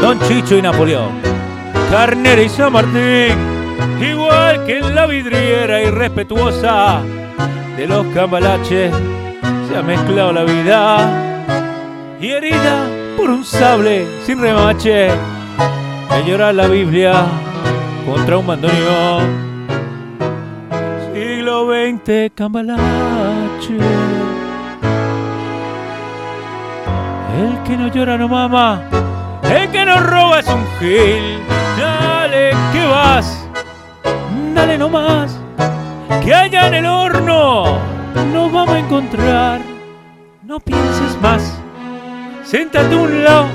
Don 0.00 0.20
Chicho 0.20 0.56
y 0.56 0.62
Napoleón. 0.62 1.10
Carnera 1.90 2.40
y 2.40 2.48
San 2.48 2.72
Martín, 2.72 3.36
igual 4.00 4.66
que 4.66 4.78
en 4.78 4.94
la 4.94 5.06
vidriera 5.08 5.82
irrespetuosa 5.82 7.00
de 7.76 7.88
los 7.88 8.06
cambalaches, 8.14 8.94
se 9.68 9.76
ha 9.76 9.82
mezclado 9.82 10.32
la 10.32 10.44
vida 10.44 11.58
y 12.20 12.30
herida 12.30 12.86
por 13.16 13.30
un 13.30 13.44
sable 13.44 14.06
sin 14.24 14.40
remache. 14.40 15.08
Me 16.08 16.24
llora 16.24 16.52
la 16.52 16.68
Biblia 16.68 17.26
contra 18.06 18.38
un 18.38 18.46
bandoneón. 18.46 19.42
Siglo 21.12 21.66
XX, 21.66 22.32
cambalache. 22.34 23.78
El 27.38 27.62
que 27.64 27.76
no 27.76 27.88
llora 27.88 28.18
no 28.18 28.28
mama, 28.28 28.82
el 29.42 29.70
que 29.70 29.84
no 29.84 30.00
roba 30.00 30.40
es 30.40 30.48
un 30.48 30.64
gil. 30.78 31.40
Dale, 31.78 32.50
que 32.72 32.86
vas, 32.86 33.46
dale 34.54 34.76
nomás, 34.76 35.38
que 36.22 36.34
allá 36.34 36.68
en 36.68 36.74
el 36.74 36.86
horno 36.86 37.78
nos 38.32 38.52
vamos 38.52 38.74
a 38.74 38.78
encontrar. 38.78 39.60
No 40.44 40.60
pienses 40.60 41.20
más, 41.22 41.58
siéntate 42.44 42.94
un 42.94 43.24
lado, 43.24 43.46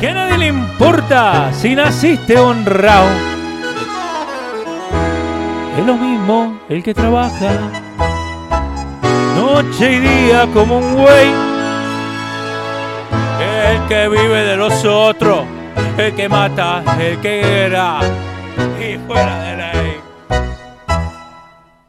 que 0.00 0.08
a 0.08 0.14
nadie 0.14 0.38
le 0.38 0.46
importa 0.48 1.52
si 1.52 1.74
naciste 1.74 2.38
honrado. 2.38 3.29
Es 5.78 5.86
lo 5.86 5.94
mismo 5.94 6.60
el 6.68 6.82
que 6.82 6.94
trabaja. 6.94 7.50
Noche 9.36 9.92
y 9.92 9.98
día 9.98 10.46
como 10.52 10.78
un 10.78 10.94
güey 10.94 11.50
el 13.70 13.86
que 13.88 14.08
vive 14.08 14.42
de 14.44 14.56
los 14.56 14.84
otros, 14.84 15.44
el 15.96 16.14
que 16.14 16.28
mata, 16.28 16.82
el 16.98 17.18
que 17.20 17.64
era. 17.66 18.00
Y 18.80 18.98
fuera 19.06 19.42
de 19.42 19.56
ley. 19.56 19.89